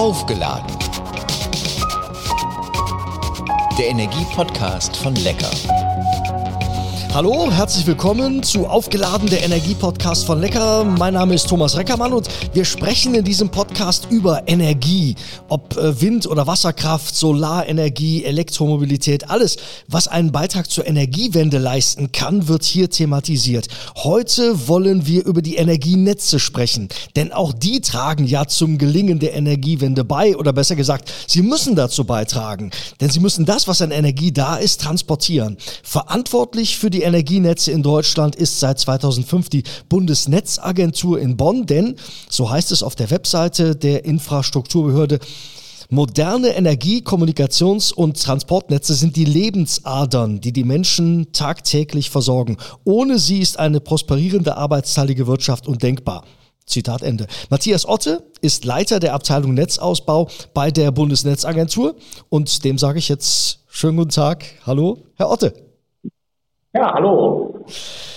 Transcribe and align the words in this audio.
Aufgeladen. 0.00 0.64
Der 3.76 3.88
Energie-Podcast 3.88 4.96
von 4.96 5.14
Lecker. 5.14 5.50
Hallo, 7.12 7.50
herzlich 7.50 7.88
willkommen 7.88 8.44
zu 8.44 8.68
Aufgeladen 8.68 9.28
der 9.28 9.42
Energie-Podcast 9.42 10.24
von 10.24 10.40
Lecker. 10.40 10.84
Mein 10.84 11.14
Name 11.14 11.34
ist 11.34 11.48
Thomas 11.48 11.76
Reckermann 11.76 12.12
und 12.12 12.28
wir 12.52 12.64
sprechen 12.64 13.16
in 13.16 13.24
diesem 13.24 13.48
Podcast 13.48 14.06
über 14.10 14.44
Energie. 14.46 15.16
Ob 15.48 15.76
äh, 15.76 16.00
Wind- 16.00 16.28
oder 16.28 16.46
Wasserkraft, 16.46 17.16
Solarenergie, 17.16 18.24
Elektromobilität, 18.24 19.28
alles, 19.28 19.56
was 19.88 20.06
einen 20.06 20.30
Beitrag 20.30 20.70
zur 20.70 20.86
Energiewende 20.86 21.58
leisten 21.58 22.12
kann, 22.12 22.46
wird 22.46 22.62
hier 22.62 22.88
thematisiert. 22.88 23.66
Heute 23.96 24.68
wollen 24.68 25.04
wir 25.04 25.26
über 25.26 25.42
die 25.42 25.56
Energienetze 25.56 26.38
sprechen, 26.38 26.90
denn 27.16 27.32
auch 27.32 27.52
die 27.52 27.80
tragen 27.80 28.24
ja 28.24 28.46
zum 28.46 28.78
Gelingen 28.78 29.18
der 29.18 29.34
Energiewende 29.34 30.04
bei 30.04 30.36
oder 30.36 30.52
besser 30.52 30.76
gesagt, 30.76 31.12
sie 31.26 31.42
müssen 31.42 31.74
dazu 31.74 32.04
beitragen, 32.04 32.70
denn 33.00 33.10
sie 33.10 33.18
müssen 33.18 33.46
das, 33.46 33.66
was 33.66 33.82
an 33.82 33.90
Energie 33.90 34.30
da 34.30 34.54
ist, 34.54 34.80
transportieren. 34.80 35.56
Verantwortlich 35.82 36.78
für 36.78 36.88
die 36.88 36.99
die 37.00 37.06
Energienetze 37.06 37.72
in 37.72 37.82
Deutschland 37.82 38.36
ist 38.36 38.60
seit 38.60 38.78
2005 38.78 39.48
die 39.48 39.62
Bundesnetzagentur 39.88 41.18
in 41.18 41.38
Bonn, 41.38 41.64
denn, 41.64 41.96
so 42.28 42.50
heißt 42.50 42.72
es 42.72 42.82
auf 42.82 42.94
der 42.94 43.10
Webseite 43.10 43.74
der 43.74 44.04
Infrastrukturbehörde, 44.04 45.18
Moderne 45.88 46.54
Energie-, 46.54 47.00
Kommunikations- 47.00 47.92
und 47.92 48.22
Transportnetze 48.22 48.94
sind 48.94 49.16
die 49.16 49.24
Lebensadern, 49.24 50.40
die 50.42 50.52
die 50.52 50.62
Menschen 50.62 51.32
tagtäglich 51.32 52.10
versorgen. 52.10 52.58
Ohne 52.84 53.18
sie 53.18 53.40
ist 53.40 53.58
eine 53.58 53.80
prosperierende 53.80 54.56
arbeitsteilige 54.56 55.26
Wirtschaft 55.26 55.66
undenkbar. 55.66 56.24
Zitat 56.66 57.02
Ende. 57.02 57.26
Matthias 57.48 57.88
Otte 57.88 58.22
ist 58.42 58.64
Leiter 58.66 59.00
der 59.00 59.14
Abteilung 59.14 59.54
Netzausbau 59.54 60.28
bei 60.52 60.70
der 60.70 60.92
Bundesnetzagentur 60.92 61.96
und 62.28 62.62
dem 62.62 62.78
sage 62.78 62.98
ich 62.98 63.08
jetzt 63.08 63.60
schönen 63.68 63.96
guten 63.96 64.10
Tag. 64.10 64.44
Hallo, 64.66 64.98
Herr 65.16 65.30
Otte. 65.30 65.69
Ja, 66.72 66.94
hallo. 66.94 67.64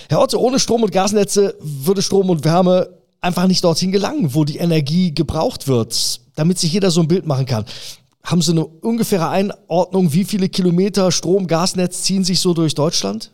Herr 0.08 0.20
Otto, 0.20 0.38
ohne 0.38 0.60
Strom- 0.60 0.84
und 0.84 0.92
Gasnetze 0.92 1.54
würde 1.60 2.02
Strom 2.02 2.30
und 2.30 2.44
Wärme 2.44 2.88
einfach 3.20 3.48
nicht 3.48 3.64
dorthin 3.64 3.90
gelangen, 3.90 4.34
wo 4.34 4.44
die 4.44 4.58
Energie 4.58 5.12
gebraucht 5.12 5.66
wird, 5.66 6.20
damit 6.36 6.58
sich 6.58 6.72
jeder 6.72 6.90
so 6.90 7.00
ein 7.00 7.08
Bild 7.08 7.26
machen 7.26 7.46
kann. 7.46 7.64
Haben 8.24 8.42
Sie 8.42 8.52
eine 8.52 8.64
ungefähre 8.64 9.28
Einordnung, 9.28 10.12
wie 10.12 10.24
viele 10.24 10.48
Kilometer 10.48 11.10
Strom, 11.10 11.46
Gasnetz 11.46 12.04
ziehen 12.04 12.22
sich 12.22 12.40
so 12.40 12.54
durch 12.54 12.74
Deutschland? 12.74 13.32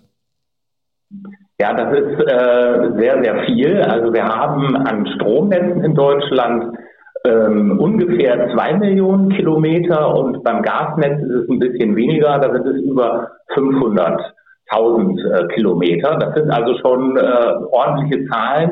Ja, 1.60 1.74
das 1.74 1.92
ist 1.98 2.20
äh, 2.20 2.98
sehr, 2.98 3.22
sehr 3.22 3.44
viel. 3.44 3.82
Also 3.82 4.12
wir 4.14 4.24
haben 4.24 4.74
an 4.76 5.06
Stromnetzen 5.16 5.84
in 5.84 5.94
Deutschland 5.94 6.78
ähm, 7.26 7.78
ungefähr 7.78 8.50
zwei 8.54 8.72
Millionen 8.78 9.28
Kilometer 9.30 10.16
und 10.16 10.42
beim 10.42 10.62
Gasnetz 10.62 11.20
ist 11.20 11.42
es 11.42 11.48
ein 11.50 11.58
bisschen 11.58 11.94
weniger, 11.94 12.38
da 12.38 12.50
sind 12.50 12.66
es 12.66 12.82
über 12.82 13.28
500 13.54 14.34
1000 14.70 15.20
äh, 15.20 15.46
Kilometer. 15.54 16.16
Das 16.16 16.34
sind 16.34 16.50
also 16.50 16.76
schon 16.78 17.16
äh, 17.16 17.52
ordentliche 17.70 18.26
Zahlen. 18.28 18.70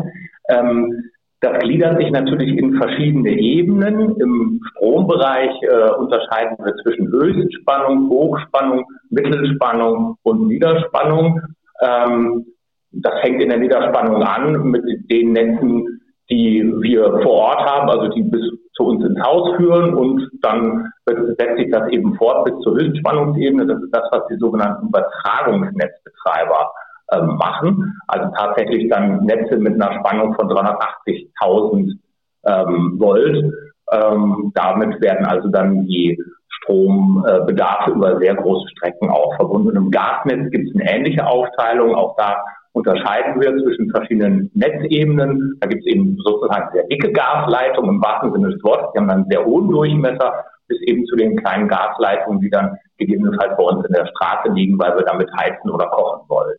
Ähm, 0.48 1.10
das 1.40 1.58
gliedert 1.60 2.00
sich 2.00 2.10
natürlich 2.10 2.58
in 2.58 2.74
verschiedene 2.74 3.30
Ebenen. 3.30 4.16
Im 4.16 4.60
Strombereich 4.70 5.50
äh, 5.62 5.90
unterscheiden 5.92 6.56
wir 6.64 6.74
zwischen 6.82 7.08
Höchstspannung, 7.08 8.08
Hochspannung, 8.10 8.84
Mittelspannung 9.10 10.16
und 10.22 10.48
Niederspannung. 10.48 11.40
Ähm, 11.80 12.44
das 12.90 13.20
fängt 13.20 13.40
in 13.40 13.50
der 13.50 13.58
Niederspannung 13.58 14.22
an 14.22 14.70
mit 14.70 14.82
den 15.10 15.32
Netzen, 15.32 16.00
die 16.30 16.64
wir 16.80 17.20
vor 17.22 17.32
Ort 17.32 17.60
haben, 17.60 17.88
also 17.88 18.08
die 18.08 18.22
bis 18.22 18.42
zu 18.78 18.84
uns 18.86 19.04
ins 19.04 19.20
Haus 19.20 19.56
führen 19.56 19.94
und 19.94 20.30
dann 20.40 20.90
setzt 21.04 21.58
sich 21.58 21.70
das 21.70 21.88
eben 21.90 22.14
fort 22.14 22.44
bis 22.44 22.54
zur 22.60 22.76
Höchstspannungsebene. 22.76 23.66
Das 23.66 23.82
ist 23.82 23.94
das, 23.94 24.08
was 24.12 24.26
die 24.28 24.36
sogenannten 24.36 24.86
Übertragungsnetzbetreiber 24.86 26.70
äh, 27.10 27.20
machen. 27.22 27.98
Also 28.06 28.30
tatsächlich 28.36 28.88
dann 28.88 29.24
Netze 29.24 29.56
mit 29.56 29.74
einer 29.74 29.98
Spannung 29.98 30.34
von 30.34 30.48
380.000 30.48 31.98
ähm, 32.46 32.94
Volt. 32.98 33.52
Ähm, 33.90 34.52
damit 34.54 35.00
werden 35.00 35.26
also 35.26 35.48
dann 35.48 35.86
die 35.86 36.22
Strombedarfe 36.48 37.92
über 37.92 38.18
sehr 38.20 38.34
große 38.34 38.68
Strecken 38.76 39.10
auch 39.10 39.34
verbunden. 39.36 39.76
Im 39.76 39.90
Gasnetz 39.90 40.50
gibt 40.50 40.68
es 40.68 40.74
eine 40.74 40.90
ähnliche 40.90 41.26
Aufteilung. 41.26 41.94
Auch 41.94 42.14
da 42.16 42.36
unterscheiden 42.72 43.40
wir 43.40 43.56
zwischen 43.62 43.90
verschiedenen 43.90 44.50
Netzebenen. 44.54 45.56
Da 45.60 45.68
gibt 45.68 45.82
es 45.86 45.92
eben 45.92 46.16
sozusagen 46.24 46.68
sehr 46.72 46.86
dicke 46.88 47.12
Gasleitungen 47.12 47.96
im 47.96 48.02
wahrsten 48.02 48.32
Sinne 48.32 48.50
des 48.50 48.62
Wortes. 48.62 48.88
Die 48.94 48.98
haben 48.98 49.08
dann 49.08 49.26
sehr 49.28 49.44
hohen 49.44 49.68
Durchmesser 49.68 50.44
bis 50.68 50.80
eben 50.82 51.04
zu 51.06 51.16
den 51.16 51.36
kleinen 51.36 51.68
Gasleitungen, 51.68 52.40
die 52.40 52.50
dann 52.50 52.76
gegebenenfalls 52.98 53.56
bei 53.56 53.64
uns 53.64 53.86
in 53.86 53.94
der 53.94 54.06
Straße 54.06 54.52
liegen, 54.52 54.78
weil 54.78 54.94
wir 54.96 55.04
damit 55.04 55.28
heizen 55.32 55.70
oder 55.70 55.86
kochen 55.86 56.28
wollen. 56.28 56.56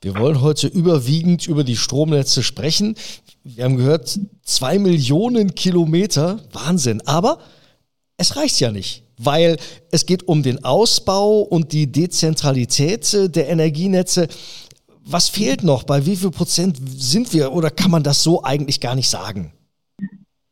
Wir 0.00 0.18
wollen 0.18 0.42
heute 0.42 0.68
überwiegend 0.68 1.46
über 1.46 1.64
die 1.64 1.76
Stromnetze 1.76 2.42
sprechen. 2.42 2.94
Wir 3.44 3.64
haben 3.64 3.76
gehört, 3.76 4.18
zwei 4.42 4.78
Millionen 4.78 5.54
Kilometer, 5.54 6.38
Wahnsinn. 6.52 7.02
Aber 7.06 7.38
es 8.16 8.36
reicht 8.36 8.60
ja 8.60 8.70
nicht, 8.70 9.04
weil 9.18 9.56
es 9.90 10.06
geht 10.06 10.28
um 10.28 10.42
den 10.42 10.64
Ausbau 10.64 11.40
und 11.40 11.72
die 11.72 11.90
Dezentralität 11.90 13.34
der 13.34 13.48
Energienetze. 13.48 14.28
Was 15.08 15.28
fehlt 15.28 15.62
noch? 15.62 15.84
Bei 15.84 16.04
wie 16.04 16.16
viel 16.16 16.32
Prozent 16.32 16.78
sind 16.78 17.32
wir 17.32 17.52
oder 17.52 17.70
kann 17.70 17.92
man 17.92 18.02
das 18.02 18.24
so 18.24 18.42
eigentlich 18.42 18.80
gar 18.80 18.96
nicht 18.96 19.08
sagen? 19.08 19.52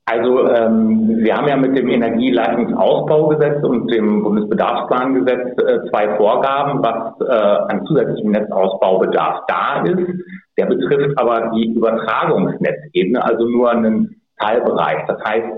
Also 0.06 0.48
ähm, 0.48 1.08
wir 1.24 1.34
haben 1.34 1.48
ja 1.48 1.56
mit 1.56 1.76
dem 1.76 1.88
Energieleitungsausbaugesetz 1.88 3.64
und 3.64 3.90
dem 3.90 4.22
Bundesbedarfsplangesetz 4.22 5.58
äh, 5.58 5.90
zwei 5.90 6.16
Vorgaben, 6.16 6.82
was 6.84 7.20
äh, 7.26 7.72
an 7.72 7.84
zusätzlichem 7.86 8.30
Netzausbaubedarf 8.30 9.40
da 9.48 9.82
ist. 9.82 10.06
Der 10.56 10.66
betrifft 10.66 11.18
aber 11.18 11.50
die 11.56 11.72
Übertragungsnetzebene, 11.72 13.24
also 13.24 13.48
nur 13.48 13.70
einen 13.70 14.20
Teilbereich. 14.38 15.04
Das 15.08 15.18
heißt, 15.24 15.48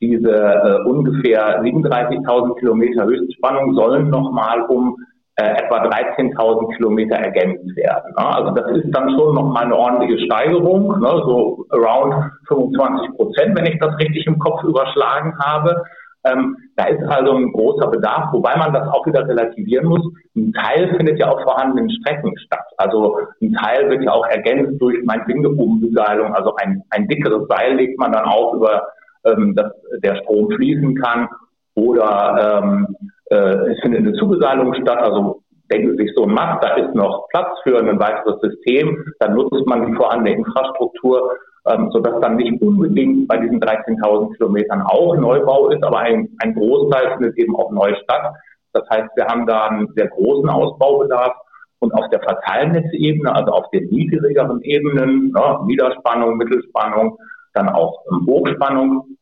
diese 0.00 0.30
äh, 0.30 0.88
ungefähr 0.88 1.60
37.000 1.62 2.58
Kilometer 2.60 3.04
Höchstspannung 3.04 3.74
sollen 3.74 4.08
nochmal 4.08 4.62
um 4.68 4.96
äh, 5.36 5.62
etwa 5.62 5.84
13.000 5.84 6.76
Kilometer 6.76 7.16
ergänzt 7.16 7.76
werden. 7.76 8.12
Ne? 8.16 8.26
Also 8.26 8.50
das 8.52 8.70
ist 8.72 8.90
dann 8.92 9.10
schon 9.10 9.34
nochmal 9.34 9.64
eine 9.64 9.76
ordentliche 9.76 10.24
Steigerung, 10.24 10.98
ne? 11.00 11.08
so 11.26 11.66
around 11.70 12.14
25 12.48 13.16
Prozent, 13.16 13.56
wenn 13.56 13.66
ich 13.66 13.78
das 13.78 13.98
richtig 13.98 14.26
im 14.26 14.38
Kopf 14.38 14.62
überschlagen 14.64 15.34
habe. 15.38 15.84
Ähm, 16.24 16.56
da 16.76 16.86
ist 16.86 17.02
also 17.08 17.34
ein 17.34 17.52
großer 17.52 17.88
Bedarf, 17.88 18.32
wobei 18.32 18.56
man 18.56 18.72
das 18.72 18.88
auch 18.88 19.06
wieder 19.06 19.28
relativieren 19.28 19.86
muss. 19.86 20.02
Ein 20.34 20.52
Teil 20.52 20.94
findet 20.96 21.18
ja 21.18 21.28
auf 21.28 21.40
vorhandenen 21.42 21.90
Strecken 21.90 22.36
statt. 22.38 22.64
Also 22.78 23.18
ein 23.40 23.52
Teil 23.52 23.88
wird 23.90 24.02
ja 24.02 24.12
auch 24.12 24.26
ergänzt 24.26 24.80
durch 24.80 24.96
eine 25.08 25.48
Umbeseilung. 25.48 26.34
Also 26.34 26.54
ein, 26.56 26.82
ein 26.90 27.06
dickeres 27.08 27.46
Seil 27.48 27.74
legt 27.76 27.98
man 27.98 28.12
dann 28.12 28.24
auf, 28.24 28.54
über 28.54 28.86
ähm, 29.26 29.54
dass 29.54 29.72
der 30.02 30.16
Strom 30.16 30.50
fließen 30.50 30.94
kann. 30.96 31.28
Oder 31.74 32.62
ähm, 32.62 32.96
äh, 33.30 33.72
es 33.72 33.80
findet 33.80 34.00
eine 34.00 34.12
Zugeseilung 34.14 34.74
statt, 34.74 34.98
also 34.98 35.42
denken 35.72 35.96
sich 35.96 36.12
so 36.14 36.26
Mast, 36.26 36.62
da 36.62 36.74
ist 36.74 36.94
noch 36.94 37.28
Platz 37.30 37.58
für 37.64 37.78
ein 37.78 37.98
weiteres 37.98 38.40
System, 38.40 39.04
dann 39.18 39.34
nutzt 39.34 39.66
man 39.66 39.86
die 39.86 39.94
vorhandene 39.94 40.36
Infrastruktur, 40.36 41.36
ähm, 41.66 41.90
sodass 41.92 42.20
dann 42.20 42.36
nicht 42.36 42.60
unbedingt 42.62 43.26
bei 43.26 43.38
diesen 43.38 43.60
13.000 43.60 44.36
Kilometern 44.36 44.82
auch 44.82 45.16
Neubau 45.16 45.70
ist, 45.70 45.82
aber 45.82 45.98
ein, 45.98 46.28
ein 46.38 46.54
Großteil 46.54 47.12
findet 47.14 47.36
eben 47.38 47.56
auch 47.56 47.72
neu 47.72 47.94
statt. 48.04 48.32
Das 48.72 48.88
heißt, 48.90 49.08
wir 49.16 49.26
haben 49.26 49.46
da 49.46 49.66
einen 49.66 49.88
sehr 49.96 50.08
großen 50.08 50.48
Ausbaubedarf 50.48 51.34
und 51.80 51.92
auf 51.94 52.08
der 52.10 52.20
Verteilnetzebene, 52.20 53.34
also 53.34 53.52
auf 53.52 53.70
den 53.70 53.88
niedrigeren 53.88 54.62
Ebenen, 54.62 55.32
ne, 55.32 55.58
Niederspannung, 55.66 56.36
Mittelspannung, 56.36 57.18
dann 57.54 57.68
auch 57.70 58.04
Hochspannung, 58.26 59.16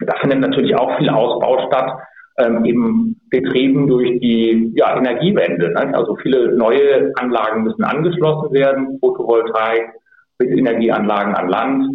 da 0.00 0.14
findet 0.20 0.40
natürlich 0.40 0.74
auch 0.76 0.96
viel 0.98 1.10
Ausbau 1.10 1.66
statt 1.66 1.92
ähm, 2.38 2.64
eben 2.64 3.20
getrieben 3.30 3.86
durch 3.86 4.20
die 4.20 4.72
ja, 4.74 4.96
Energiewende. 4.96 5.72
Ne? 5.72 5.94
Also 5.94 6.16
viele 6.16 6.56
neue 6.56 7.12
Anlagen 7.16 7.64
müssen 7.64 7.84
angeschlossen 7.84 8.52
werden, 8.52 8.98
Photovoltaik, 9.00 9.90
Windenergieanlagen 10.38 11.34
an 11.34 11.48
Land. 11.48 11.86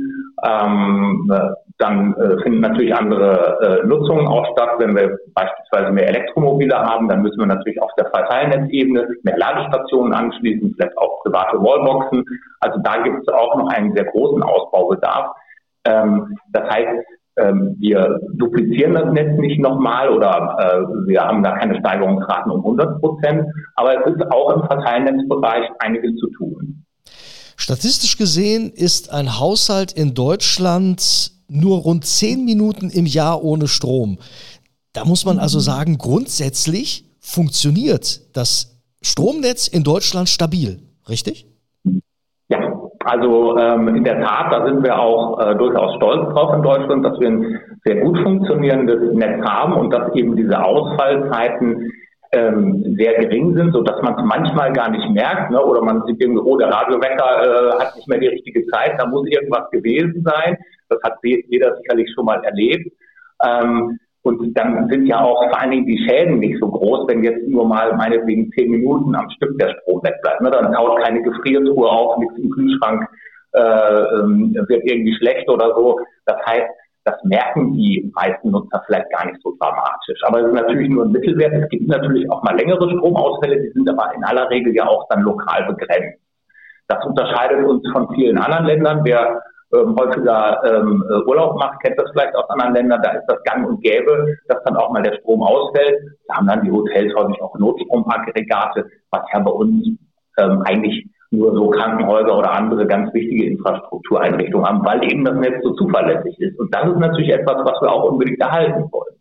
Ähm, 0.45 1.31
äh, 1.33 1.49
dann 1.79 2.15
äh, 2.15 2.41
finden 2.41 2.61
natürlich 2.61 2.95
andere 2.95 3.81
äh, 3.83 3.87
Nutzungen 3.87 4.27
auch 4.27 4.45
statt. 4.53 4.71
Wenn 4.79 4.95
wir 4.95 5.17
beispielsweise 5.35 5.91
mehr 5.91 6.07
Elektromobile 6.07 6.75
haben, 6.75 7.07
dann 7.07 7.21
müssen 7.21 7.39
wir 7.39 7.45
natürlich 7.45 7.81
auf 7.81 7.91
der 7.97 8.09
Verteilnetzebene 8.09 9.07
mehr 9.23 9.37
Ladestationen 9.37 10.13
anschließen, 10.13 10.73
vielleicht 10.75 10.97
auch 10.97 11.21
private 11.23 11.57
Wallboxen. 11.57 12.23
Also 12.61 12.79
da 12.83 13.03
gibt 13.03 13.19
es 13.19 13.33
auch 13.33 13.55
noch 13.57 13.69
einen 13.69 13.93
sehr 13.93 14.05
großen 14.05 14.41
Ausbaubedarf. 14.41 15.35
Ähm, 15.85 16.35
das 16.51 16.67
heißt, 16.69 17.05
wir 17.37 18.19
duplizieren 18.33 18.93
das 18.93 19.13
Netz 19.13 19.39
nicht 19.39 19.59
nochmal 19.59 20.09
oder 20.09 20.57
äh, 20.59 21.07
wir 21.07 21.21
haben 21.21 21.43
da 21.43 21.57
keine 21.57 21.79
Steigerungsraten 21.79 22.51
um 22.51 22.59
100 22.59 22.99
Prozent, 22.99 23.43
aber 23.75 23.93
es 23.99 24.15
ist 24.15 24.31
auch 24.31 24.55
im 24.55 24.67
Verteilnetzbereich 24.67 25.69
einiges 25.79 26.15
zu 26.19 26.27
tun. 26.31 26.83
Statistisch 27.55 28.17
gesehen 28.17 28.71
ist 28.71 29.11
ein 29.11 29.39
Haushalt 29.39 29.91
in 29.91 30.13
Deutschland 30.13 31.31
nur 31.47 31.79
rund 31.79 32.05
zehn 32.05 32.45
Minuten 32.45 32.89
im 32.89 33.05
Jahr 33.05 33.43
ohne 33.43 33.67
Strom. 33.67 34.19
Da 34.93 35.05
muss 35.05 35.25
man 35.25 35.39
also 35.39 35.59
sagen, 35.59 35.97
grundsätzlich 35.97 37.05
funktioniert 37.19 38.35
das 38.35 38.79
Stromnetz 39.01 39.67
in 39.67 39.83
Deutschland 39.83 40.29
stabil, 40.29 40.81
richtig? 41.07 41.47
Also 43.07 43.57
ähm, 43.57 43.87
in 43.95 44.03
der 44.03 44.21
Tat, 44.21 44.51
da 44.51 44.65
sind 44.65 44.83
wir 44.83 44.99
auch 44.99 45.39
äh, 45.39 45.55
durchaus 45.55 45.95
stolz 45.95 46.27
drauf 46.33 46.53
in 46.53 46.61
Deutschland, 46.61 47.05
dass 47.05 47.17
wir 47.21 47.29
ein 47.29 47.59
sehr 47.85 48.01
gut 48.01 48.19
funktionierendes 48.19 49.13
Netz 49.13 49.41
haben 49.47 49.73
und 49.75 49.93
dass 49.93 50.13
eben 50.13 50.35
diese 50.35 50.61
Ausfallzeiten 50.61 51.89
ähm, 52.33 52.95
sehr 52.97 53.13
gering 53.13 53.55
sind, 53.55 53.71
so 53.71 53.81
dass 53.81 54.01
man 54.01 54.13
es 54.15 54.25
manchmal 54.25 54.73
gar 54.73 54.91
nicht 54.91 55.09
merkt, 55.11 55.51
ne? 55.51 55.63
oder 55.63 55.81
man 55.81 56.03
sieht 56.05 56.21
irgendwie, 56.21 56.41
oh, 56.41 56.57
der 56.57 56.67
Radiowecker 56.67 57.77
äh, 57.77 57.79
hat 57.81 57.95
nicht 57.95 58.09
mehr 58.09 58.19
die 58.19 58.27
richtige 58.27 58.65
Zeit, 58.67 58.99
da 58.99 59.05
muss 59.05 59.25
irgendwas 59.27 59.69
gewesen 59.71 60.25
sein. 60.25 60.57
Das 60.89 60.99
hat 61.01 61.13
jeder 61.23 61.77
sicherlich 61.77 62.11
schon 62.13 62.25
mal 62.25 62.43
erlebt. 62.43 62.91
Ähm, 63.41 63.97
und 64.23 64.57
dann 64.57 64.89
sind 64.89 65.05
ja 65.05 65.21
auch 65.21 65.41
vor 65.49 65.61
allen 65.61 65.71
Dingen 65.71 65.85
die 65.85 66.05
Schäden 66.05 66.39
nicht 66.39 66.59
so 66.59 66.69
groß, 66.69 67.07
wenn 67.07 67.23
jetzt 67.23 67.47
nur 67.47 67.65
mal 67.65 67.95
meinetwegen 67.95 68.51
zehn 68.51 68.71
Minuten 68.71 69.15
am 69.15 69.29
Stück 69.31 69.57
der 69.57 69.69
Strom 69.69 70.01
wegbleibt. 70.03 70.41
Ne? 70.41 70.51
Dann 70.51 70.73
taut 70.73 71.01
keine 71.01 71.21
Gefriertruhe 71.21 71.89
auf, 71.89 72.17
nichts 72.17 72.37
im 72.37 72.49
Kühlschrank 72.49 73.07
äh, 73.53 73.59
ähm, 74.19 74.53
wird 74.67 74.83
irgendwie 74.83 75.15
schlecht 75.15 75.49
oder 75.49 75.73
so. 75.75 75.99
Das 76.25 76.37
heißt, 76.45 76.67
das 77.05 77.15
merken 77.23 77.73
die 77.73 78.11
meisten 78.13 78.51
Nutzer 78.51 78.83
vielleicht 78.85 79.09
gar 79.11 79.25
nicht 79.25 79.39
so 79.41 79.55
dramatisch. 79.59 80.19
Aber 80.23 80.41
es 80.41 80.47
ist 80.47 80.53
natürlich 80.53 80.89
nur 80.89 81.05
ein 81.05 81.11
Mittelwert. 81.11 81.53
Es 81.53 81.69
gibt 81.69 81.87
natürlich 81.87 82.29
auch 82.29 82.43
mal 82.43 82.57
längere 82.57 82.89
Stromausfälle, 82.89 83.61
die 83.61 83.71
sind 83.71 83.89
aber 83.89 84.13
in 84.13 84.23
aller 84.25 84.49
Regel 84.49 84.75
ja 84.75 84.85
auch 84.87 85.07
dann 85.09 85.21
lokal 85.21 85.65
begrenzt. 85.67 86.19
Das 86.89 87.05
unterscheidet 87.05 87.65
uns 87.65 87.81
von 87.93 88.13
vielen 88.13 88.37
anderen 88.37 88.65
Ländern. 88.65 89.01
Wer 89.05 89.41
ähm, 89.73 89.95
häufiger 89.99 90.61
ähm, 90.63 91.03
Urlaub 91.25 91.59
macht, 91.59 91.81
kennt 91.81 91.99
das 91.99 92.09
vielleicht 92.11 92.35
aus 92.35 92.49
anderen 92.49 92.73
Ländern, 92.73 93.01
da 93.01 93.11
ist 93.11 93.25
das 93.27 93.43
gang 93.43 93.67
und 93.67 93.81
gäbe, 93.81 94.37
dass 94.47 94.63
dann 94.63 94.77
auch 94.77 94.91
mal 94.91 95.03
der 95.03 95.17
Strom 95.19 95.43
ausfällt. 95.43 95.99
Da 96.27 96.35
haben 96.35 96.47
dann 96.47 96.63
die 96.63 96.71
Hotels 96.71 97.13
häufig 97.15 97.41
auch 97.41 97.57
Notstromaggregate, 97.57 98.85
was 99.11 99.21
ja 99.33 99.39
bei 99.39 99.51
uns 99.51 99.87
ähm, 100.37 100.61
eigentlich 100.65 101.07
nur 101.31 101.53
so 101.53 101.69
Krankenhäuser 101.69 102.37
oder 102.37 102.51
andere 102.51 102.87
ganz 102.87 103.13
wichtige 103.13 103.45
Infrastruktureinrichtungen 103.47 104.65
haben, 104.65 104.85
weil 104.85 105.03
eben 105.11 105.25
das 105.25 105.35
Netz 105.35 105.61
so 105.61 105.73
zuverlässig 105.73 106.39
ist. 106.39 106.57
Und 106.57 106.73
das 106.73 106.89
ist 106.89 106.99
natürlich 106.99 107.29
etwas, 107.29 107.57
was 107.65 107.81
wir 107.81 107.91
auch 107.91 108.05
unbedingt 108.05 108.39
erhalten 108.39 108.89
wollen. 108.91 109.15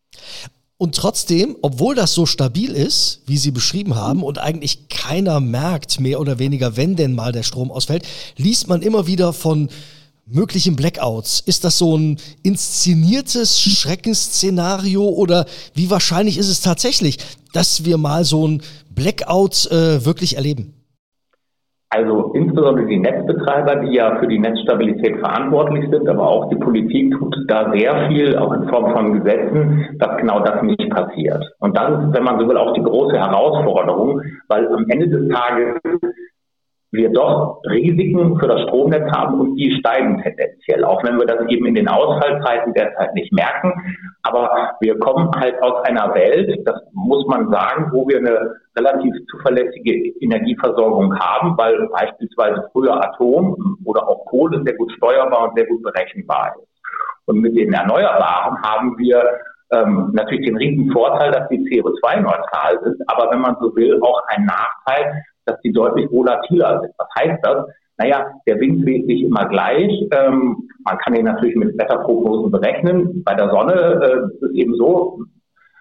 Und 0.79 0.95
trotzdem, 0.95 1.57
obwohl 1.63 1.95
das 1.95 2.13
so 2.13 2.27
stabil 2.27 2.71
ist, 2.71 3.23
wie 3.27 3.39
Sie 3.39 3.51
beschrieben 3.51 3.97
haben, 3.97 4.23
und 4.23 4.39
eigentlich 4.39 4.89
keiner 4.89 5.41
merkt, 5.41 6.01
mehr 6.01 6.21
oder 6.21 6.39
weniger, 6.39 6.77
wenn 6.77 6.97
denn 6.97 7.15
mal 7.15 7.33
der 7.33 7.45
Strom 7.45 7.71
ausfällt, 7.71 8.07
liest 8.37 8.69
man 8.69 8.83
immer 8.83 9.07
wieder 9.07 9.33
von 9.33 9.71
möglichen 10.27 10.77
Blackouts. 10.77 11.41
Ist 11.41 11.65
das 11.65 11.79
so 11.79 11.97
ein 11.97 12.19
inszeniertes 12.43 13.61
Schreckensszenario 13.61 15.09
oder 15.09 15.47
wie 15.75 15.91
wahrscheinlich 15.91 16.39
ist 16.39 16.49
es 16.49 16.61
tatsächlich, 16.61 17.19
dass 17.53 17.85
wir 17.85 17.97
mal 17.97 18.25
so 18.25 18.47
ein 18.47 18.63
Blackout 18.95 19.71
äh, 19.71 20.05
wirklich 20.05 20.37
erleben? 20.37 20.73
Also 21.89 22.33
insbesondere 22.35 22.87
die 22.87 22.99
Netzbetreiber, 22.99 23.77
die 23.77 23.95
ja 23.95 24.19
für 24.19 24.27
die 24.27 24.41
Netzstabilität 24.41 25.19
verantwortlich 25.21 25.89
sind, 25.89 26.09
aber 26.09 26.29
auch 26.29 26.51
die 26.51 26.57
Politik 26.57 27.13
tut 27.17 27.37
da 27.47 27.71
sehr 27.73 28.09
viel, 28.09 28.37
auch 28.37 28.53
in 28.55 28.69
Form 28.69 28.93
von 28.93 29.23
Gesetzen, 29.23 29.97
dass 30.01 30.17
genau 30.17 30.41
das 30.41 30.63
nicht 30.63 30.91
passiert. 30.91 31.45
Und 31.61 31.77
das 31.77 32.05
ist, 32.05 32.13
wenn 32.13 32.25
man 32.25 32.41
so 32.41 32.49
will, 32.49 32.57
auch 32.57 32.75
die 32.75 32.83
große 32.83 33.17
Herausforderung, 33.17 34.21
weil 34.49 34.67
am 34.67 34.85
Ende 34.89 35.09
des 35.09 35.29
Tages 35.29 35.81
wir 36.97 37.11
doch 37.11 37.61
Risiken 37.69 38.39
für 38.39 38.49
das 38.49 38.63
Stromnetz 38.63 39.11
haben 39.13 39.41
und 39.41 39.57
die 39.57 39.71
steigen 39.79 40.21
tendenziell, 40.23 40.85
auch 40.85 41.03
wenn 41.05 41.19
wir 41.19 41.27
das 41.27 41.47
eben 41.49 41.67
in 41.67 41.75
den 41.75 41.89
Ausfallzeiten 41.89 42.73
derzeit 42.75 43.15
nicht 43.15 43.33
merken. 43.33 43.73
Aber 44.23 44.73
wir 44.81 44.99
kommen 44.99 45.31
halt 45.37 45.63
aus 45.63 45.85
einer 45.85 46.15
Welt, 46.15 46.61
das 46.65 46.81
muss 46.93 47.27
man 47.27 47.51
sagen, 47.51 47.91
wo 47.93 48.09
wir 48.09 48.19
eine 48.19 48.57
relativ 48.77 49.15
zuverlässige 49.31 49.93
Energieversorgung 50.21 51.19
haben, 51.19 51.57
weil 51.57 51.89
beispielsweise 51.89 52.69
früher 52.73 52.97
Atom 52.97 53.79
oder 53.85 54.09
auch 54.09 54.25
Kohle 54.27 54.63
sehr 54.65 54.75
gut 54.75 54.91
steuerbar 54.93 55.49
und 55.49 55.57
sehr 55.57 55.67
gut 55.67 55.83
berechenbar 55.83 56.55
ist. 56.59 56.69
Und 57.27 57.41
mit 57.41 57.57
den 57.57 57.73
Erneuerbaren 57.73 58.63
haben 58.63 58.97
wir 58.99 59.23
ähm, 59.73 60.11
natürlich 60.13 60.47
den 60.47 60.57
riesen 60.57 60.93
Vorteil, 60.93 61.33
dass 61.33 61.49
die 61.49 61.59
CO2-neutral 61.59 62.81
sind, 62.85 63.03
aber 63.09 63.31
wenn 63.31 63.41
man 63.41 63.57
so 63.61 63.75
will, 63.75 64.01
auch 64.03 64.21
ein 64.29 64.45
Nachteil, 64.45 65.23
dass 65.47 65.61
die 65.63 65.73
deutlich 65.73 66.11
volatiler 66.11 66.81
sind. 66.83 66.93
Was 66.99 67.09
heißt 67.19 67.39
das? 67.43 67.67
Naja, 67.99 68.27
der 68.47 68.61
Wind 68.61 68.85
dreht 68.85 69.07
sich 69.07 69.23
immer 69.23 69.47
gleich. 69.47 69.91
Ähm, 70.13 70.69
man 70.85 70.99
kann 70.99 71.15
ihn 71.15 71.25
natürlich 71.25 71.57
mit 71.57 71.79
Wetterprognosen 71.79 72.51
berechnen. 72.51 73.23
Bei 73.25 73.35
der 73.35 73.51
Sonne 73.51 73.73
äh, 73.73 74.35
ist 74.35 74.43
es 74.43 74.53
eben 74.53 74.75
so, 74.75 75.25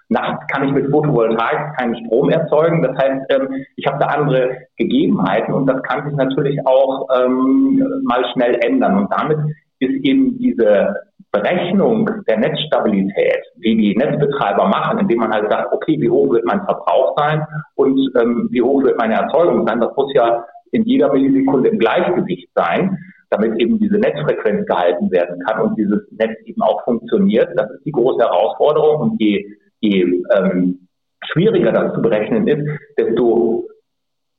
nachts 0.08 0.46
kann 0.48 0.66
ich 0.66 0.72
mit 0.72 0.90
Photovoltaik 0.90 1.76
keinen 1.76 2.06
Strom 2.06 2.30
erzeugen. 2.30 2.82
Das 2.82 2.96
heißt, 2.96 3.26
ähm, 3.30 3.64
ich 3.76 3.86
habe 3.86 3.98
da 3.98 4.06
andere 4.06 4.56
Gegebenheiten 4.76 5.52
und 5.52 5.66
das 5.66 5.82
kann 5.82 6.08
sich 6.08 6.16
natürlich 6.16 6.58
auch 6.66 7.08
ähm, 7.14 8.02
mal 8.04 8.24
schnell 8.32 8.58
ändern. 8.64 8.96
Und 8.98 9.12
damit 9.12 9.38
ist 9.78 10.04
eben 10.04 10.38
diese 10.38 10.94
Berechnung 11.32 12.08
der 12.28 12.38
Netzstabilität, 12.38 13.38
die 13.56 13.76
die 13.76 13.96
Netzbetreiber 13.96 14.68
machen, 14.68 14.98
indem 14.98 15.18
man 15.18 15.32
halt 15.32 15.50
sagt, 15.50 15.72
okay, 15.72 16.00
wie 16.00 16.08
hoch 16.08 16.32
wird 16.32 16.44
mein 16.46 16.64
Verbrauch 16.64 17.14
sein 17.18 17.44
und 17.74 17.98
ähm, 18.18 18.48
wie 18.50 18.62
hoch 18.62 18.82
wird 18.82 18.98
meine 18.98 19.14
Erzeugung 19.14 19.66
sein, 19.66 19.80
das 19.80 19.94
muss 19.96 20.12
ja 20.14 20.44
in 20.72 20.84
jeder 20.84 21.12
Millisekunde 21.12 21.68
im 21.68 21.78
Gleichgewicht 21.78 22.48
sein, 22.54 22.98
damit 23.30 23.60
eben 23.60 23.78
diese 23.78 23.98
Netzfrequenz 23.98 24.66
gehalten 24.66 25.10
werden 25.10 25.38
kann 25.46 25.60
und 25.60 25.76
dieses 25.76 26.00
Netz 26.12 26.38
eben 26.44 26.62
auch 26.62 26.82
funktioniert. 26.84 27.48
Das 27.56 27.70
ist 27.70 27.84
die 27.84 27.92
große 27.92 28.22
Herausforderung 28.22 29.00
und 29.00 29.20
je, 29.20 29.44
je 29.80 30.22
ähm, 30.34 30.88
schwieriger 31.24 31.72
das 31.72 31.94
zu 31.94 32.02
berechnen 32.02 32.46
ist, 32.46 32.66
desto 32.98 33.66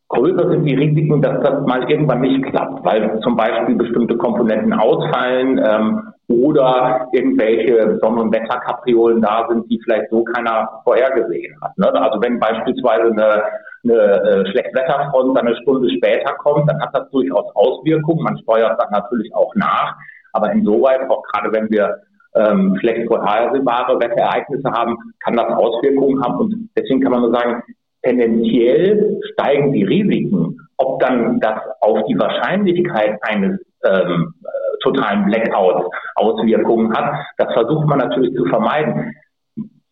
größer 0.09 0.49
sind 0.49 0.65
die 0.65 0.75
Risiken, 0.75 1.21
dass 1.21 1.41
das 1.41 1.65
mal 1.65 1.89
irgendwann 1.89 2.21
nicht 2.21 2.43
klappt, 2.45 2.83
weil 2.85 3.19
zum 3.21 3.35
Beispiel 3.35 3.75
bestimmte 3.75 4.17
Komponenten 4.17 4.73
ausfallen 4.73 5.59
ähm, 5.63 6.13
oder 6.29 7.07
irgendwelche 7.11 7.99
Sonne- 8.01 8.21
und 8.21 8.33
Wetterkapriolen 8.33 9.21
da 9.21 9.47
sind, 9.49 9.69
die 9.69 9.79
vielleicht 9.83 10.09
so 10.09 10.23
keiner 10.23 10.69
vorhergesehen 10.83 11.55
hat. 11.61 11.77
Ne? 11.77 11.87
Also 11.93 12.21
wenn 12.21 12.39
beispielsweise 12.39 13.11
eine, 13.11 13.43
eine 13.83 13.93
äh, 13.93 14.51
Schlechtwetterfront 14.51 15.37
dann 15.37 15.47
eine 15.47 15.55
Stunde 15.57 15.89
später 15.89 16.33
kommt, 16.35 16.69
dann 16.69 16.81
hat 16.81 16.89
das 16.93 17.09
durchaus 17.11 17.45
Auswirkungen. 17.55 18.23
Man 18.23 18.37
steuert 18.39 18.79
dann 18.81 18.91
natürlich 18.91 19.33
auch 19.33 19.53
nach. 19.55 19.95
Aber 20.33 20.51
insoweit, 20.51 21.09
auch 21.09 21.23
gerade 21.23 21.51
wenn 21.53 21.69
wir 21.69 21.97
ähm, 22.35 22.77
schlecht 22.79 23.07
vorhersehbare 23.07 23.99
Wetterereignisse 23.99 24.69
haben, 24.71 24.97
kann 25.23 25.35
das 25.35 25.47
Auswirkungen 25.47 26.21
haben. 26.23 26.37
Und 26.37 26.69
deswegen 26.77 27.01
kann 27.01 27.11
man 27.11 27.21
nur 27.21 27.31
sagen, 27.31 27.63
tendenziell 28.03 29.19
steigen 29.33 29.71
die 29.73 29.83
Risiken. 29.83 30.57
Ob 30.77 30.99
dann 30.99 31.39
das 31.39 31.59
auf 31.81 31.99
die 32.07 32.17
Wahrscheinlichkeit 32.17 33.17
eines 33.21 33.59
ähm, 33.83 34.33
äh, 34.43 34.77
totalen 34.83 35.25
Blackouts 35.25 35.89
Auswirkungen 36.15 36.95
hat, 36.95 37.13
das 37.37 37.53
versucht 37.53 37.87
man 37.87 37.99
natürlich 37.99 38.35
zu 38.35 38.45
vermeiden. 38.45 39.15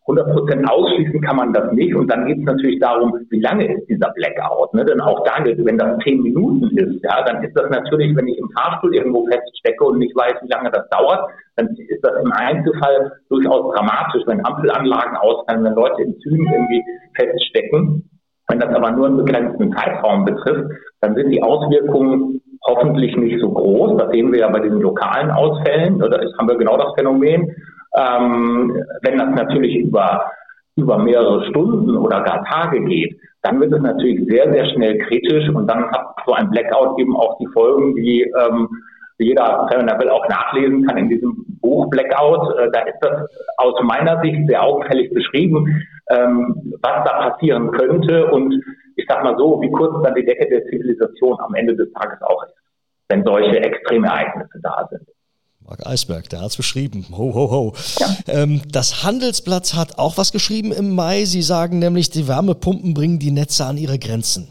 100% 0.06 0.64
ausschließen 0.68 1.20
kann 1.20 1.36
man 1.36 1.52
das 1.52 1.72
nicht. 1.72 1.94
Und 1.94 2.10
dann 2.10 2.26
geht 2.26 2.38
es 2.38 2.44
natürlich 2.44 2.78
darum, 2.78 3.12
wie 3.30 3.40
lange 3.40 3.66
ist 3.66 3.88
dieser 3.88 4.12
Blackout. 4.14 4.72
Ne? 4.72 4.84
Denn 4.84 5.00
auch 5.00 5.24
da 5.24 5.44
wenn 5.44 5.78
das 5.78 5.98
zehn 6.04 6.22
Minuten 6.22 6.76
ist, 6.76 7.02
ja, 7.02 7.22
dann 7.24 7.42
ist 7.42 7.56
das 7.56 7.68
natürlich, 7.70 8.16
wenn 8.16 8.28
ich 8.28 8.38
im 8.38 8.48
Fahrstuhl 8.50 8.94
irgendwo 8.94 9.26
feststecke 9.26 9.84
und 9.84 9.98
nicht 9.98 10.14
weiß, 10.14 10.34
wie 10.42 10.48
lange 10.48 10.70
das 10.70 10.88
dauert, 10.90 11.28
dann 11.56 11.68
ist 11.88 12.02
das 12.02 12.12
im 12.22 12.32
Einzelfall 12.32 13.12
durchaus 13.28 13.74
dramatisch, 13.74 14.22
wenn 14.26 14.44
Ampelanlagen 14.46 15.16
ausfallen, 15.16 15.64
wenn 15.64 15.74
Leute 15.74 16.02
in 16.02 16.18
Zügen 16.20 16.46
irgendwie 16.52 16.84
feststecken. 17.16 18.08
Wenn 18.48 18.60
das 18.60 18.72
aber 18.74 18.92
nur 18.92 19.06
einen 19.06 19.16
begrenzten 19.16 19.72
Zeitraum 19.72 20.24
betrifft, 20.24 20.70
dann 21.00 21.16
sind 21.16 21.30
die 21.30 21.42
Auswirkungen 21.42 22.40
hoffentlich 22.64 23.16
nicht 23.16 23.40
so 23.40 23.50
groß. 23.50 23.98
Das 23.98 24.12
sehen 24.12 24.32
wir 24.32 24.40
ja 24.40 24.48
bei 24.50 24.60
diesen 24.60 24.80
lokalen 24.80 25.30
Ausfällen. 25.30 25.98
Da 25.98 26.08
haben 26.38 26.48
wir 26.48 26.56
genau 26.56 26.76
das 26.76 26.92
Phänomen. 26.96 27.50
Ähm, 27.96 28.82
wenn 29.02 29.18
das 29.18 29.30
natürlich 29.34 29.76
über, 29.76 30.30
über 30.76 30.98
mehrere 30.98 31.46
Stunden 31.48 31.96
oder 31.96 32.22
gar 32.22 32.44
Tage 32.44 32.84
geht, 32.84 33.18
dann 33.42 33.60
wird 33.60 33.72
es 33.72 33.80
natürlich 33.80 34.28
sehr, 34.28 34.52
sehr 34.52 34.66
schnell 34.70 34.98
kritisch 34.98 35.48
und 35.48 35.66
dann 35.66 35.90
hat 35.90 36.16
so 36.26 36.32
ein 36.32 36.50
Blackout 36.50 36.98
eben 36.98 37.16
auch 37.16 37.38
die 37.38 37.46
Folgen, 37.48 37.94
die 37.94 38.22
ähm, 38.22 38.68
jeder, 39.18 39.66
er 39.70 39.98
will, 39.98 40.10
auch 40.10 40.28
nachlesen 40.28 40.86
kann 40.86 40.98
in 40.98 41.08
diesem 41.08 41.44
Buch 41.60 41.88
Blackout. 41.88 42.58
Äh, 42.58 42.70
da 42.72 42.80
ist 42.80 42.98
das 43.00 43.28
aus 43.56 43.74
meiner 43.82 44.20
Sicht 44.22 44.46
sehr 44.46 44.62
augenfällig 44.62 45.12
beschrieben, 45.12 45.82
ähm, 46.10 46.76
was 46.82 47.04
da 47.04 47.30
passieren 47.30 47.70
könnte 47.70 48.26
und 48.30 48.52
ich 48.96 49.04
sag 49.08 49.22
mal 49.22 49.36
so, 49.36 49.60
wie 49.60 49.70
kurz 49.70 50.02
dann 50.02 50.14
die 50.14 50.24
Decke 50.24 50.48
der 50.48 50.64
Zivilisation 50.64 51.38
am 51.40 51.54
Ende 51.54 51.76
des 51.76 51.92
Tages 51.92 52.20
auch 52.22 52.42
ist, 52.44 52.54
wenn 53.08 53.24
solche 53.24 53.58
Extremereignisse 53.58 54.60
da 54.62 54.86
sind. 54.90 55.06
Marc 55.68 55.84
Eisberg, 55.84 56.28
der 56.28 56.42
hat 56.42 56.50
es 56.50 56.56
beschrieben. 56.56 57.06
Ho, 57.10 57.34
ho, 57.34 57.50
ho. 57.50 57.72
Ja. 57.98 58.16
Ähm, 58.28 58.62
das 58.70 59.02
Handelsblatt 59.02 59.74
hat 59.74 59.98
auch 59.98 60.16
was 60.16 60.30
geschrieben 60.30 60.70
im 60.70 60.94
Mai. 60.94 61.24
Sie 61.24 61.42
sagen 61.42 61.80
nämlich, 61.80 62.10
die 62.10 62.28
Wärmepumpen 62.28 62.94
bringen 62.94 63.18
die 63.18 63.32
Netze 63.32 63.64
an 63.64 63.76
ihre 63.76 63.98
Grenzen. 63.98 64.48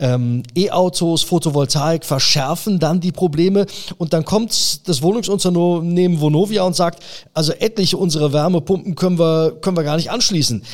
Ähm, 0.00 0.42
E-Autos, 0.56 1.22
Photovoltaik 1.22 2.04
verschärfen 2.04 2.80
dann 2.80 3.00
die 3.00 3.12
Probleme 3.12 3.66
und 3.98 4.12
dann 4.12 4.24
kommt 4.24 4.88
das 4.88 5.02
Wohnungsunternehmen 5.02 6.20
Vonovia 6.20 6.64
und 6.64 6.74
sagt, 6.74 7.02
also 7.32 7.52
etliche 7.52 7.96
unserer 7.96 8.32
Wärmepumpen 8.32 8.96
können 8.96 9.18
wir, 9.18 9.56
können 9.60 9.76
wir 9.76 9.84
gar 9.84 9.96
nicht 9.96 10.10
anschließen. 10.10 10.64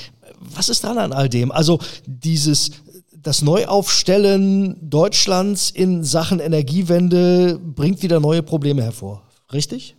Was 0.55 0.71
ist 0.71 0.85
dran 0.85 0.97
an 0.97 1.13
all 1.13 1.29
dem? 1.29 1.53
Also 1.53 1.81
dieses 2.07 2.71
das 3.13 3.43
Neuaufstellen 3.43 4.77
Deutschlands 4.89 5.71
in 5.71 6.05
Sachen 6.05 6.39
Energiewende 6.39 7.59
bringt 7.59 8.01
wieder 8.03 8.21
neue 8.21 8.43
Probleme 8.43 8.83
hervor. 8.83 9.26
Richtig? 9.53 9.97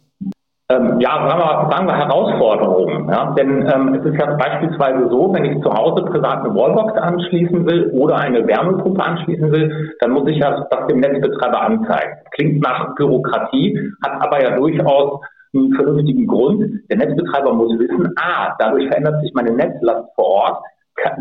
Ähm, 0.70 1.00
ja, 1.00 1.26
sagen 1.30 1.40
wir, 1.40 1.70
sagen 1.72 1.88
wir 1.88 1.96
Herausforderungen. 1.96 3.08
Ja? 3.10 3.34
Denn 3.38 3.66
ähm, 3.74 3.94
es 3.94 4.06
ist 4.06 4.20
ja 4.20 4.36
beispielsweise 4.36 5.08
so, 5.10 5.34
wenn 5.34 5.46
ich 5.46 5.64
zu 5.64 5.72
Hause 5.72 6.04
privat 6.04 6.44
eine 6.44 6.54
Wallbox 6.54 6.94
anschließen 6.94 7.66
will 7.66 7.90
oder 7.94 8.18
eine 8.18 8.46
Wärmepumpe 8.46 9.02
anschließen 9.02 9.50
will, 9.50 9.94
dann 10.02 10.12
muss 10.12 10.28
ich 10.30 10.38
ja 10.38 10.68
das 10.70 10.88
dem 10.88 11.00
Netzbetreiber 11.00 11.62
anzeigen. 11.62 12.18
Klingt 12.32 12.62
nach 12.62 12.96
Bürokratie, 12.96 13.80
hat 14.04 14.22
aber 14.22 14.44
ja 14.44 14.58
durchaus 14.58 15.22
einen 15.54 15.74
vernünftigen 15.74 16.28
Grund. 16.28 16.66
Der 16.90 16.98
Netzbetreiber 16.98 17.54
muss 17.54 17.80
wissen, 17.80 18.14
ah, 18.18 18.54
dadurch 18.60 18.88
verändert 18.88 19.22
sich 19.22 19.34
meine 19.34 19.52
Netzlast 19.52 20.10
vor 20.16 20.26
Ort. 20.26 20.64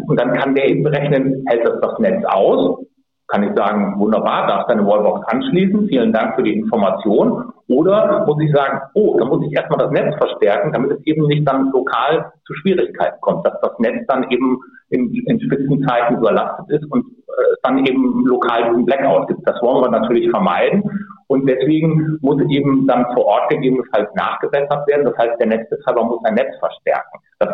Und 0.09 0.19
dann 0.19 0.33
kann 0.33 0.57
der 0.57 0.69
eben 0.69 0.83
berechnen, 0.83 1.45
hält 1.47 1.67
das 1.69 1.81
das 1.81 1.99
Netz 2.01 2.25
aus? 2.25 2.79
Kann 3.29 3.43
ich 3.43 3.57
sagen, 3.57 3.99
wunderbar, 3.99 4.47
darfst 4.47 4.71
deine 4.71 4.87
Wallbox 4.87 5.27
anschließen, 5.27 5.89
vielen 5.89 6.13
Dank 6.13 6.37
für 6.37 6.45
die 6.45 6.55
Information. 6.55 7.53
Oder 7.69 8.25
muss 8.27 8.41
ich 8.41 8.53
sagen, 8.53 8.81
oh, 8.95 9.17
da 9.19 9.25
muss 9.25 9.45
ich 9.45 9.53
erstmal 9.53 9.79
das 9.81 9.91
Netz 9.91 10.15
verstärken, 10.17 10.73
damit 10.73 10.93
es 10.93 11.07
eben 11.07 11.27
nicht 11.27 11.47
dann 11.49 11.71
lokal 11.73 12.33
zu 12.47 12.55
Schwierigkeiten 12.55 13.21
kommt, 13.21 13.45
dass 13.45 13.61
das 13.61 13.77
Netz 13.81 14.07
dann 14.07 14.31
eben 14.31 14.61
in, 14.91 15.13
in 15.13 15.41
Spitzenzeiten 15.41 16.19
überlastet 16.19 16.71
ist 16.71 16.85
und 16.93 17.05
äh, 17.05 17.53
es 17.53 17.59
dann 17.65 17.85
eben 17.85 18.25
lokal 18.27 18.71
diesen 18.71 18.85
Blackout 18.85 19.27
gibt. 19.27 19.47
Das 19.49 19.61
wollen 19.61 19.83
wir 19.83 19.91
natürlich 19.91 20.31
vermeiden. 20.31 20.85
Und 21.29 21.47
deswegen 21.47 22.19
muss 22.21 22.41
eben 22.49 22.87
dann 22.87 23.05
vor 23.15 23.27
Ort 23.27 23.51
gegebenenfalls 23.51 24.09
nachgebessert 24.15 24.87
werden. 24.87 25.05
Das 25.05 25.19
heißt, 25.19 25.41
der 25.41 25.49
Netzbetreiber 25.49 26.05
muss 26.05 26.23
sein 26.23 26.35
Netz 26.35 26.57
verstärken. 26.59 27.19
Das 27.39 27.51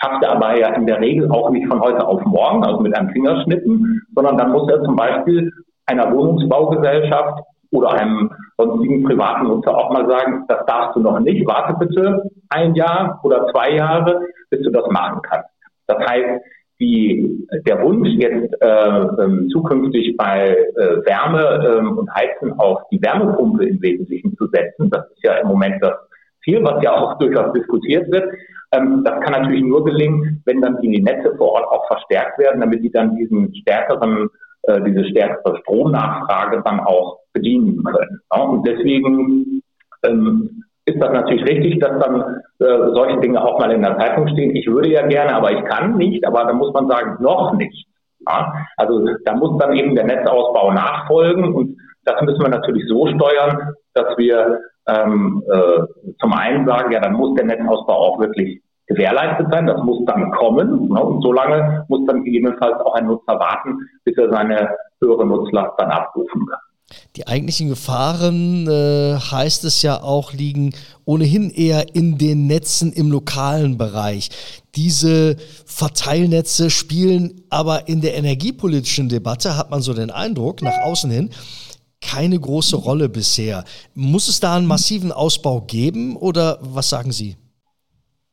schafft 0.00 0.22
er 0.22 0.32
aber 0.32 0.58
ja 0.58 0.68
in 0.74 0.86
der 0.86 1.00
Regel 1.00 1.30
auch 1.30 1.50
nicht 1.50 1.66
von 1.68 1.80
heute 1.80 2.06
auf 2.06 2.22
morgen, 2.24 2.64
also 2.64 2.80
mit 2.80 2.96
einem 2.96 3.10
Fingerschnippen, 3.10 4.02
sondern 4.14 4.36
dann 4.36 4.52
muss 4.52 4.70
er 4.70 4.82
zum 4.82 4.94
Beispiel 4.94 5.50
einer 5.86 6.12
Wohnungsbaugesellschaft 6.12 7.40
oder 7.70 7.92
einem 7.92 8.30
sonstigen 8.56 9.04
privaten 9.04 9.48
Nutzer 9.48 9.76
auch 9.76 9.90
mal 9.90 10.06
sagen, 10.08 10.44
das 10.48 10.64
darfst 10.66 10.96
du 10.96 11.00
noch 11.00 11.18
nicht, 11.20 11.46
warte 11.46 11.74
bitte 11.78 12.22
ein 12.50 12.74
Jahr 12.74 13.20
oder 13.22 13.46
zwei 13.48 13.72
Jahre, 13.72 14.20
bis 14.50 14.62
du 14.62 14.70
das 14.70 14.86
machen 14.90 15.20
kannst. 15.22 15.48
Das 15.86 15.98
heißt, 15.98 16.42
die, 16.80 17.46
der 17.66 17.82
Wunsch 17.82 18.08
jetzt 18.10 18.54
äh, 18.60 19.22
ähm, 19.22 19.48
zukünftig 19.50 20.16
bei 20.16 20.50
äh, 20.50 21.04
Wärme 21.06 21.78
ähm, 21.78 21.98
und 21.98 22.10
Heizen 22.14 22.52
auf 22.58 22.82
die 22.90 23.02
Wärmepumpe 23.02 23.64
im 23.64 23.82
Wesentlichen 23.82 24.36
zu 24.36 24.46
setzen, 24.48 24.90
das 24.90 25.10
ist 25.10 25.24
ja 25.24 25.34
im 25.38 25.48
Moment 25.48 25.82
das 25.82 25.94
Ziel, 26.44 26.62
was 26.62 26.82
ja 26.82 26.92
auch 26.92 27.18
durchaus 27.18 27.52
diskutiert 27.52 28.10
wird. 28.12 28.32
Ähm, 28.72 29.02
das 29.04 29.20
kann 29.20 29.42
natürlich 29.42 29.64
nur 29.64 29.84
gelingen, 29.84 30.42
wenn 30.44 30.60
dann 30.60 30.80
die 30.80 31.00
Netze 31.00 31.34
vor 31.36 31.52
Ort 31.52 31.66
auch 31.68 31.86
verstärkt 31.88 32.38
werden, 32.38 32.60
damit 32.60 32.82
die 32.82 32.90
dann 32.90 33.16
diesen 33.16 33.54
stärkeren, 33.56 34.28
äh, 34.62 34.80
diese 34.82 35.04
stärkere 35.06 35.58
Stromnachfrage 35.58 36.62
dann 36.64 36.80
auch 36.80 37.18
bedienen 37.32 37.82
können. 37.82 38.20
Ja? 38.32 38.42
Und 38.42 38.66
deswegen 38.66 39.62
ähm, 40.04 40.64
ist 40.88 41.00
das 41.00 41.12
natürlich 41.12 41.44
richtig, 41.44 41.80
dass 41.80 41.98
dann 41.98 42.40
äh, 42.58 42.92
solche 42.94 43.20
Dinge 43.20 43.42
auch 43.44 43.58
mal 43.58 43.70
in 43.70 43.82
der 43.82 43.98
Zeitung 43.98 44.28
stehen. 44.28 44.54
Ich 44.56 44.66
würde 44.66 44.90
ja 44.90 45.06
gerne, 45.06 45.34
aber 45.34 45.52
ich 45.52 45.64
kann 45.64 45.96
nicht, 45.96 46.26
aber 46.26 46.44
da 46.44 46.52
muss 46.52 46.72
man 46.72 46.88
sagen, 46.88 47.22
noch 47.22 47.54
nicht. 47.54 47.86
Ja? 48.26 48.52
Also 48.76 49.06
da 49.24 49.34
muss 49.34 49.58
dann 49.58 49.74
eben 49.76 49.94
der 49.94 50.04
Netzausbau 50.04 50.72
nachfolgen 50.72 51.54
und 51.54 51.76
das 52.04 52.20
müssen 52.22 52.42
wir 52.42 52.48
natürlich 52.48 52.84
so 52.88 53.06
steuern, 53.06 53.74
dass 53.94 54.16
wir 54.16 54.60
ähm, 54.88 55.42
äh, 55.50 56.14
zum 56.20 56.32
einen 56.32 56.66
sagen, 56.66 56.92
ja, 56.92 57.00
dann 57.00 57.12
muss 57.12 57.34
der 57.34 57.44
Netzausbau 57.44 57.92
auch 57.92 58.18
wirklich 58.18 58.62
gewährleistet 58.86 59.48
sein, 59.50 59.66
das 59.66 59.82
muss 59.82 60.02
dann 60.06 60.30
kommen 60.32 60.88
ne? 60.88 61.02
und 61.02 61.22
solange 61.22 61.84
muss 61.88 62.06
dann 62.06 62.24
gegebenenfalls 62.24 62.80
auch 62.80 62.94
ein 62.94 63.06
Nutzer 63.06 63.38
warten, 63.38 63.76
bis 64.04 64.16
er 64.16 64.30
seine 64.30 64.70
höhere 65.02 65.26
Nutzlast 65.26 65.72
dann 65.76 65.90
abrufen 65.90 66.46
kann. 66.46 66.60
Die 67.16 67.26
eigentlichen 67.26 67.68
Gefahren, 67.68 68.66
äh, 68.66 69.18
heißt 69.18 69.64
es 69.64 69.82
ja 69.82 70.02
auch, 70.02 70.32
liegen 70.32 70.72
ohnehin 71.04 71.50
eher 71.50 71.94
in 71.94 72.16
den 72.16 72.46
Netzen 72.46 72.92
im 72.92 73.10
lokalen 73.10 73.76
Bereich. 73.76 74.30
Diese 74.74 75.36
Verteilnetze 75.66 76.70
spielen 76.70 77.42
aber 77.50 77.88
in 77.88 78.00
der 78.00 78.16
energiepolitischen 78.16 79.08
Debatte, 79.08 79.56
hat 79.56 79.70
man 79.70 79.82
so 79.82 79.92
den 79.92 80.10
Eindruck, 80.10 80.62
nach 80.62 80.78
außen 80.84 81.10
hin, 81.10 81.30
keine 82.00 82.38
große 82.38 82.76
Rolle 82.76 83.08
bisher. 83.08 83.64
Muss 83.94 84.28
es 84.28 84.40
da 84.40 84.56
einen 84.56 84.66
massiven 84.66 85.12
Ausbau 85.12 85.60
geben 85.62 86.16
oder 86.16 86.58
was 86.62 86.88
sagen 86.88 87.12
Sie? 87.12 87.36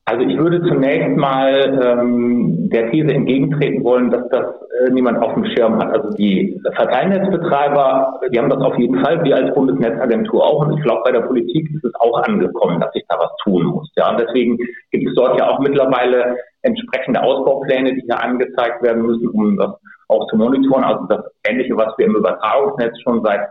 Also 0.08 0.22
ich 0.22 0.38
würde 0.38 0.62
zunächst 0.62 1.18
mal 1.18 1.82
ähm, 1.84 2.70
der 2.70 2.92
These 2.92 3.12
entgegentreten 3.12 3.84
wollen, 3.84 4.12
dass 4.12 4.30
das 4.30 4.46
äh, 4.86 4.92
niemand 4.92 5.18
auf 5.18 5.34
dem 5.34 5.46
Schirm 5.46 5.80
hat. 5.80 5.92
Also 5.96 6.12
die 6.16 6.62
Verteilnetzbetreiber, 6.76 8.20
die 8.32 8.38
haben 8.38 8.52
das 8.52 8.62
auf 8.62 8.78
jeden 8.78 9.04
Fall, 9.04 9.24
wir 9.24 9.36
als 9.36 9.56
Bundesnetzagentur 9.56 10.46
auch. 10.46 10.68
Und 10.68 10.78
ich 10.78 10.84
glaube, 10.84 11.02
bei 11.06 11.12
der 11.12 11.22
Politik 11.22 11.68
ist 11.74 11.84
es 11.84 11.96
auch 11.96 12.22
angekommen, 12.22 12.80
dass 12.80 12.94
sich 12.94 13.04
da 13.10 13.18
was 13.18 13.32
tun 13.44 13.64
muss. 13.64 13.90
Ja, 13.96 14.12
und 14.12 14.20
deswegen 14.20 14.58
gibt 14.92 15.08
es 15.08 15.16
dort 15.16 15.40
ja 15.40 15.50
auch 15.50 15.60
mittlerweile 15.60 16.38
entsprechende 16.62 17.24
Ausbaupläne, 17.24 17.96
die 17.96 18.02
hier 18.02 18.22
angezeigt 18.22 18.84
werden 18.84 19.08
müssen, 19.08 19.28
um 19.30 19.58
das 19.58 19.72
auch 20.08 20.28
zu 20.28 20.38
monitoren. 20.38 20.84
Also 20.84 21.06
das 21.08 21.26
Ähnliche, 21.48 21.76
was 21.78 21.98
wir 21.98 22.06
im 22.06 22.16
Übertragungsnetz 22.16 22.94
schon 23.02 23.24
seit 23.24 23.42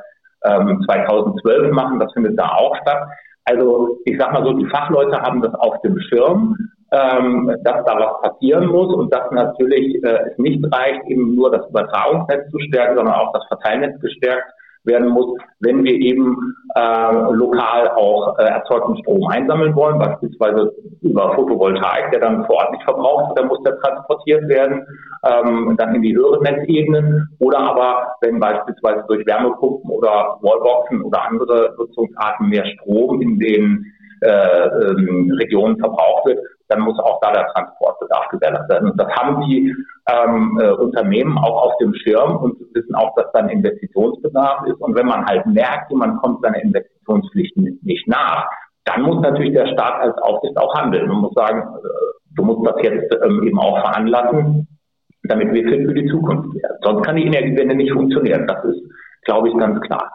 ähm, 0.44 0.80
2012 0.86 1.72
machen, 1.72 1.98
das 1.98 2.12
findet 2.12 2.38
da 2.38 2.46
auch 2.50 2.76
statt. 2.82 3.08
Also 3.44 3.98
ich 4.04 4.18
sag 4.18 4.32
mal 4.32 4.44
so, 4.44 4.54
die 4.54 4.66
Fachleute 4.66 5.20
haben 5.20 5.42
das 5.42 5.54
auf 5.54 5.80
dem 5.82 5.98
Schirm, 6.00 6.56
ähm, 6.92 7.54
dass 7.62 7.84
da 7.84 7.98
was 7.98 8.30
passieren 8.30 8.66
muss 8.66 8.92
und 8.94 9.12
dass 9.12 9.30
natürlich 9.30 10.02
äh, 10.02 10.30
es 10.30 10.38
nicht 10.38 10.64
reicht, 10.72 11.04
eben 11.08 11.34
nur 11.34 11.50
das 11.50 11.68
Übertragungsnetz 11.68 12.50
zu 12.50 12.58
stärken, 12.60 12.96
sondern 12.96 13.14
auch 13.14 13.32
das 13.32 13.46
Verteilnetz 13.48 14.00
gestärkt 14.00 14.50
werden 14.84 15.08
muss, 15.08 15.38
wenn 15.60 15.82
wir 15.82 15.92
eben 15.92 16.36
äh, 16.74 17.32
lokal 17.32 17.88
auch 17.90 18.38
äh, 18.38 18.44
erzeugten 18.44 18.96
Strom 18.98 19.26
einsammeln 19.28 19.74
wollen, 19.74 19.98
beispielsweise 19.98 20.74
über 21.02 21.34
Photovoltaik, 21.34 22.10
der 22.12 22.20
dann 22.20 22.44
vor 22.46 22.56
Ort 22.56 22.72
nicht 22.72 22.84
verbraucht 22.84 23.28
wird, 23.28 23.38
dann 23.38 23.48
muss 23.48 23.62
der 23.62 23.78
transportiert 23.80 24.48
werden, 24.48 24.86
ähm, 25.24 25.74
dann 25.78 25.94
in 25.94 26.02
die 26.02 26.14
höheren 26.14 26.42
Netzebenen 26.42 27.28
oder 27.38 27.58
aber 27.58 28.14
wenn 28.20 28.38
beispielsweise 28.40 29.04
durch 29.08 29.26
Wärmepumpen 29.26 29.90
oder 29.90 30.38
Wallboxen 30.42 31.02
oder 31.02 31.28
andere 31.28 31.74
Nutzungsarten 31.78 32.48
mehr 32.48 32.66
Strom 32.66 33.20
in 33.20 33.38
den 33.38 33.86
äh, 34.20 34.66
ähm, 34.66 35.30
Regionen 35.38 35.78
verbraucht 35.78 36.26
wird, 36.26 36.38
dann 36.68 36.80
muss 36.80 36.98
auch 36.98 37.20
da 37.20 37.32
der 37.32 37.46
Transportbedarf 37.48 38.28
gewährleistet 38.30 38.70
werden. 38.70 38.90
Und 38.90 39.00
das 39.00 39.08
haben 39.12 39.42
die 39.46 39.74
ähm, 40.08 40.58
äh, 40.62 40.70
Unternehmen 40.70 41.36
auch 41.38 41.66
auf 41.66 41.76
dem 41.78 41.94
Schirm 41.94 42.36
und 42.36 42.56
wissen 42.94 42.96
auch, 42.96 43.14
dass 43.16 43.26
dann 43.32 43.48
Investitionsbedarf 43.48 44.66
ist. 44.66 44.80
Und 44.80 44.94
wenn 44.94 45.06
man 45.06 45.24
halt 45.26 45.46
merkt, 45.46 45.92
man 45.92 46.16
kommt 46.18 46.42
seiner 46.42 46.62
Investitionspflichten 46.62 47.78
nicht 47.82 48.08
nach, 48.08 48.46
dann 48.84 49.02
muss 49.02 49.20
natürlich 49.22 49.52
der 49.52 49.66
Staat 49.68 50.00
als 50.00 50.16
Aufsicht 50.18 50.56
auch 50.58 50.74
handeln 50.74 51.10
und 51.10 51.20
muss 51.20 51.34
sagen, 51.34 51.60
äh, 51.60 51.88
du 52.36 52.44
musst 52.44 52.66
das 52.66 52.76
jetzt 52.82 53.14
ähm, 53.24 53.42
eben 53.42 53.58
auch 53.58 53.78
veranlassen, 53.78 54.68
damit 55.24 55.52
wir 55.52 55.64
fit 55.64 55.86
für 55.86 55.94
die 55.94 56.10
Zukunft 56.10 56.54
werden. 56.54 56.76
Sonst 56.82 57.02
kann 57.04 57.16
die 57.16 57.24
Energiewende 57.24 57.74
nicht 57.74 57.92
funktionieren. 57.92 58.46
Das 58.46 58.62
ist, 58.64 58.82
glaube 59.24 59.48
ich, 59.48 59.56
ganz 59.56 59.80
klar. 59.80 60.12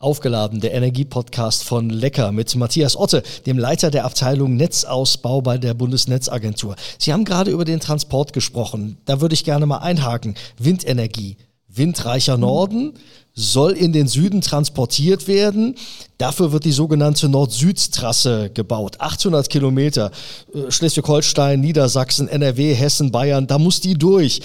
Aufgeladen, 0.00 0.60
der 0.60 0.74
Energiepodcast 0.74 1.64
von 1.64 1.90
Lecker 1.90 2.30
mit 2.30 2.54
Matthias 2.54 2.96
Otte, 2.96 3.24
dem 3.46 3.58
Leiter 3.58 3.90
der 3.90 4.04
Abteilung 4.04 4.54
Netzausbau 4.54 5.40
bei 5.40 5.58
der 5.58 5.74
Bundesnetzagentur. 5.74 6.76
Sie 6.98 7.12
haben 7.12 7.24
gerade 7.24 7.50
über 7.50 7.64
den 7.64 7.80
Transport 7.80 8.32
gesprochen. 8.32 8.98
Da 9.06 9.20
würde 9.20 9.34
ich 9.34 9.44
gerne 9.44 9.66
mal 9.66 9.78
einhaken. 9.78 10.36
Windenergie. 10.56 11.36
Windreicher 11.68 12.36
Norden 12.36 12.94
soll 13.34 13.72
in 13.72 13.92
den 13.92 14.08
Süden 14.08 14.40
transportiert 14.40 15.28
werden. 15.28 15.76
Dafür 16.18 16.52
wird 16.52 16.64
die 16.64 16.72
sogenannte 16.72 17.28
Nord-Süd-Trasse 17.28 18.50
gebaut. 18.52 18.96
800 18.98 19.48
Kilometer. 19.48 20.10
Äh, 20.52 20.70
Schleswig-Holstein, 20.70 21.60
Niedersachsen, 21.60 22.26
NRW, 22.28 22.74
Hessen, 22.74 23.12
Bayern. 23.12 23.46
Da 23.46 23.58
muss 23.58 23.80
die 23.80 23.94
durch. 23.94 24.40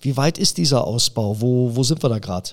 Wie 0.00 0.16
weit 0.16 0.38
ist 0.38 0.56
dieser 0.58 0.86
Ausbau? 0.86 1.40
Wo, 1.40 1.76
wo 1.76 1.82
sind 1.82 2.02
wir 2.02 2.08
da 2.08 2.18
gerade? 2.18 2.50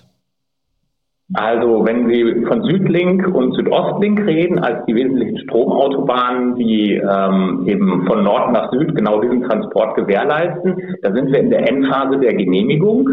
Also 1.34 1.84
wenn 1.86 2.08
Sie 2.08 2.46
von 2.46 2.62
Südlink 2.63 3.27
und 3.34 3.55
Südostlink 3.55 4.20
reden, 4.27 4.60
als 4.60 4.86
die 4.86 4.94
wesentlichen 4.94 5.39
Stromautobahnen, 5.39 6.55
die 6.55 6.94
ähm, 6.94 7.63
eben 7.65 8.05
von 8.05 8.24
Nord 8.24 8.51
nach 8.51 8.72
Süd 8.72 8.94
genau 8.94 9.20
diesen 9.22 9.41
Transport 9.41 9.96
gewährleisten, 9.96 10.75
da 11.01 11.12
sind 11.15 11.32
wir 11.32 11.39
in 11.39 11.50
der 11.50 11.67
Endphase 11.67 12.20
der 12.20 12.36
Genehmigung. 12.36 13.10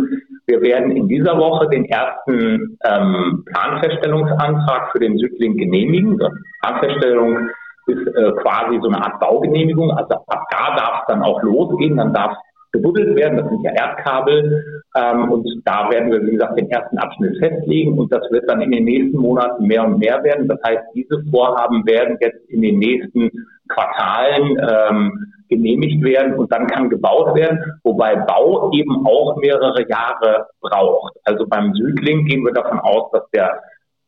Wir 0.53 0.61
werden 0.61 0.91
in 0.95 1.09
dieser 1.09 1.39
Woche 1.39 1.67
den 1.71 1.87
ersten 1.87 2.77
ähm, 2.85 3.43
Planfeststellungsantrag 3.47 4.93
für 4.93 4.99
den 4.99 5.17
Südlink 5.17 5.57
genehmigen. 5.57 6.19
Die 6.19 6.29
Planfeststellung 6.61 7.49
ist 7.87 8.07
äh, 8.07 8.33
quasi 8.43 8.79
so 8.83 8.89
eine 8.89 9.03
Art 9.03 9.19
Baugenehmigung. 9.19 9.91
Also 9.93 10.15
ab 10.27 10.45
da 10.51 10.77
darf 10.77 11.01
es 11.01 11.07
dann 11.09 11.23
auch 11.23 11.43
losgehen. 11.43 11.97
Dann 11.97 12.13
darf 12.13 12.37
gebuddelt 12.73 13.17
werden. 13.17 13.39
Das 13.39 13.49
sind 13.49 13.63
ja 13.63 13.73
Erdkabel. 13.73 14.63
Ähm, 14.95 15.33
und 15.33 15.49
da 15.65 15.89
werden 15.91 16.11
wir, 16.13 16.21
wie 16.21 16.33
gesagt, 16.33 16.59
den 16.59 16.71
ersten 16.71 16.99
Abschnitt 16.99 17.39
festlegen. 17.39 17.99
Und 17.99 18.13
das 18.13 18.31
wird 18.31 18.45
dann 18.51 18.61
in 18.61 18.73
den 18.73 18.85
nächsten 18.85 19.17
Monaten 19.17 19.67
mehr 19.67 19.87
und 19.87 20.01
mehr 20.01 20.23
werden. 20.23 20.49
Das 20.49 20.59
heißt, 20.67 20.83
diese 20.95 21.25
Vorhaben 21.31 21.87
werden 21.87 22.19
jetzt 22.21 22.47
in 22.51 22.61
den 22.61 22.79
nächsten 22.79 23.31
Quartalen 23.75 24.57
ähm, 24.59 25.33
genehmigt 25.49 26.03
werden 26.03 26.35
und 26.35 26.51
dann 26.53 26.67
kann 26.67 26.89
gebaut 26.89 27.35
werden, 27.35 27.59
wobei 27.85 28.17
Bau 28.17 28.71
eben 28.73 29.07
auch 29.07 29.37
mehrere 29.37 29.87
Jahre 29.89 30.47
braucht. 30.61 31.15
Also 31.25 31.47
beim 31.47 31.75
Südlink 31.75 32.29
gehen 32.29 32.45
wir 32.45 32.53
davon 32.53 32.81
aus, 32.81 33.11
dass 33.13 33.29
der 33.31 33.61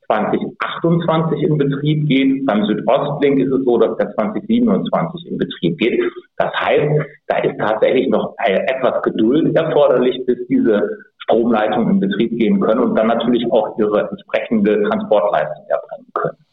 2028 0.06 1.42
in 1.42 1.59
Betrieb 1.59 2.09
geht. 2.09 2.47
Beim 2.47 2.64
Südostlink 2.66 3.40
ist 3.40 3.52
es 3.52 3.64
so, 3.64 3.78
dass 3.78 3.97
der 3.97 4.11
2027 4.14 5.26
in 5.30 5.38
Betrieb 5.38 5.78
geht. 5.78 6.00
Das 6.37 6.52
heißt, 6.54 7.06
da 7.28 7.38
ist 7.38 7.59
tatsächlich 7.59 8.09
noch 8.09 8.35
etwas 8.38 9.02
Geduld 9.02 9.56
erforderlich, 9.56 10.25
bis 10.26 10.38
diese 10.49 10.88
Stromleitungen 11.18 11.94
in 11.94 12.00
Betrieb 12.00 12.38
gehen 12.38 12.61
können 12.61 12.80
und 12.80 12.97
dann 12.97 13.06
natürlich 13.06 13.50
auch 13.50 13.78
ihre 13.78 14.09
entsprechende 14.11 14.83
Transportleistung 14.83 15.64
erbringen 15.68 16.11
können. 16.14 16.43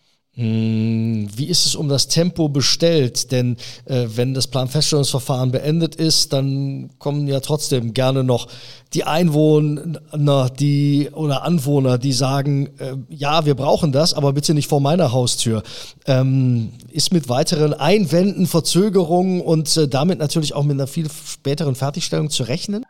Hm, 0.42 1.28
wie 1.36 1.46
ist 1.46 1.68
es 1.68 1.76
um 1.76 1.88
das 1.88 2.08
Tempo 2.08 2.50
bestellt? 2.50 3.32
Denn 3.32 3.58
äh, 3.86 4.08
wenn 4.16 4.34
das 4.34 4.48
Planfeststellungsverfahren 4.48 5.52
beendet 5.52 5.94
ist, 5.94 6.34
dann 6.34 6.90
kommen 6.98 7.28
ja 7.28 7.42
trotzdem 7.42 7.94
gerne 7.94 8.24
noch 8.24 8.48
die 8.96 9.04
Einwohner, 9.04 10.50
die 10.50 11.10
oder 11.14 11.44
Anwohner, 11.44 12.00
die 12.00 12.12
sagen, 12.12 12.72
äh, 12.80 12.96
ja, 13.10 13.46
wir 13.46 13.54
brauchen 13.54 13.92
das, 13.92 14.16
aber 14.16 14.34
bitte 14.34 14.56
nicht 14.56 14.68
vor 14.68 14.82
meiner 14.82 15.12
Haustür. 15.12 15.62
Ähm, 16.08 16.72
ist 16.90 17.14
mit 17.14 17.30
weiteren 17.30 17.76
Einwänden, 17.76 18.48
Verzögerungen 18.48 19.42
und 19.42 19.78
äh, 19.78 19.88
damit 19.88 20.18
natürlich 20.18 20.56
auch 20.56 20.64
mit 20.64 20.74
einer 20.74 20.88
viel 20.88 21.08
späteren 21.08 21.76
Fertigstellung 21.76 22.32
zu 22.32 22.42
rechnen? 22.42 22.84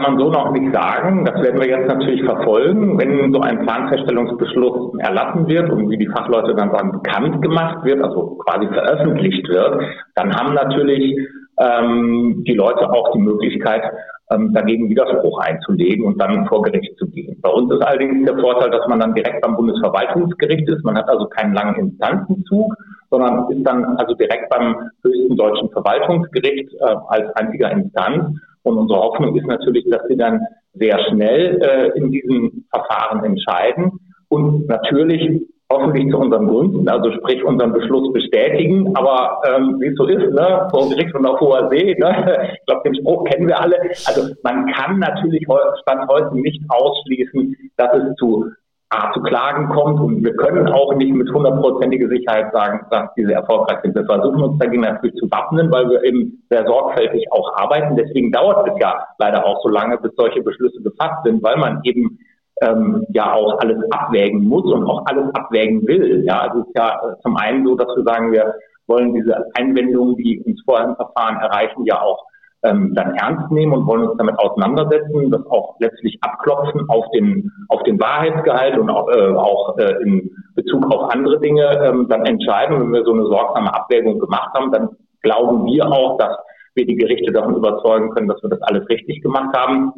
Kann 0.00 0.14
man 0.14 0.24
so 0.24 0.30
noch 0.30 0.50
nicht 0.52 0.72
sagen. 0.72 1.26
Das 1.26 1.42
werden 1.42 1.60
wir 1.60 1.68
jetzt 1.68 1.86
natürlich 1.86 2.24
verfolgen. 2.24 2.98
Wenn 2.98 3.34
so 3.34 3.40
ein 3.40 3.66
Planfeststellungsbeschluss 3.66 4.98
erlassen 4.98 5.46
wird 5.46 5.68
und 5.68 5.90
wie 5.90 5.98
die 5.98 6.06
Fachleute 6.06 6.54
dann 6.54 6.70
sagen, 6.70 6.92
bekannt 6.92 7.42
gemacht 7.42 7.84
wird, 7.84 8.02
also 8.02 8.38
quasi 8.46 8.66
veröffentlicht 8.68 9.46
wird, 9.46 9.82
dann 10.14 10.34
haben 10.34 10.54
natürlich 10.54 11.18
ähm, 11.58 12.44
die 12.46 12.54
Leute 12.54 12.90
auch 12.90 13.12
die 13.12 13.18
Möglichkeit, 13.18 13.82
ähm, 14.30 14.54
dagegen 14.54 14.88
Widerspruch 14.88 15.38
einzulegen 15.40 16.06
und 16.06 16.18
dann 16.18 16.46
vor 16.46 16.62
Gericht 16.62 16.96
zu 16.96 17.06
gehen. 17.06 17.38
Bei 17.42 17.50
uns 17.50 17.70
ist 17.70 17.82
allerdings 17.82 18.24
der 18.24 18.38
Vorteil, 18.38 18.70
dass 18.70 18.88
man 18.88 19.00
dann 19.00 19.14
direkt 19.14 19.42
beim 19.42 19.56
Bundesverwaltungsgericht 19.56 20.66
ist. 20.66 20.82
Man 20.82 20.96
hat 20.96 21.10
also 21.10 21.26
keinen 21.26 21.52
langen 21.52 21.74
Instanzenzug, 21.74 22.74
sondern 23.10 23.50
ist 23.50 23.66
dann 23.66 23.84
also 23.98 24.14
direkt 24.14 24.48
beim 24.48 24.76
höchsten 25.02 25.36
deutschen 25.36 25.68
Verwaltungsgericht 25.70 26.72
äh, 26.72 26.94
als 27.08 27.36
einziger 27.36 27.70
Instanz 27.70 28.40
und 28.62 28.78
unsere 28.78 29.00
Hoffnung 29.00 29.36
ist 29.36 29.46
natürlich, 29.46 29.88
dass 29.90 30.02
sie 30.08 30.16
dann 30.16 30.40
sehr 30.74 30.98
schnell 31.08 31.60
äh, 31.62 31.98
in 31.98 32.10
diesen 32.10 32.66
Verfahren 32.70 33.24
entscheiden 33.24 33.92
und 34.28 34.68
natürlich 34.68 35.42
hoffentlich 35.70 36.10
zu 36.10 36.18
unserem 36.18 36.48
Gunsten, 36.48 36.88
also 36.88 37.12
sprich 37.12 37.42
unseren 37.44 37.72
Beschluss 37.72 38.12
bestätigen. 38.12 38.94
Aber 38.96 39.40
ähm, 39.46 39.76
wie 39.80 39.86
es 39.86 39.94
so 39.96 40.06
ist, 40.06 40.32
ne, 40.32 40.68
vor 40.70 40.88
Gericht 40.88 41.14
und 41.14 41.26
auf 41.26 41.40
hoher 41.40 41.68
See, 41.70 41.96
ne, 41.98 42.50
ich 42.52 42.66
glaube, 42.66 42.82
den 42.84 42.96
Spruch 42.96 43.24
kennen 43.24 43.46
wir 43.46 43.60
alle. 43.60 43.76
Also 44.04 44.34
man 44.42 44.66
kann 44.72 44.98
natürlich 44.98 45.46
Stand 45.82 46.08
heute 46.08 46.36
nicht 46.36 46.60
ausschließen, 46.68 47.56
dass 47.76 47.94
es 47.94 48.14
zu 48.16 48.50
A, 48.92 49.12
zu 49.12 49.20
Klagen 49.22 49.68
kommt 49.68 50.00
und 50.00 50.24
wir 50.24 50.34
können 50.34 50.66
auch 50.66 50.92
nicht 50.94 51.14
mit 51.14 51.30
hundertprozentiger 51.32 52.08
Sicherheit 52.08 52.52
sagen, 52.52 52.84
dass 52.90 53.14
diese 53.16 53.32
erfolgreich 53.34 53.78
sind. 53.82 53.94
Wir 53.94 54.04
versuchen 54.04 54.42
uns 54.42 54.58
dagegen 54.58 54.82
natürlich 54.82 55.14
zu 55.14 55.30
wappnen, 55.30 55.70
weil 55.70 55.88
wir 55.88 56.02
eben 56.02 56.42
sehr 56.50 56.66
sorgfältig 56.66 57.24
auch 57.30 57.56
arbeiten. 57.56 57.94
Deswegen 57.94 58.32
dauert 58.32 58.66
es 58.66 58.74
ja 58.80 59.06
leider 59.18 59.46
auch 59.46 59.62
so 59.62 59.68
lange, 59.68 59.96
bis 59.98 60.10
solche 60.16 60.42
Beschlüsse 60.42 60.82
gefasst 60.82 61.22
sind, 61.24 61.40
weil 61.40 61.56
man 61.56 61.80
eben 61.84 62.18
ähm, 62.62 63.06
ja 63.10 63.32
auch 63.32 63.60
alles 63.60 63.78
abwägen 63.92 64.42
muss 64.42 64.64
und 64.64 64.84
auch 64.84 65.04
alles 65.06 65.32
abwägen 65.34 65.86
will. 65.86 66.24
Ja, 66.24 66.40
also 66.40 66.62
es 66.62 66.66
ist 66.66 66.76
ja 66.76 66.88
äh, 66.88 67.20
zum 67.22 67.36
einen 67.36 67.64
so, 67.64 67.76
dass 67.76 67.94
wir 67.94 68.02
sagen, 68.02 68.32
wir 68.32 68.54
wollen 68.88 69.14
diese 69.14 69.46
Einwendungen, 69.54 70.16
die 70.16 70.42
uns 70.44 70.60
vorher 70.64 70.88
im 70.88 70.96
Verfahren 70.96 71.36
erreichen, 71.36 71.84
ja 71.84 72.02
auch 72.02 72.24
ähm, 72.62 72.94
dann 72.94 73.14
ernst 73.14 73.50
nehmen 73.50 73.72
und 73.72 73.86
wollen 73.86 74.06
uns 74.06 74.18
damit 74.18 74.38
auseinandersetzen, 74.38 75.30
das 75.30 75.46
auch 75.46 75.76
letztlich 75.80 76.18
abklopfen 76.22 76.88
auf 76.88 77.06
den 77.14 77.50
auf 77.68 77.82
den 77.84 77.98
Wahrheitsgehalt 77.98 78.78
und 78.78 78.90
auch, 78.90 79.08
äh, 79.08 79.34
auch 79.34 79.78
äh, 79.78 79.94
in 80.02 80.30
Bezug 80.54 80.84
auf 80.92 81.10
andere 81.10 81.40
Dinge 81.40 81.66
ähm, 81.84 82.06
dann 82.08 82.26
entscheiden. 82.26 82.80
Wenn 82.80 82.92
wir 82.92 83.04
so 83.04 83.12
eine 83.12 83.26
sorgsame 83.26 83.72
Abwägung 83.72 84.18
gemacht 84.18 84.50
haben, 84.54 84.72
dann 84.72 84.90
glauben 85.22 85.64
wir 85.66 85.86
auch, 85.86 86.18
dass 86.18 86.36
wir 86.74 86.86
die 86.86 86.96
Gerichte 86.96 87.32
davon 87.32 87.56
überzeugen 87.56 88.10
können, 88.10 88.28
dass 88.28 88.42
wir 88.42 88.50
das 88.50 88.62
alles 88.62 88.88
richtig 88.88 89.22
gemacht 89.22 89.56
haben. 89.56 89.92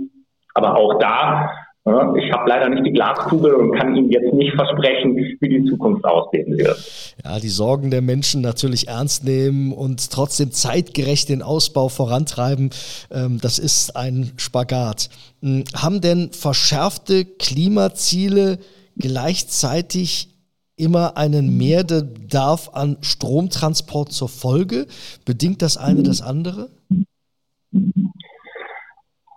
Aber 0.55 0.77
auch 0.77 0.99
da 0.99 1.51
ich 1.85 2.33
habe 2.33 2.49
leider 2.49 2.69
nicht 2.69 2.87
die 2.87 2.93
Glaskugel 2.93 3.55
und 3.55 3.73
kann 3.77 3.97
Ihnen 3.97 4.09
jetzt 4.09 4.33
nicht 4.33 4.55
versprechen, 4.55 5.17
wie 5.17 5.49
die 5.49 5.65
Zukunft 5.69 6.05
aussehen 6.05 6.57
wird. 6.57 6.79
Ja, 7.25 7.41
die 7.41 7.49
Sorgen 7.49 7.91
der 7.91 8.03
Menschen 8.03 8.41
natürlich 8.41 8.87
ernst 8.87 9.25
nehmen 9.25 9.73
und 9.73 10.11
trotzdem 10.11 10.53
zeitgerecht 10.53 11.29
den 11.29 11.43
Ausbau 11.43 11.89
vorantreiben, 11.89 12.71
ähm, 13.11 13.41
das 13.41 13.59
ist 13.59 13.97
ein 13.97 14.31
Spagat. 14.37 15.11
Hm, 15.43 15.65
haben 15.75 16.01
denn 16.01 16.31
verschärfte 16.31 17.25
Klimaziele 17.25 18.59
gleichzeitig 18.97 20.29
immer 20.77 21.17
einen 21.17 21.57
Mehrbedarf 21.57 22.71
an 22.75 22.99
Stromtransport 23.01 24.13
zur 24.13 24.29
Folge? 24.29 24.87
Bedingt 25.25 25.63
das 25.63 25.77
eine 25.77 26.05
das 26.05 26.23
andere? 26.23 26.71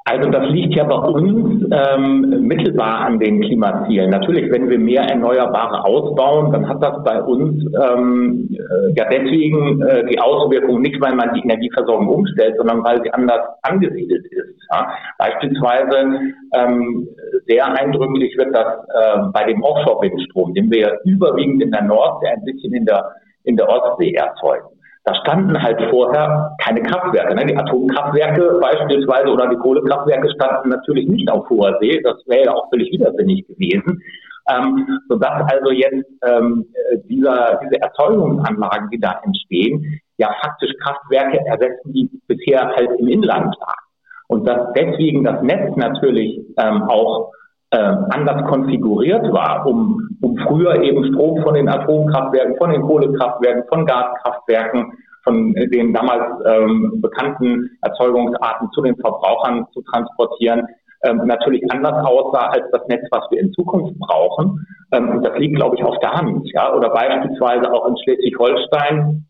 Also 0.08 0.30
das 0.30 0.48
liegt 0.50 0.76
ja 0.76 0.84
bei 0.84 0.96
uns 0.96 1.66
ähm, 1.72 2.42
mittelbar 2.42 3.08
an 3.08 3.18
den 3.18 3.42
Klimazielen. 3.42 4.12
Natürlich, 4.12 4.52
wenn 4.52 4.70
wir 4.70 4.78
mehr 4.78 5.02
Erneuerbare 5.02 5.84
ausbauen, 5.84 6.52
dann 6.52 6.70
hat 6.70 6.84
das 6.84 7.04
bei 7.04 7.24
uns 7.24 7.66
ähm, 7.84 8.48
äh, 8.52 8.94
ja 8.96 9.10
deswegen 9.10 9.82
äh, 9.82 10.06
die 10.06 10.20
Auswirkung 10.20 10.82
nicht, 10.82 11.02
weil 11.02 11.16
man 11.16 11.34
die 11.34 11.42
Energieversorgung 11.42 12.08
umstellt, 12.08 12.56
sondern 12.58 12.84
weil 12.84 13.02
sie 13.02 13.12
anders 13.14 13.42
angesiedelt 13.64 14.28
ist. 14.28 14.60
Ja? 14.72 14.88
Beispielsweise 15.18 16.20
ähm, 16.54 17.08
sehr 17.48 17.66
eindrücklich 17.66 18.38
wird 18.38 18.56
das 18.56 18.68
äh, 18.68 19.18
bei 19.34 19.46
dem 19.46 19.64
Offshore-Windstrom, 19.64 20.54
den 20.54 20.70
wir 20.70 20.82
ja 20.82 20.92
überwiegend 21.06 21.64
in 21.64 21.72
der 21.72 21.82
Nordsee, 21.82 22.28
ein 22.28 22.46
bisschen 22.46 22.76
in 22.76 22.86
der 22.86 23.12
in 23.46 23.56
der 23.56 23.70
Ostsee 23.70 24.14
erzeugen. 24.14 24.75
Da 25.06 25.14
standen 25.22 25.62
halt 25.62 25.80
vorher 25.92 26.56
keine 26.64 26.82
Kraftwerke. 26.82 27.36
Ne? 27.36 27.46
Die 27.46 27.56
Atomkraftwerke 27.56 28.60
beispielsweise 28.60 29.28
oder 29.30 29.48
die 29.48 29.56
Kohlekraftwerke 29.56 30.30
standen 30.32 30.70
natürlich 30.70 31.08
nicht 31.08 31.30
auf 31.30 31.48
hoher 31.50 31.78
See. 31.80 32.02
Das 32.02 32.18
wäre 32.26 32.46
ja 32.46 32.54
auch 32.54 32.68
völlig 32.70 32.92
widersinnig 32.92 33.48
gewesen. 33.48 34.02
Ähm, 34.50 35.00
sodass 35.08 35.44
also 35.52 35.72
jetzt 35.72 36.06
ähm, 36.24 36.66
dieser, 37.06 37.60
diese 37.64 37.82
Erzeugungsanlagen, 37.82 38.90
die 38.90 39.00
da 39.00 39.20
entstehen, 39.24 40.02
ja 40.18 40.34
faktisch 40.42 40.72
Kraftwerke 40.84 41.40
ersetzen, 41.46 41.94
die 41.94 42.10
bisher 42.28 42.68
halt 42.76 42.90
im 43.00 43.08
Inland 43.08 43.56
waren. 43.60 43.86
Und 44.28 44.48
dass 44.48 44.74
deswegen 44.76 45.24
das 45.24 45.42
Netz 45.44 45.76
natürlich 45.76 46.40
ähm, 46.58 46.84
auch 46.84 47.32
äh, 47.76 47.96
anders 48.10 48.46
konfiguriert 48.48 49.32
war, 49.34 49.66
um, 49.66 50.08
um 50.22 50.38
früher 50.48 50.82
eben 50.82 51.04
Strom 51.08 51.42
von 51.44 51.56
den 51.56 51.68
Atomkraftwerken, 51.68 52.56
von 52.58 52.70
den 52.70 52.82
Kohlekraftwerken, 52.82 53.64
von 53.68 53.86
Gaskraftwerken, 53.86 54.94
von 55.24 55.54
den 55.54 55.94
damals 55.94 56.24
ähm, 56.46 57.02
bekannten 57.02 57.70
Erzeugungsarten 57.82 58.70
zu 58.72 58.82
den 58.82 58.96
Verbrauchern 58.96 59.66
zu 59.74 59.82
transportieren, 59.82 60.66
ähm, 61.04 61.22
natürlich 61.26 61.70
anders 61.70 62.06
aussah 62.06 62.48
als 62.48 62.64
das 62.72 62.88
Netz, 62.88 63.04
was 63.12 63.30
wir 63.30 63.42
in 63.42 63.52
Zukunft 63.52 64.00
brauchen. 64.00 64.66
Ähm, 64.94 65.10
und 65.10 65.26
das 65.26 65.38
liegt, 65.38 65.58
glaube 65.58 65.76
ich, 65.76 65.84
auf 65.84 66.00
der 66.00 66.14
Hand. 66.14 66.48
Ja? 66.54 66.74
Oder 66.74 66.90
beispielsweise 66.90 67.74
auch 67.74 67.88
in 67.88 67.98
Schleswig-Holstein 67.98 69.26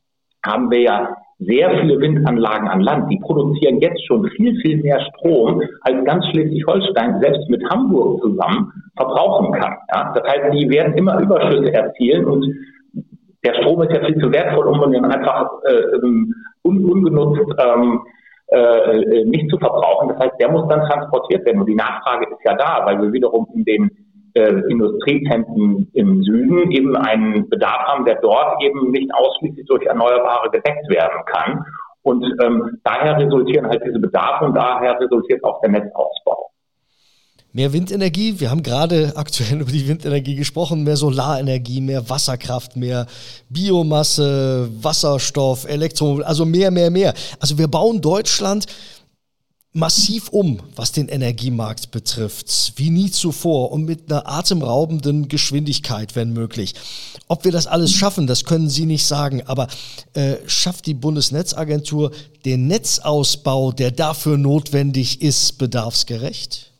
haben 0.45 0.69
wir 0.69 0.81
ja 0.81 1.17
sehr 1.39 1.69
viele 1.79 1.99
Windanlagen 1.99 2.67
an 2.67 2.81
Land. 2.81 3.11
Die 3.11 3.19
produzieren 3.19 3.79
jetzt 3.79 4.05
schon 4.07 4.27
viel, 4.35 4.55
viel 4.61 4.81
mehr 4.81 4.99
Strom, 5.01 5.61
als 5.81 6.05
ganz 6.05 6.25
Schleswig-Holstein 6.27 7.19
selbst 7.21 7.49
mit 7.49 7.61
Hamburg 7.69 8.21
zusammen 8.21 8.71
verbrauchen 8.95 9.51
kann. 9.53 9.75
Ja? 9.93 10.13
Das 10.13 10.23
heißt, 10.23 10.53
die 10.53 10.69
werden 10.69 10.93
immer 10.95 11.19
Überschüsse 11.19 11.73
erzielen 11.73 12.25
und 12.25 12.45
der 13.43 13.53
Strom 13.61 13.81
ist 13.83 13.93
ja 13.93 14.03
viel 14.03 14.17
zu 14.19 14.31
wertvoll, 14.31 14.67
um 14.67 14.93
ihn 14.93 15.05
einfach 15.05 15.49
äh, 15.65 15.97
un 16.63 16.85
ungenutzt 16.89 17.53
ähm, 17.59 18.01
äh, 18.47 19.25
nicht 19.25 19.49
zu 19.49 19.57
verbrauchen. 19.57 20.09
Das 20.09 20.19
heißt, 20.19 20.35
der 20.39 20.51
muss 20.51 20.67
dann 20.67 20.81
transportiert 20.87 21.45
werden. 21.45 21.59
Und 21.59 21.67
die 21.67 21.75
Nachfrage 21.75 22.25
ist 22.25 22.39
ja 22.43 22.55
da, 22.55 22.85
weil 22.85 23.01
wir 23.01 23.11
wiederum 23.11 23.47
in 23.53 23.63
den 23.65 24.04
äh, 24.35 24.61
Industriezentren 24.69 25.89
im 25.93 26.23
Süden 26.23 26.71
eben 26.71 26.95
einen 26.95 27.49
Bedarf 27.49 27.87
haben, 27.87 28.05
der 28.05 28.19
dort 28.21 28.61
eben 28.61 28.91
nicht 28.91 29.09
ausschließlich 29.13 29.65
durch 29.65 29.85
Erneuerbare 29.85 30.49
gedeckt 30.51 30.89
werden 30.89 31.21
kann. 31.25 31.65
Und 32.03 32.23
ähm, 32.43 32.77
daher 32.83 33.17
resultieren 33.17 33.67
halt 33.67 33.81
diese 33.85 33.99
Bedarfe 33.99 34.45
und 34.45 34.53
daher 34.53 34.99
resultiert 34.99 35.43
auch 35.43 35.59
der 35.61 35.71
Netzausbau. 35.71 36.51
Mehr 37.55 37.71
Windenergie, 37.71 38.37
wir 38.41 38.51
haben 38.51 38.61
gerade 38.61 39.13
aktuell 39.15 39.61
über 39.61 39.71
die 39.71 39.87
Windenergie 39.87 40.35
gesprochen, 40.35 40.83
mehr 40.83 40.97
Solarenergie, 40.97 41.79
mehr 41.79 42.09
Wasserkraft, 42.09 42.75
mehr 42.75 43.07
Biomasse, 43.49 44.69
Wasserstoff, 44.81 45.65
Elektro, 45.65 46.19
also 46.25 46.43
mehr, 46.43 46.69
mehr, 46.69 46.91
mehr. 46.91 47.13
Also 47.39 47.57
wir 47.57 47.69
bauen 47.69 48.01
Deutschland 48.01 48.65
massiv 49.75 50.29
um, 50.29 50.59
was 50.75 50.93
den 50.93 51.09
Energiemarkt 51.09 51.91
betrifft, 51.91 52.73
wie 52.77 52.89
nie 52.89 53.11
zuvor 53.11 53.73
und 53.73 53.85
mit 53.85 54.09
einer 54.09 54.25
atemraubenden 54.25 55.27
Geschwindigkeit, 55.27 56.15
wenn 56.15 56.31
möglich. 56.31 56.73
Ob 57.27 57.43
wir 57.43 57.51
das 57.51 57.67
alles 57.67 57.91
schaffen, 57.91 58.25
das 58.25 58.45
können 58.45 58.69
Sie 58.69 58.85
nicht 58.85 59.05
sagen, 59.05 59.43
aber 59.45 59.67
äh, 60.13 60.35
schafft 60.47 60.85
die 60.85 60.93
Bundesnetzagentur 60.93 62.11
den 62.45 62.67
Netzausbau, 62.67 63.73
der 63.73 63.91
dafür 63.91 64.37
notwendig 64.37 65.21
ist, 65.21 65.59
bedarfsgerecht? 65.59 66.71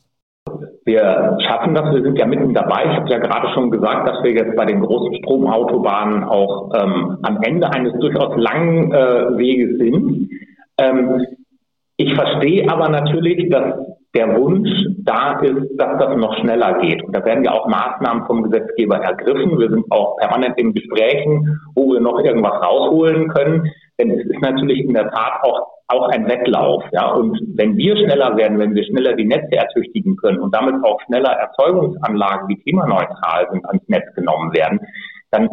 Wir 0.86 1.36
schaffen 1.46 1.74
das, 1.74 1.92
wir 1.92 2.02
sind 2.02 2.16
ja 2.16 2.26
mitten 2.26 2.54
dabei. 2.54 2.84
Ich 2.84 2.96
habe 2.96 3.10
ja 3.10 3.18
gerade 3.18 3.52
schon 3.52 3.70
gesagt, 3.70 4.08
dass 4.08 4.22
wir 4.22 4.32
jetzt 4.32 4.56
bei 4.56 4.64
den 4.64 4.80
großen 4.80 5.16
Stromautobahnen 5.16 6.24
auch 6.24 6.70
ähm, 6.74 7.18
am 7.22 7.42
Ende 7.42 7.68
eines 7.70 7.92
durchaus 8.00 8.36
langen 8.36 8.92
äh, 8.92 9.36
Weges 9.36 9.78
sind. 9.78 10.30
Ähm, 10.78 11.26
ich 11.96 12.14
verstehe 12.14 12.70
aber 12.70 12.88
natürlich, 12.88 13.48
dass 13.50 13.74
der 14.14 14.34
Wunsch 14.36 14.70
da 14.98 15.40
ist, 15.40 15.78
dass 15.78 15.98
das 15.98 16.16
noch 16.16 16.36
schneller 16.38 16.78
geht. 16.80 17.02
Und 17.04 17.14
da 17.14 17.24
werden 17.24 17.44
ja 17.44 17.52
auch 17.52 17.68
Maßnahmen 17.68 18.26
vom 18.26 18.44
Gesetzgeber 18.44 18.96
ergriffen. 18.96 19.58
Wir 19.58 19.68
sind 19.68 19.84
auch 19.90 20.16
permanent 20.16 20.58
in 20.58 20.72
Gesprächen, 20.72 21.60
wo 21.74 21.92
wir 21.92 22.00
noch 22.00 22.18
irgendwas 22.20 22.62
rausholen 22.62 23.28
können. 23.28 23.70
Denn 23.98 24.10
es 24.10 24.26
ist 24.26 24.40
natürlich 24.40 24.80
in 24.80 24.94
der 24.94 25.10
Tat 25.10 25.42
auch, 25.42 25.68
auch 25.88 26.08
ein 26.08 26.26
Wettlauf. 26.28 26.82
Ja? 26.92 27.12
Und 27.12 27.38
wenn 27.54 27.76
wir 27.76 27.96
schneller 27.96 28.36
werden, 28.36 28.58
wenn 28.58 28.74
wir 28.74 28.84
schneller 28.84 29.14
die 29.14 29.26
Netze 29.26 29.56
ertüchtigen 29.56 30.16
können 30.16 30.40
und 30.40 30.54
damit 30.54 30.82
auch 30.82 30.98
schneller 31.06 31.32
Erzeugungsanlagen, 31.32 32.48
die 32.48 32.60
klimaneutral 32.62 33.48
sind, 33.52 33.66
ans 33.66 33.88
Netz 33.88 34.14
genommen 34.14 34.52
werden, 34.54 34.80
dann 35.30 35.48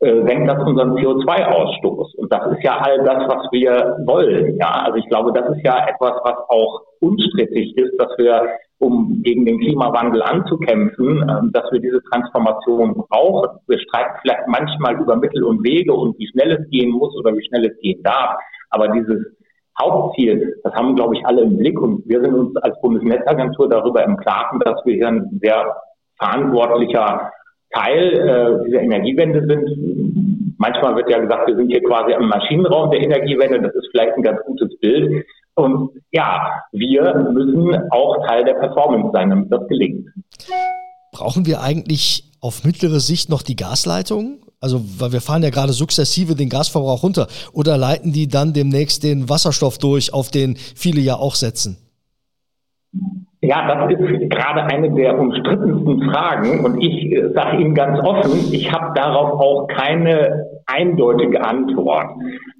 senkt 0.00 0.48
das 0.48 0.62
unseren 0.64 0.92
CO2-Ausstoß. 0.94 2.14
Und 2.16 2.32
das 2.32 2.52
ist 2.52 2.62
ja 2.62 2.78
all 2.78 2.98
das, 3.04 3.28
was 3.28 3.48
wir 3.50 3.96
wollen. 4.06 4.56
Ja, 4.56 4.84
also 4.84 4.96
ich 4.96 5.08
glaube, 5.08 5.32
das 5.32 5.48
ist 5.56 5.64
ja 5.64 5.86
etwas, 5.88 6.12
was 6.22 6.36
auch 6.48 6.82
unstrittig 7.00 7.76
ist, 7.76 7.98
dass 7.98 8.16
wir, 8.16 8.48
um 8.78 9.22
gegen 9.24 9.44
den 9.44 9.58
Klimawandel 9.58 10.22
anzukämpfen, 10.22 11.22
äh, 11.22 11.52
dass 11.52 11.70
wir 11.72 11.80
diese 11.80 12.00
Transformation 12.04 12.94
brauchen. 13.08 13.58
Wir 13.66 13.80
streiten 13.80 14.18
vielleicht 14.22 14.46
manchmal 14.46 15.00
über 15.00 15.16
Mittel 15.16 15.42
und 15.42 15.64
Wege 15.64 15.92
und 15.92 16.16
wie 16.18 16.28
schnell 16.28 16.52
es 16.52 16.70
gehen 16.70 16.92
muss 16.92 17.16
oder 17.16 17.34
wie 17.34 17.44
schnell 17.46 17.66
es 17.66 17.76
gehen 17.80 18.00
darf. 18.04 18.36
Aber 18.70 18.88
dieses 18.88 19.18
Hauptziel, 19.80 20.60
das 20.62 20.74
haben, 20.74 20.94
glaube 20.94 21.16
ich, 21.16 21.26
alle 21.26 21.42
im 21.42 21.56
Blick 21.56 21.80
und 21.80 22.02
wir 22.06 22.20
sind 22.20 22.34
uns 22.34 22.56
als 22.58 22.80
Bundesnetzagentur 22.80 23.68
darüber 23.68 24.04
im 24.04 24.16
Klaren, 24.16 24.60
dass 24.60 24.84
wir 24.84 24.94
hier 24.94 25.08
ein 25.08 25.40
sehr 25.42 25.76
verantwortlicher 26.18 27.32
Teil 27.72 28.12
äh, 28.12 28.64
dieser 28.66 28.80
Energiewende 28.80 29.44
sind. 29.46 30.54
Manchmal 30.58 30.96
wird 30.96 31.10
ja 31.10 31.18
gesagt, 31.18 31.48
wir 31.48 31.56
sind 31.56 31.70
hier 31.70 31.82
quasi 31.82 32.12
im 32.12 32.28
Maschinenraum 32.28 32.90
der 32.90 33.00
Energiewende. 33.00 33.60
Das 33.62 33.74
ist 33.74 33.88
vielleicht 33.90 34.14
ein 34.16 34.22
ganz 34.22 34.40
gutes 34.44 34.76
Bild. 34.80 35.24
Und 35.54 35.90
ja, 36.12 36.62
wir 36.72 37.14
müssen 37.32 37.76
auch 37.90 38.26
Teil 38.26 38.44
der 38.44 38.54
Performance 38.54 39.10
sein, 39.12 39.30
damit 39.30 39.52
das 39.52 39.66
gelingt. 39.68 40.08
Brauchen 41.12 41.46
wir 41.46 41.60
eigentlich 41.62 42.30
auf 42.40 42.64
mittlere 42.64 43.00
Sicht 43.00 43.28
noch 43.28 43.42
die 43.42 43.56
Gasleitungen? 43.56 44.40
Also, 44.60 44.80
weil 44.98 45.12
wir 45.12 45.20
fahren 45.20 45.42
ja 45.42 45.50
gerade 45.50 45.72
sukzessive 45.72 46.34
den 46.34 46.48
Gasverbrauch 46.48 47.02
runter. 47.02 47.28
Oder 47.52 47.76
leiten 47.76 48.12
die 48.12 48.28
dann 48.28 48.52
demnächst 48.52 49.04
den 49.04 49.28
Wasserstoff 49.28 49.78
durch, 49.78 50.12
auf 50.12 50.30
den 50.30 50.56
viele 50.56 51.00
ja 51.00 51.16
auch 51.16 51.34
setzen? 51.34 51.76
Ja, 53.48 53.66
das 53.66 53.90
ist 53.98 54.30
gerade 54.30 54.62
eine 54.64 54.90
der 54.90 55.18
umstrittensten 55.18 56.02
Fragen 56.10 56.66
und 56.66 56.82
ich 56.82 57.10
äh, 57.10 57.32
sage 57.32 57.56
Ihnen 57.56 57.74
ganz 57.74 57.98
offen, 57.98 58.52
ich 58.52 58.70
habe 58.70 58.92
darauf 58.94 59.40
auch 59.40 59.66
keine 59.68 60.44
eindeutige 60.66 61.42
Antwort. 61.42 62.10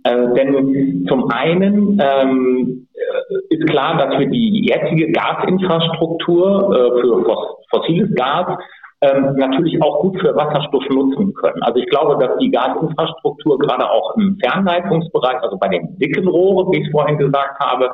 Äh, 0.04 0.32
denn 0.32 1.04
zum 1.06 1.30
einen 1.30 2.00
ähm, 2.00 2.86
äh, 2.94 3.54
ist 3.54 3.68
klar, 3.68 3.98
dass 3.98 4.18
wir 4.18 4.30
die 4.30 4.66
jetzige 4.66 5.12
Gasinfrastruktur 5.12 6.74
äh, 6.74 7.00
für 7.02 7.22
fossiles 7.68 8.14
Gas 8.14 8.58
ähm, 9.02 9.36
natürlich 9.36 9.82
auch 9.82 10.00
gut 10.00 10.18
für 10.20 10.34
Wasserstoff 10.34 10.88
nutzen 10.88 11.34
können. 11.34 11.62
Also 11.64 11.80
ich 11.80 11.86
glaube, 11.90 12.16
dass 12.18 12.38
die 12.38 12.50
Gasinfrastruktur 12.50 13.58
gerade 13.58 13.90
auch 13.90 14.16
im 14.16 14.38
Fernleitungsbereich, 14.40 15.42
also 15.42 15.58
bei 15.58 15.68
den 15.68 15.98
dicken 15.98 16.26
Rohren, 16.26 16.72
wie 16.72 16.80
ich 16.80 16.86
es 16.86 16.92
vorhin 16.92 17.18
gesagt 17.18 17.60
habe, 17.60 17.90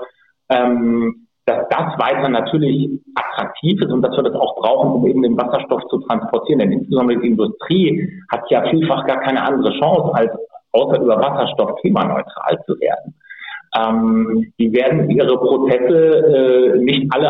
ähm, 0.48 1.24
dass 1.46 1.68
das 1.68 1.98
weiter 1.98 2.28
natürlich 2.28 2.90
attraktiv 3.14 3.80
ist 3.80 3.92
und 3.92 4.02
dass 4.02 4.16
wir 4.16 4.22
das 4.22 4.34
auch 4.34 4.56
brauchen, 4.56 4.92
um 4.92 5.06
eben 5.06 5.22
den 5.22 5.36
Wasserstoff 5.36 5.82
zu 5.90 5.98
transportieren. 6.00 6.60
Denn 6.60 6.72
insbesondere 6.72 7.20
die 7.20 7.28
Industrie 7.28 8.10
hat 8.32 8.42
ja 8.50 8.62
vielfach 8.70 9.06
gar 9.06 9.20
keine 9.20 9.42
andere 9.42 9.78
Chance, 9.78 10.14
als 10.14 10.30
außer 10.72 11.00
über 11.00 11.18
Wasserstoff 11.18 11.76
klimaneutral 11.80 12.58
zu 12.66 12.78
werden. 12.80 13.14
Ähm, 13.76 14.52
die 14.58 14.72
werden 14.72 15.10
ihre 15.10 15.36
Prozesse 15.36 16.76
äh, 16.76 16.78
nicht 16.78 17.12
alle 17.12 17.26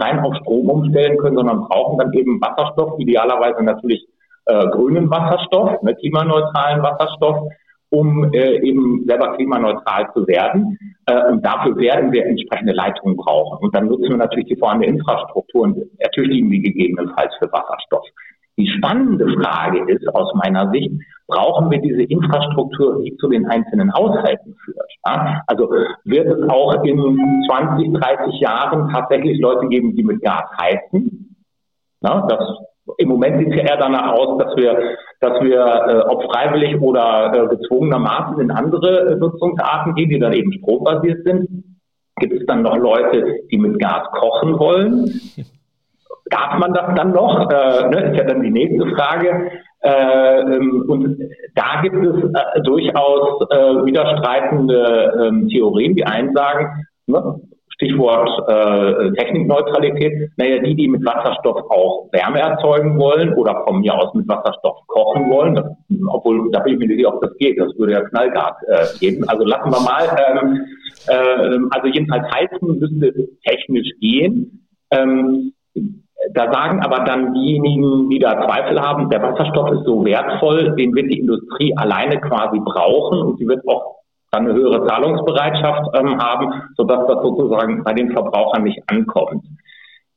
rein 0.00 0.20
auf 0.20 0.36
Strom 0.36 0.70
umstellen 0.70 1.18
können, 1.18 1.36
sondern 1.36 1.62
brauchen 1.68 1.98
dann 1.98 2.12
eben 2.12 2.40
Wasserstoff, 2.40 2.98
idealerweise 2.98 3.62
natürlich 3.62 4.06
äh, 4.46 4.68
grünen 4.68 5.10
Wasserstoff, 5.10 5.82
ne, 5.82 5.94
klimaneutralen 5.96 6.82
Wasserstoff, 6.82 7.48
um 7.90 8.32
äh, 8.32 8.60
eben 8.60 9.04
selber 9.06 9.34
klimaneutral 9.36 10.08
zu 10.14 10.26
werden. 10.26 10.78
Äh, 11.06 11.32
und 11.32 11.44
dafür 11.44 11.76
werden 11.76 12.12
wir 12.12 12.24
entsprechende 12.24 12.72
Leitungen 12.72 13.16
brauchen. 13.16 13.58
Und 13.64 13.74
dann 13.74 13.88
nutzen 13.88 14.10
wir 14.10 14.16
natürlich 14.16 14.46
die 14.46 14.56
vorhandene 14.56 14.92
Infrastruktur 14.94 15.62
und 15.62 15.76
ertüchtigen 15.98 16.50
die 16.50 16.62
gegebenenfalls 16.62 17.34
für 17.38 17.50
Wasserstoff. 17.52 18.06
Die 18.56 18.68
spannende 18.68 19.26
Frage 19.40 19.90
ist 19.90 20.06
aus 20.14 20.32
meiner 20.34 20.70
Sicht, 20.70 20.90
brauchen 21.26 21.70
wir 21.70 21.80
diese 21.80 22.02
Infrastruktur, 22.02 23.02
die 23.02 23.16
zu 23.16 23.28
den 23.28 23.46
einzelnen 23.46 23.92
Haushalten 23.94 24.54
führt? 24.64 24.90
Ja? 25.06 25.42
Also 25.46 25.70
wird 26.04 26.26
es 26.26 26.48
auch 26.48 26.84
in 26.84 26.98
20, 27.48 27.94
30 27.94 28.40
Jahren 28.40 28.90
tatsächlich 28.92 29.40
Leute 29.40 29.66
geben, 29.68 29.96
die 29.96 30.04
mit 30.04 30.20
Gas 30.22 30.44
heizen? 30.60 31.36
Na, 32.02 32.26
das, 32.26 32.40
Im 33.00 33.08
Moment 33.08 33.38
sieht 33.38 33.48
es 33.48 33.56
ja 33.56 33.62
eher 33.70 33.76
danach 33.78 34.12
aus, 34.12 34.38
dass 34.38 34.56
wir 34.56 34.96
dass 35.20 35.38
wir, 35.42 35.60
äh, 35.60 36.00
ob 36.08 36.24
freiwillig 36.32 36.80
oder 36.80 37.32
äh, 37.34 37.54
gezwungenermaßen 37.54 38.40
in 38.40 38.50
andere 38.50 39.10
äh, 39.10 39.16
Nutzungsarten 39.16 39.94
gehen, 39.94 40.08
die 40.08 40.18
dann 40.18 40.32
eben 40.32 40.52
strombasiert 40.54 41.24
sind. 41.24 41.46
Gibt 42.16 42.32
es 42.40 42.46
dann 42.46 42.62
noch 42.62 42.76
Leute, 42.76 43.40
die 43.50 43.58
mit 43.58 43.78
Gas 43.78 44.08
kochen 44.12 44.58
wollen? 44.58 45.20
Darf 46.30 46.58
man 46.58 46.72
das 46.72 46.94
dann 46.94 47.12
noch? 47.12 47.50
Äh, 47.50 47.88
ne, 47.90 48.10
ist 48.10 48.16
ja 48.16 48.24
dann 48.24 48.42
die 48.42 48.50
nächste 48.50 48.86
Frage. 48.94 49.50
Äh, 49.82 50.40
ähm, 50.40 50.84
und 50.88 51.18
da 51.54 51.82
gibt 51.82 51.96
es 51.96 52.24
äh, 52.24 52.62
durchaus 52.62 53.40
widerstreitende 53.84 55.32
äh, 55.32 55.48
Theorien. 55.48 55.94
Die 55.96 56.04
einen 56.04 56.34
sagen, 56.34 56.86
ne, 57.06 57.40
Stichwort 57.80 58.28
äh, 58.46 59.12
Technikneutralität, 59.12 60.30
naja, 60.36 60.58
die, 60.58 60.74
die 60.74 60.88
mit 60.88 61.04
Wasserstoff 61.04 61.56
auch 61.70 62.08
Wärme 62.12 62.40
erzeugen 62.40 62.98
wollen 62.98 63.32
oder 63.34 63.64
von 63.66 63.80
mir 63.80 63.94
aus 63.94 64.12
mit 64.14 64.28
Wasserstoff 64.28 64.86
kochen 64.86 65.30
wollen, 65.30 65.54
das, 65.54 65.64
obwohl 66.08 66.50
da 66.50 66.60
bin 66.60 66.74
ich 66.74 66.78
mir 66.78 66.88
nicht 66.88 66.98
sicher, 66.98 67.14
ob 67.14 67.22
das 67.22 67.34
geht, 67.38 67.58
das 67.58 67.76
würde 67.78 67.94
ja 67.94 68.02
Knallgas 68.02 68.52
äh, 68.68 68.98
geben. 68.98 69.24
Also 69.28 69.44
lassen 69.44 69.70
wir 69.70 69.80
mal, 69.80 70.04
ähm, 70.42 70.66
äh, 71.08 71.58
also 71.70 71.86
jedenfalls 71.86 72.26
heizen 72.34 72.78
müsste 72.78 73.28
technisch 73.44 73.88
gehen. 74.00 74.68
Ähm, 74.90 75.52
da 76.34 76.52
sagen 76.52 76.80
aber 76.80 77.04
dann 77.04 77.32
diejenigen, 77.32 78.10
die 78.10 78.18
da 78.18 78.44
Zweifel 78.44 78.78
haben, 78.78 79.08
der 79.08 79.22
Wasserstoff 79.22 79.72
ist 79.72 79.84
so 79.84 80.04
wertvoll, 80.04 80.76
den 80.76 80.94
wird 80.94 81.10
die 81.10 81.20
Industrie 81.20 81.74
alleine 81.76 82.20
quasi 82.20 82.60
brauchen 82.60 83.20
und 83.20 83.38
sie 83.38 83.48
wird 83.48 83.66
auch 83.66 83.99
dann 84.30 84.46
eine 84.46 84.54
höhere 84.54 84.86
Zahlungsbereitschaft 84.86 85.90
ähm, 85.94 86.18
haben, 86.18 86.62
sodass 86.76 87.06
das 87.06 87.22
sozusagen 87.22 87.82
bei 87.84 87.92
den 87.92 88.12
Verbrauchern 88.12 88.62
nicht 88.62 88.82
ankommt. 88.86 89.44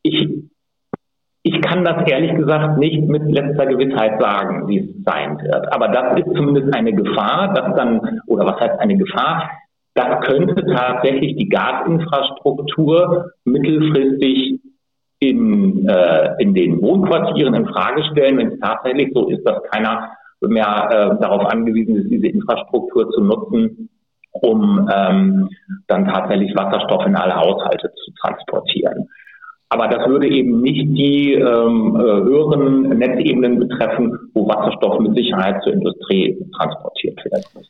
Ich, 0.04 0.30
ich 1.44 1.62
kann 1.62 1.84
das 1.84 2.08
ehrlich 2.08 2.36
gesagt 2.36 2.78
nicht 2.78 3.08
mit 3.08 3.24
letzter 3.32 3.66
Gewissheit 3.66 4.22
sagen, 4.22 4.68
wie 4.68 4.80
es 4.80 5.04
sein 5.04 5.38
wird. 5.40 5.74
Aber 5.74 5.88
das 5.88 6.20
ist 6.20 6.36
zumindest 6.36 6.74
eine 6.76 6.94
Gefahr, 6.94 7.54
dass 7.54 7.76
dann, 7.76 8.22
oder 8.28 8.46
was 8.46 8.60
heißt 8.60 8.80
eine 8.80 8.98
Gefahr? 8.98 9.50
Das 9.96 10.22
könnte 10.26 10.64
tatsächlich 10.66 11.36
die 11.36 11.50
Gasinfrastruktur 11.50 13.32
mittelfristig 13.46 14.60
in, 15.20 15.88
äh, 15.88 16.36
in 16.40 16.54
den 16.54 16.82
Wohnquartieren 16.82 17.54
in 17.54 17.68
Frage 17.68 18.04
stellen, 18.12 18.38
wenn 18.38 18.54
es 18.54 18.60
tatsächlich 18.60 19.12
so 19.14 19.30
ist, 19.30 19.44
dass 19.44 19.62
keiner 19.72 20.10
mehr 20.42 20.90
äh, 20.92 21.22
darauf 21.22 21.46
angewiesen 21.46 21.96
ist, 21.96 22.10
diese 22.10 22.28
Infrastruktur 22.28 23.10
zu 23.12 23.22
nutzen, 23.22 23.90
um 24.34 24.90
ähm, 24.94 25.50
dann 25.88 26.06
tatsächlich 26.06 26.56
Wasserstoff 26.56 27.06
in 27.06 27.16
alle 27.16 27.36
Haushalte 27.36 27.92
zu 28.04 28.12
transportieren. 28.22 29.08
Aber 29.70 29.88
das 29.88 30.08
würde 30.08 30.28
eben 30.30 30.62
nicht 30.62 30.96
die 30.96 31.34
ähm, 31.34 31.96
äh, 31.96 32.00
höheren 32.00 32.90
Netzebenen 32.90 33.60
betreffen, 33.60 34.18
wo 34.34 34.48
Wasserstoff 34.48 35.00
mit 35.00 35.16
Sicherheit 35.16 35.64
zur 35.64 35.74
Industrie 35.74 36.38
transportiert 36.56 37.18
werden 37.26 37.44
muss. 37.56 37.66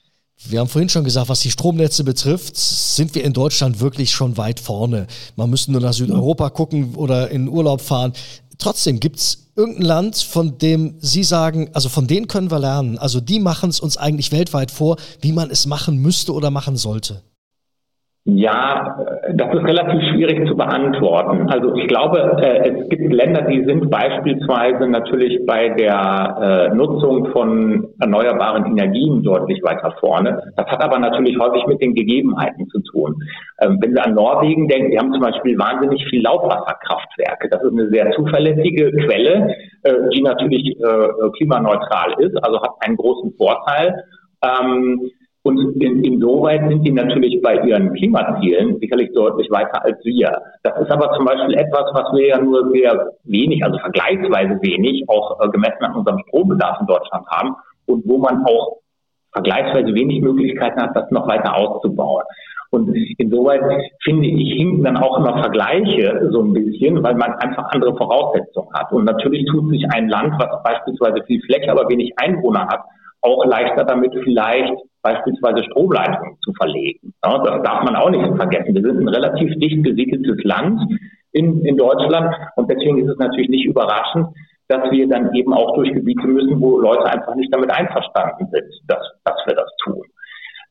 Wir 0.45 0.59
haben 0.59 0.67
vorhin 0.67 0.89
schon 0.89 1.05
gesagt, 1.05 1.29
was 1.29 1.39
die 1.39 1.51
Stromnetze 1.51 2.03
betrifft, 2.03 2.57
sind 2.57 3.15
wir 3.15 3.23
in 3.23 3.31
Deutschland 3.31 3.79
wirklich 3.79 4.11
schon 4.11 4.37
weit 4.37 4.59
vorne. 4.59 5.07
Man 5.37 5.49
müsste 5.49 5.71
nur 5.71 5.79
nach 5.79 5.93
Südeuropa 5.93 6.49
gucken 6.49 6.95
oder 6.95 7.29
in 7.29 7.47
Urlaub 7.47 7.79
fahren. 7.79 8.11
Trotzdem 8.63 9.01
gibt 9.01 9.19
es 9.19 9.51
irgendein 9.57 9.81
Land, 9.81 10.15
von 10.15 10.57
dem 10.57 10.95
Sie 11.01 11.25
sagen, 11.25 11.69
also 11.73 11.89
von 11.89 12.07
denen 12.07 12.29
können 12.29 12.49
wir 12.49 12.59
lernen. 12.59 12.97
Also 12.97 13.19
die 13.19 13.39
machen 13.39 13.69
es 13.69 13.81
uns 13.81 13.97
eigentlich 13.97 14.31
weltweit 14.31 14.71
vor, 14.71 14.95
wie 15.19 15.33
man 15.33 15.51
es 15.51 15.65
machen 15.65 15.97
müsste 15.97 16.31
oder 16.31 16.49
machen 16.49 16.77
sollte. 16.77 17.23
Ja, 18.25 19.03
das 19.33 19.53
ist 19.53 19.65
relativ 19.65 20.01
schwierig 20.11 20.47
zu 20.47 20.55
beantworten. 20.55 21.49
Also 21.49 21.75
ich 21.75 21.89
glaube, 21.89 22.37
äh, 22.41 22.69
es 22.69 22.87
gibt 22.87 23.11
Länder, 23.11 23.41
die 23.41 23.65
sind 23.65 23.89
beispielsweise 23.89 24.87
natürlich 24.87 25.45
bei 25.45 25.67
der 25.67 26.69
äh, 26.71 26.73
Nutzung 26.73 27.25
von 27.33 27.89
erneuerbaren 27.99 28.65
Energien 28.65 29.23
deutlich 29.23 29.61
weiter 29.61 29.93
vorne. 29.99 30.41
Das 30.55 30.65
hat 30.67 30.81
aber 30.81 30.99
natürlich 30.99 31.37
häufig 31.37 31.67
mit 31.67 31.81
den 31.81 31.95
Gegebenheiten 31.95 32.65
zu 32.69 32.79
tun. 32.93 33.13
Ähm, 33.59 33.79
wenn 33.81 33.93
Sie 33.93 33.99
an 33.99 34.13
Norwegen 34.13 34.69
denken, 34.69 34.91
die 34.91 34.99
haben 34.99 35.11
zum 35.11 35.21
Beispiel 35.21 35.59
wahnsinnig 35.59 36.05
viel 36.09 36.23
Laubwasserkraftwerke. 36.23 37.49
Das 37.49 37.61
ist 37.61 37.73
eine 37.73 37.89
sehr 37.89 38.09
zuverlässige 38.11 38.89
Quelle, 39.05 39.53
äh, 39.83 39.93
die 40.13 40.21
natürlich 40.21 40.77
klimaneutral 41.35 42.13
ist, 42.19 42.35
also 42.41 42.61
hat 42.61 42.71
einen 42.79 42.95
großen 42.95 43.33
Vorteil. 43.37 44.03
Ähm, 44.43 45.11
und 45.43 45.81
in, 45.81 46.03
insoweit 46.05 46.69
sind 46.69 46.83
die 46.83 46.91
natürlich 46.91 47.41
bei 47.41 47.55
ihren 47.63 47.93
Klimazielen 47.93 48.79
sicherlich 48.79 49.11
deutlich 49.13 49.51
weiter 49.51 49.83
als 49.83 49.97
wir. 50.05 50.31
Das 50.63 50.79
ist 50.79 50.89
aber 50.89 51.11
zum 51.17 51.25
Beispiel 51.25 51.55
etwas, 51.55 51.91
was 51.93 52.13
wir 52.13 52.27
ja 52.27 52.39
nur 52.39 52.71
sehr 52.71 53.11
wenig, 53.25 53.63
also 53.63 53.77
vergleichsweise 53.79 54.57
wenig, 54.61 55.03
auch 55.09 55.39
äh, 55.41 55.49
gemessen 55.49 55.83
an 55.83 55.95
unserem 55.95 56.19
Strombedarf 56.27 56.79
in 56.79 56.87
Deutschland 56.87 57.27
haben 57.27 57.55
und 57.87 58.07
wo 58.07 58.19
man 58.19 58.45
auch 58.45 58.77
vergleichsweise 59.33 59.93
wenig 59.93 60.21
Möglichkeiten 60.21 60.81
hat, 60.81 60.95
das 60.95 61.11
noch 61.11 61.27
weiter 61.27 61.57
auszubauen. 61.57 62.23
Und 62.69 62.95
insoweit 63.17 63.61
finde 64.03 64.27
ich, 64.27 64.53
hinken 64.53 64.83
dann 64.83 64.97
auch 64.97 65.17
immer 65.19 65.39
Vergleiche 65.41 66.29
so 66.31 66.41
ein 66.41 66.53
bisschen, 66.53 67.03
weil 67.03 67.15
man 67.15 67.33
einfach 67.35 67.65
andere 67.71 67.95
Voraussetzungen 67.97 68.73
hat. 68.73 68.91
Und 68.91 69.05
natürlich 69.05 69.45
tut 69.45 69.69
sich 69.69 69.85
ein 69.93 70.07
Land, 70.07 70.33
was 70.39 70.63
beispielsweise 70.63 71.23
viel 71.27 71.41
Fläche, 71.41 71.69
aber 71.69 71.87
wenig 71.89 72.13
Einwohner 72.15 72.65
hat, 72.67 72.79
auch 73.21 73.45
leichter 73.45 73.83
damit 73.83 74.13
vielleicht 74.23 74.73
beispielsweise 75.03 75.63
Stromleitungen 75.65 76.37
zu 76.43 76.53
verlegen. 76.53 77.13
Ja, 77.23 77.37
das 77.37 77.61
darf 77.63 77.83
man 77.83 77.95
auch 77.95 78.09
nicht 78.09 78.25
vergessen. 78.35 78.73
Wir 78.73 78.81
sind 78.81 79.01
ein 79.01 79.09
relativ 79.09 79.53
dicht 79.59 79.83
besiedeltes 79.83 80.43
Land 80.43 80.81
in, 81.33 81.63
in 81.65 81.77
Deutschland 81.77 82.33
und 82.55 82.71
deswegen 82.71 82.99
ist 82.99 83.11
es 83.11 83.17
natürlich 83.19 83.49
nicht 83.49 83.65
überraschend, 83.65 84.27
dass 84.69 84.89
wir 84.91 85.07
dann 85.07 85.33
eben 85.35 85.53
auch 85.53 85.75
durch 85.75 85.93
Gebiete 85.93 86.25
müssen, 86.25 86.59
wo 86.59 86.79
Leute 86.79 87.05
einfach 87.05 87.35
nicht 87.35 87.53
damit 87.53 87.69
einverstanden 87.69 88.47
sind, 88.51 88.73
dass, 88.87 89.03
dass 89.25 89.35
wir 89.45 89.55
das 89.55 89.69
tun. 89.83 90.03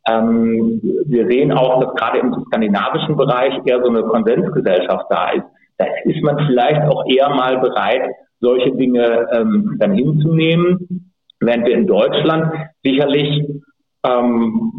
Ähm, 0.08 0.80
wir 1.06 1.28
sehen 1.28 1.52
auch, 1.52 1.80
dass 1.80 1.94
gerade 1.94 2.18
im 2.18 2.34
skandinavischen 2.46 3.16
Bereich 3.16 3.54
eher 3.66 3.82
so 3.82 3.90
eine 3.90 4.02
Konsensgesellschaft 4.02 5.06
da 5.10 5.30
ist. 5.30 5.44
Da 5.78 5.86
ist 6.04 6.22
man 6.22 6.38
vielleicht 6.46 6.82
auch 6.82 7.04
eher 7.06 7.28
mal 7.30 7.58
bereit, 7.58 8.10
solche 8.40 8.72
Dinge 8.72 9.28
ähm, 9.32 9.76
dann 9.78 9.92
hinzunehmen, 9.92 11.12
während 11.40 11.66
wir 11.66 11.74
in 11.74 11.86
Deutschland 11.86 12.52
sicherlich 12.82 13.46
ähm, 14.04 14.72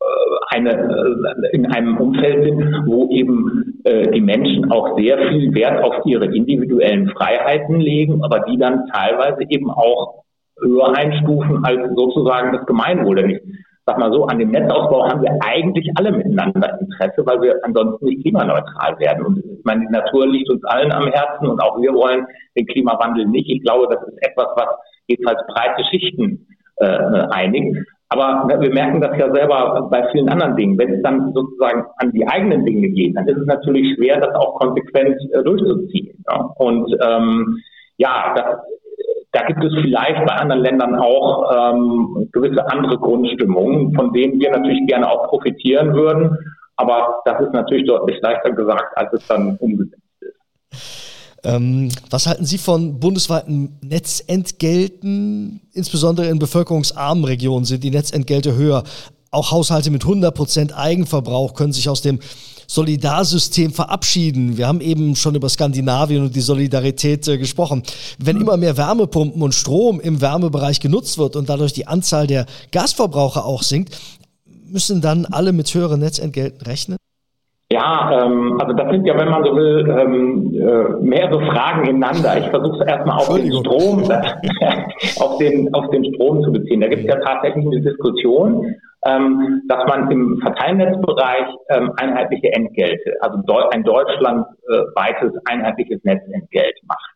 äh, 0.00 0.56
eine, 0.56 0.70
äh, 0.72 1.56
in 1.56 1.66
einem 1.66 1.96
Umfeld 1.98 2.44
sind, 2.44 2.86
wo 2.86 3.08
eben 3.10 3.80
äh, 3.84 4.10
die 4.10 4.20
Menschen 4.20 4.70
auch 4.70 4.96
sehr 4.96 5.18
viel 5.28 5.54
Wert 5.54 5.82
auf 5.82 6.04
ihre 6.04 6.26
individuellen 6.26 7.10
Freiheiten 7.10 7.80
legen, 7.80 8.22
aber 8.22 8.40
die 8.40 8.58
dann 8.58 8.86
teilweise 8.92 9.42
eben 9.48 9.70
auch 9.70 10.24
höher 10.60 10.96
einstufen 10.96 11.64
als 11.64 11.80
sozusagen 11.94 12.52
das 12.52 12.66
Gemeinwohl. 12.66 13.16
Denn 13.16 13.30
ich 13.30 13.40
sag 13.86 13.98
mal 13.98 14.12
so, 14.12 14.26
an 14.26 14.38
dem 14.38 14.50
Netzausbau 14.50 15.08
haben 15.08 15.22
wir 15.22 15.36
eigentlich 15.40 15.90
alle 15.96 16.12
miteinander 16.12 16.78
Interesse, 16.80 17.24
weil 17.24 17.40
wir 17.40 17.56
ansonsten 17.62 18.06
nicht 18.06 18.22
klimaneutral 18.22 18.98
werden. 18.98 19.24
Und 19.24 19.38
ich 19.38 19.64
meine, 19.64 19.86
die 19.86 19.92
Natur 19.92 20.26
liegt 20.26 20.50
uns 20.50 20.62
allen 20.64 20.92
am 20.92 21.08
Herzen 21.08 21.46
und 21.46 21.60
auch 21.60 21.80
wir 21.80 21.92
wollen 21.94 22.26
den 22.56 22.66
Klimawandel 22.66 23.26
nicht. 23.26 23.48
Ich 23.48 23.62
glaube, 23.62 23.86
das 23.90 24.06
ist 24.06 24.18
etwas, 24.22 24.48
was 24.56 24.68
jedenfalls 25.06 25.40
breite 25.48 25.84
Schichten 25.90 26.46
äh, 26.76 26.86
einig. 27.30 27.76
Aber 28.10 28.44
ne, 28.46 28.60
wir 28.60 28.72
merken 28.72 29.00
das 29.00 29.16
ja 29.18 29.32
selber 29.32 29.88
bei 29.90 30.08
vielen 30.12 30.28
anderen 30.28 30.56
Dingen. 30.56 30.78
Wenn 30.78 30.94
es 30.94 31.02
dann 31.02 31.32
sozusagen 31.34 31.84
an 31.98 32.12
die 32.12 32.26
eigenen 32.26 32.64
Dinge 32.64 32.88
geht, 32.88 33.16
dann 33.16 33.28
ist 33.28 33.36
es 33.36 33.46
natürlich 33.46 33.96
schwer, 33.96 34.20
das 34.20 34.34
auch 34.34 34.54
konsequent 34.54 35.16
äh, 35.32 35.42
durchzuziehen. 35.42 36.24
Ja? 36.26 36.50
Und 36.56 36.90
ähm, 37.02 37.58
ja, 37.98 38.34
das, 38.34 38.56
da 39.32 39.42
gibt 39.42 39.62
es 39.62 39.74
vielleicht 39.82 40.24
bei 40.24 40.32
anderen 40.32 40.62
Ländern 40.62 40.96
auch 40.96 41.74
ähm, 41.74 42.28
gewisse 42.32 42.66
andere 42.70 42.96
Grundstimmungen, 42.98 43.94
von 43.94 44.12
denen 44.14 44.40
wir 44.40 44.50
natürlich 44.50 44.86
gerne 44.86 45.10
auch 45.10 45.28
profitieren 45.28 45.92
würden. 45.92 46.36
Aber 46.76 47.20
das 47.24 47.40
ist 47.40 47.52
natürlich 47.52 47.86
deutlich 47.86 48.20
leichter 48.22 48.52
gesagt, 48.52 48.96
als 48.96 49.12
es 49.12 49.26
dann 49.26 49.56
umgesetzt 49.60 50.00
ist. 50.20 51.07
Ähm, 51.44 51.90
was 52.10 52.26
halten 52.26 52.44
Sie 52.44 52.58
von 52.58 52.98
bundesweiten 52.98 53.78
Netzentgelten? 53.80 55.60
Insbesondere 55.72 56.28
in 56.28 56.38
bevölkerungsarmen 56.38 57.24
Regionen 57.24 57.64
sind 57.64 57.84
die 57.84 57.90
Netzentgelte 57.90 58.56
höher. 58.56 58.82
Auch 59.30 59.50
Haushalte 59.50 59.90
mit 59.90 60.04
100% 60.04 60.72
Eigenverbrauch 60.72 61.54
können 61.54 61.72
sich 61.72 61.88
aus 61.88 62.00
dem 62.00 62.18
Solidarsystem 62.66 63.72
verabschieden. 63.72 64.58
Wir 64.58 64.68
haben 64.68 64.80
eben 64.80 65.16
schon 65.16 65.34
über 65.34 65.48
Skandinavien 65.48 66.24
und 66.24 66.36
die 66.36 66.40
Solidarität 66.40 67.26
äh, 67.28 67.38
gesprochen. 67.38 67.82
Wenn 68.18 68.40
immer 68.40 68.56
mehr 68.56 68.76
Wärmepumpen 68.76 69.40
und 69.40 69.54
Strom 69.54 70.00
im 70.00 70.20
Wärmebereich 70.20 70.80
genutzt 70.80 71.18
wird 71.18 71.34
und 71.36 71.48
dadurch 71.48 71.72
die 71.72 71.86
Anzahl 71.86 72.26
der 72.26 72.46
Gasverbraucher 72.70 73.44
auch 73.44 73.62
sinkt, 73.62 73.96
müssen 74.66 75.00
dann 75.00 75.24
alle 75.24 75.52
mit 75.52 75.72
höheren 75.72 76.00
Netzentgelten 76.00 76.60
rechnen? 76.62 76.98
Ja, 77.70 78.24
ähm, 78.24 78.58
also 78.58 78.72
das 78.72 78.90
sind 78.90 79.04
ja, 79.04 79.18
wenn 79.18 79.28
man 79.28 79.44
so 79.44 79.54
will, 79.54 79.86
ähm, 79.90 80.54
äh, 80.54 81.04
mehrere 81.04 81.44
Fragen 81.52 81.86
ineinander. 81.86 82.38
Ich 82.38 82.48
versuche 82.48 82.82
es 82.82 82.86
erstmal 82.88 83.18
auf 83.18 83.28
den 83.28 83.52
Strom, 83.52 84.02
auf 85.20 85.38
den, 85.38 85.74
auf 85.74 85.90
den 85.90 86.14
Strom 86.14 86.42
zu 86.44 86.50
beziehen. 86.50 86.80
Da 86.80 86.88
gibt 86.88 87.02
es 87.02 87.08
ja 87.08 87.20
tatsächlich 87.20 87.66
eine 87.66 87.82
Diskussion, 87.82 88.74
ähm, 89.04 89.62
dass 89.68 89.86
man 89.86 90.10
im 90.10 90.40
Verteilnetzbereich 90.40 91.46
ähm, 91.68 91.92
einheitliche 91.98 92.50
Entgelte, 92.54 93.12
also 93.20 93.38
ein 93.70 93.84
deutschlandweites 93.84 95.32
einheitliches 95.44 96.02
Netzentgelt 96.04 96.76
macht. 96.86 97.10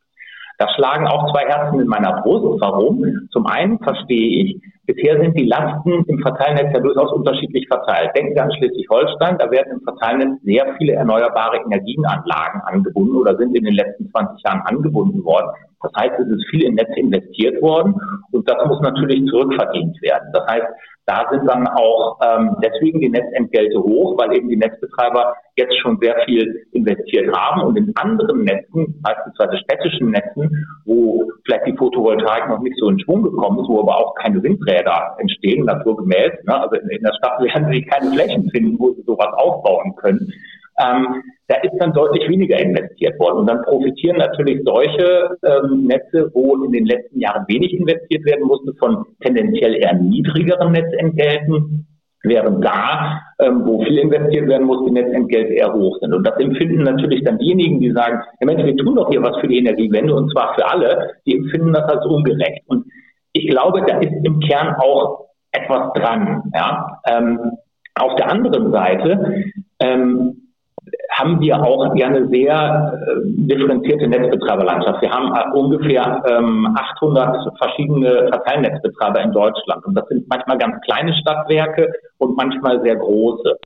Da 0.59 0.69
schlagen 0.77 1.07
auch 1.07 1.33
zwei 1.33 1.47
Herzen 1.49 1.81
in 1.81 1.89
meiner 1.89 2.21
Brust. 2.21 2.61
Warum? 2.61 3.03
Zum 3.33 3.47
einen 3.47 3.79
verstehe 3.79 4.45
ich, 4.45 4.63
Bisher 4.85 5.21
sind 5.21 5.39
die 5.39 5.47
Lasten 5.47 6.05
im 6.09 6.19
Verteilnetz 6.19 6.73
ja 6.75 6.81
durchaus 6.81 7.13
unterschiedlich 7.13 7.69
verteilt. 7.69 8.11
Denken 8.17 8.35
Sie 8.35 8.41
an 8.41 8.53
Schleswig-Holstein, 8.53 9.39
da 9.39 9.49
werden 9.49 9.75
im 9.75 9.81
Verteilnetz 9.83 10.43
sehr 10.43 10.75
viele 10.77 10.95
erneuerbare 10.95 11.59
Energienanlagen 11.65 12.61
angebunden 12.63 13.17
oder 13.17 13.37
sind 13.37 13.57
in 13.57 13.65
den 13.65 13.75
letzten 13.75 14.11
20 14.11 14.43
Jahren 14.45 14.63
angebunden 14.63 15.25
worden. 15.25 15.51
Das 15.83 15.93
heißt, 15.99 16.19
es 16.19 16.29
ist 16.29 16.49
viel 16.51 16.65
in 16.65 16.75
Netze 16.75 16.99
investiert 16.99 17.61
worden 17.63 17.95
und 18.33 18.49
das 18.49 18.57
muss 18.67 18.81
natürlich 18.81 19.25
zurückverdient 19.27 20.01
werden. 20.03 20.29
Das 20.33 20.47
heißt, 20.49 20.67
da 21.07 21.27
sind 21.31 21.47
dann 21.49 21.67
auch 21.67 22.19
ähm, 22.23 22.57
deswegen 22.63 23.01
die 23.01 23.09
Netzentgelte 23.09 23.79
hoch, 23.81 24.17
weil 24.19 24.37
eben 24.37 24.49
die 24.49 24.57
Netzbetreiber 24.57 25.35
jetzt 25.57 25.77
schon 25.81 25.99
sehr 26.01 26.17
viel 26.25 26.67
investiert 26.71 27.35
haben 27.37 27.63
und 27.63 27.77
in 27.77 27.93
anderen 27.97 28.45
Netzen, 28.45 29.01
beispielsweise 29.03 29.59
städtischen 29.59 30.11
Netzen, 30.11 30.67
wo 30.85 31.25
vielleicht 31.45 31.67
die 31.67 31.77
Photovoltaik 31.77 32.49
noch 32.49 32.61
nicht 32.61 32.77
so 32.79 32.89
in 32.89 33.01
Schwung 33.01 33.25
gekommen 33.25 33.59
ist, 33.59 33.69
wo 33.69 33.81
aber 33.81 33.99
auch 33.99 34.15
keine 34.15 34.41
Windräder 34.43 34.72
entstehen, 35.19 35.65
naturgemäß. 35.65 36.33
Ne? 36.45 36.61
Also 36.61 36.77
in, 36.77 36.89
in 36.89 37.03
der 37.03 37.15
Stadt 37.15 37.41
werden 37.43 37.73
sie 37.73 37.83
keine 37.83 38.13
Flächen 38.13 38.51
finden, 38.51 38.79
wo 38.79 38.93
sie 38.93 39.03
sowas 39.03 39.33
aufbauen 39.35 39.95
können 39.97 40.33
ähm, 40.79 41.23
da 41.49 41.57
ist 41.57 41.75
dann 41.79 41.93
deutlich 41.93 42.29
weniger 42.29 42.59
investiert 42.59 43.19
worden. 43.19 43.41
Und 43.41 43.47
dann 43.47 43.63
profitieren 43.63 44.17
natürlich 44.17 44.61
solche 44.65 45.37
ähm, 45.45 45.87
Netze, 45.87 46.31
wo 46.33 46.65
in 46.65 46.73
den 46.73 46.87
letzten 46.87 47.21
Jahren 47.21 47.45
wenig 47.49 47.75
investiert 47.75 48.25
werden 48.25 48.47
musste, 48.47 48.73
von 48.79 49.05
tendenziell 49.21 49.75
eher 49.75 49.95
niedrigeren 49.95 50.73
Netzentgelten, 50.73 51.87
während 52.25 52.65
da, 52.65 53.21
ähm, 53.41 53.63
wo 53.67 53.83
viel 53.83 53.99
investiert 53.99 54.49
werden 54.49 54.67
muss, 54.67 54.85
die 54.87 54.93
Netzentgelte 54.93 55.53
eher 55.55 55.73
hoch 55.73 55.99
sind. 56.01 56.15
Und 56.15 56.27
das 56.27 56.39
empfinden 56.39 56.85
natürlich 56.85 57.25
dann 57.25 57.39
diejenigen, 57.39 57.81
die 57.81 57.91
sagen, 57.91 58.21
ja 58.41 58.47
Mensch, 58.47 58.65
wir 58.65 58.77
tun 58.77 58.95
doch 58.95 59.11
hier 59.11 59.23
was 59.23 59.37
für 59.41 59.49
die 59.49 59.59
Energiewende 59.59 60.15
und 60.15 60.31
zwar 60.31 60.55
für 60.55 60.67
alle, 60.67 61.15
die 61.27 61.37
empfinden 61.37 61.73
das 61.73 61.85
als 61.85 62.07
ungerecht. 62.07 62.63
Und 62.67 62.87
ich 63.33 63.49
glaube, 63.49 63.83
da 63.87 63.99
ist 63.99 64.13
im 64.25 64.41
Kern 64.41 64.75
auch 64.77 65.27
etwas 65.53 65.93
dran. 65.95 66.43
Ja? 66.55 67.01
Ähm, 67.07 67.53
auf 67.95 68.15
der 68.17 68.31
anderen 68.31 68.73
Seite 68.73 69.45
ähm, 69.81 70.43
haben 71.13 71.41
wir 71.41 71.63
auch 71.63 71.91
eine 71.91 72.29
sehr 72.29 72.99
äh, 73.07 73.21
differenzierte 73.25 74.09
Netzbetreiberlandschaft. 74.09 75.03
Wir 75.03 75.11
haben 75.11 75.33
äh, 75.35 75.57
ungefähr 75.57 76.23
ähm, 76.29 76.75
800 76.75 77.59
verschiedene 77.59 78.29
Verteilnetzbetreiber 78.31 79.21
in 79.23 79.33
Deutschland. 79.33 79.85
Und 79.85 79.95
das 79.95 80.07
sind 80.09 80.27
manchmal 80.29 80.59
ganz 80.59 80.81
kleine 80.83 81.15
Stadtwerke 81.15 81.93
und 82.19 82.37
manchmal 82.37 82.83
sehr 82.83 82.97
große. 82.97 83.59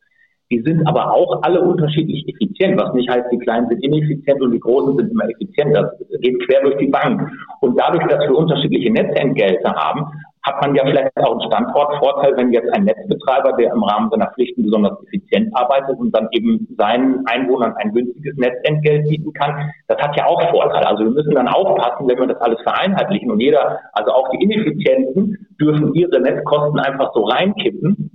Die 0.50 0.62
sind 0.64 0.86
aber 0.86 1.12
auch 1.12 1.42
alle 1.42 1.60
unterschiedlich 1.60 2.24
effizient, 2.28 2.80
was 2.80 2.94
nicht 2.94 3.10
heißt, 3.10 3.26
die 3.32 3.38
Kleinen 3.38 3.68
sind 3.68 3.82
ineffizient 3.82 4.40
und 4.40 4.52
die 4.52 4.60
Großen 4.60 4.96
sind 4.96 5.10
immer 5.10 5.28
effizient. 5.28 5.74
Das 5.74 5.90
geht 6.20 6.40
quer 6.46 6.62
durch 6.62 6.76
die 6.78 6.86
Bank. 6.86 7.28
Und 7.60 7.78
dadurch, 7.78 8.06
dass 8.06 8.20
wir 8.20 8.36
unterschiedliche 8.36 8.92
Netzentgelte 8.92 9.72
haben, 9.72 10.06
hat 10.46 10.62
man 10.62 10.76
ja 10.76 10.84
vielleicht 10.86 11.10
auch 11.16 11.32
einen 11.32 11.50
Standortvorteil, 11.50 12.36
wenn 12.36 12.52
jetzt 12.52 12.72
ein 12.72 12.84
Netzbetreiber, 12.84 13.56
der 13.58 13.72
im 13.72 13.82
Rahmen 13.82 14.08
seiner 14.10 14.30
Pflichten 14.30 14.62
besonders 14.62 14.96
effizient 15.08 15.50
arbeitet 15.56 15.98
und 15.98 16.14
dann 16.14 16.28
eben 16.30 16.68
seinen 16.78 17.26
Einwohnern 17.26 17.74
ein 17.78 17.92
günstiges 17.92 18.36
Netzentgelt 18.36 19.08
bieten 19.08 19.32
kann. 19.32 19.72
Das 19.88 19.98
hat 19.98 20.16
ja 20.16 20.26
auch 20.26 20.40
Vorteile. 20.50 20.86
Also 20.86 21.02
wir 21.02 21.10
müssen 21.10 21.34
dann 21.34 21.48
aufpassen, 21.48 22.06
wenn 22.06 22.18
wir 22.20 22.28
das 22.28 22.40
alles 22.40 22.60
vereinheitlichen 22.62 23.32
und 23.32 23.40
jeder, 23.40 23.80
also 23.92 24.12
auch 24.12 24.28
die 24.30 24.44
Ineffizienten, 24.44 25.48
dürfen 25.60 25.92
ihre 25.94 26.20
Netzkosten 26.20 26.78
einfach 26.78 27.10
so 27.12 27.24
reinkippen 27.24 28.12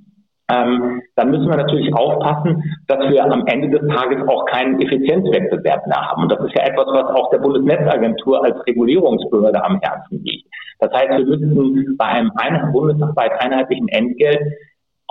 ähm, 0.51 1.01
dann 1.15 1.31
müssen 1.31 1.47
wir 1.47 1.55
natürlich 1.55 1.93
aufpassen, 1.93 2.61
dass 2.87 2.99
wir 3.09 3.23
am 3.23 3.45
Ende 3.47 3.69
des 3.69 3.87
Tages 3.87 4.27
auch 4.27 4.45
keinen 4.45 4.81
Effizienzwettbewerb 4.81 5.87
mehr 5.87 6.01
haben. 6.09 6.23
Und 6.23 6.31
das 6.31 6.43
ist 6.45 6.55
ja 6.55 6.65
etwas, 6.65 6.87
was 6.87 7.15
auch 7.15 7.29
der 7.29 7.39
Bundesnetzagentur 7.39 8.43
als 8.43 8.55
Regulierungsbehörde 8.67 9.63
am 9.63 9.79
Herzen 9.81 10.21
liegt. 10.23 10.47
Das 10.79 10.91
heißt, 10.91 11.09
wir 11.09 11.37
müssen 11.37 11.95
bei 11.97 12.05
einem 12.05 12.31
ein 12.35 12.71
bundesweit 12.71 13.31
einheitlichen 13.39 13.87
Entgelt 13.89 14.41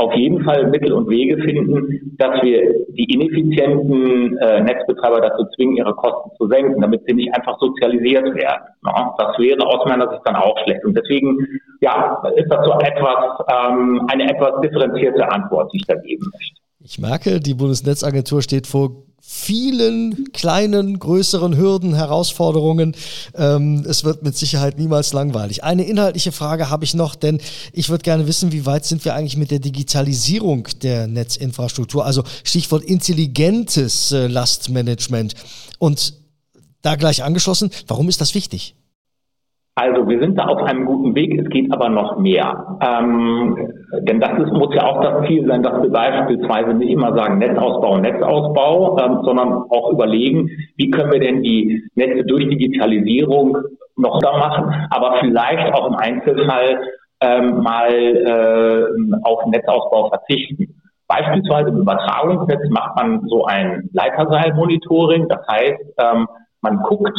auf 0.00 0.14
jeden 0.14 0.42
Fall 0.44 0.66
Mittel 0.68 0.92
und 0.92 1.08
Wege 1.08 1.36
finden, 1.42 2.16
dass 2.18 2.42
wir 2.42 2.86
die 2.88 3.04
ineffizienten 3.04 4.38
äh, 4.38 4.62
Netzbetreiber 4.62 5.20
dazu 5.20 5.44
zwingen, 5.54 5.76
ihre 5.76 5.94
Kosten 5.94 6.30
zu 6.36 6.48
senken, 6.48 6.80
damit 6.80 7.02
sie 7.06 7.14
nicht 7.14 7.34
einfach 7.34 7.58
sozialisiert 7.58 8.24
werden. 8.34 8.64
Ja, 8.82 9.14
das 9.18 9.38
wäre 9.38 9.66
aus 9.66 9.86
meiner 9.86 10.08
Sicht 10.10 10.22
dann 10.24 10.36
auch 10.36 10.56
schlecht. 10.64 10.84
Und 10.84 10.96
deswegen 10.96 11.36
ja, 11.80 12.22
ist 12.34 12.50
das 12.50 12.64
so 12.66 12.72
etwas 12.80 13.44
ähm, 13.48 14.06
eine 14.10 14.24
etwas 14.30 14.60
differenzierte 14.62 15.30
Antwort, 15.30 15.72
die 15.72 15.78
ich 15.78 15.86
da 15.86 15.94
geben 15.96 16.26
möchte. 16.32 16.69
Ich 16.82 16.98
merke, 16.98 17.40
die 17.40 17.52
Bundesnetzagentur 17.52 18.40
steht 18.40 18.66
vor 18.66 19.04
vielen 19.20 20.32
kleinen, 20.32 20.98
größeren 20.98 21.54
Hürden, 21.54 21.94
Herausforderungen. 21.94 22.96
Ähm, 23.34 23.84
es 23.86 24.02
wird 24.02 24.22
mit 24.22 24.34
Sicherheit 24.34 24.78
niemals 24.78 25.12
langweilig. 25.12 25.62
Eine 25.62 25.84
inhaltliche 25.84 26.32
Frage 26.32 26.70
habe 26.70 26.84
ich 26.84 26.94
noch, 26.94 27.14
denn 27.14 27.38
ich 27.74 27.90
würde 27.90 28.02
gerne 28.02 28.26
wissen, 28.26 28.50
wie 28.50 28.64
weit 28.64 28.86
sind 28.86 29.04
wir 29.04 29.14
eigentlich 29.14 29.36
mit 29.36 29.50
der 29.50 29.58
Digitalisierung 29.58 30.68
der 30.82 31.06
Netzinfrastruktur, 31.06 32.06
also 32.06 32.24
Stichwort 32.44 32.82
intelligentes 32.82 34.12
äh, 34.12 34.26
Lastmanagement. 34.26 35.34
Und 35.78 36.14
da 36.80 36.96
gleich 36.96 37.22
angeschlossen, 37.22 37.70
warum 37.88 38.08
ist 38.08 38.22
das 38.22 38.34
wichtig? 38.34 38.74
Also 39.80 40.06
wir 40.06 40.20
sind 40.20 40.38
da 40.38 40.44
auf 40.44 40.62
einem 40.64 40.84
guten 40.84 41.14
Weg, 41.14 41.40
es 41.40 41.48
geht 41.48 41.72
aber 41.72 41.88
noch 41.88 42.18
mehr. 42.18 42.76
Ähm, 42.82 43.56
denn 44.02 44.20
das 44.20 44.32
ist, 44.38 44.52
muss 44.52 44.74
ja 44.74 44.84
auch 44.84 45.00
das 45.00 45.26
Ziel 45.26 45.46
sein, 45.46 45.62
dass 45.62 45.82
wir 45.82 45.90
beispielsweise 45.90 46.74
nicht 46.74 46.90
immer 46.90 47.14
sagen 47.14 47.38
Netzausbau, 47.38 47.96
Netzausbau, 47.96 48.98
ähm, 48.98 49.20
sondern 49.24 49.48
auch 49.70 49.90
überlegen, 49.90 50.50
wie 50.76 50.90
können 50.90 51.10
wir 51.12 51.20
denn 51.20 51.42
die 51.42 51.82
Netze 51.94 52.24
durch 52.24 52.46
Digitalisierung 52.46 53.56
noch 53.96 54.18
da 54.18 54.36
machen, 54.36 54.86
aber 54.90 55.16
vielleicht 55.20 55.72
auch 55.72 55.86
im 55.86 55.94
Einzelfall 55.94 56.82
ähm, 57.22 57.62
mal 57.62 57.90
äh, 57.90 58.84
auf 59.22 59.46
Netzausbau 59.46 60.10
verzichten. 60.10 60.74
Beispielsweise 61.08 61.70
im 61.70 61.78
Übertragungsnetz 61.78 62.68
macht 62.68 62.96
man 62.96 63.26
so 63.28 63.46
ein 63.46 63.88
Leiterseilmonitoring, 63.94 65.26
das 65.28 65.40
heißt, 65.50 65.80
ähm, 65.96 66.28
man 66.60 66.82
guckt, 66.82 67.18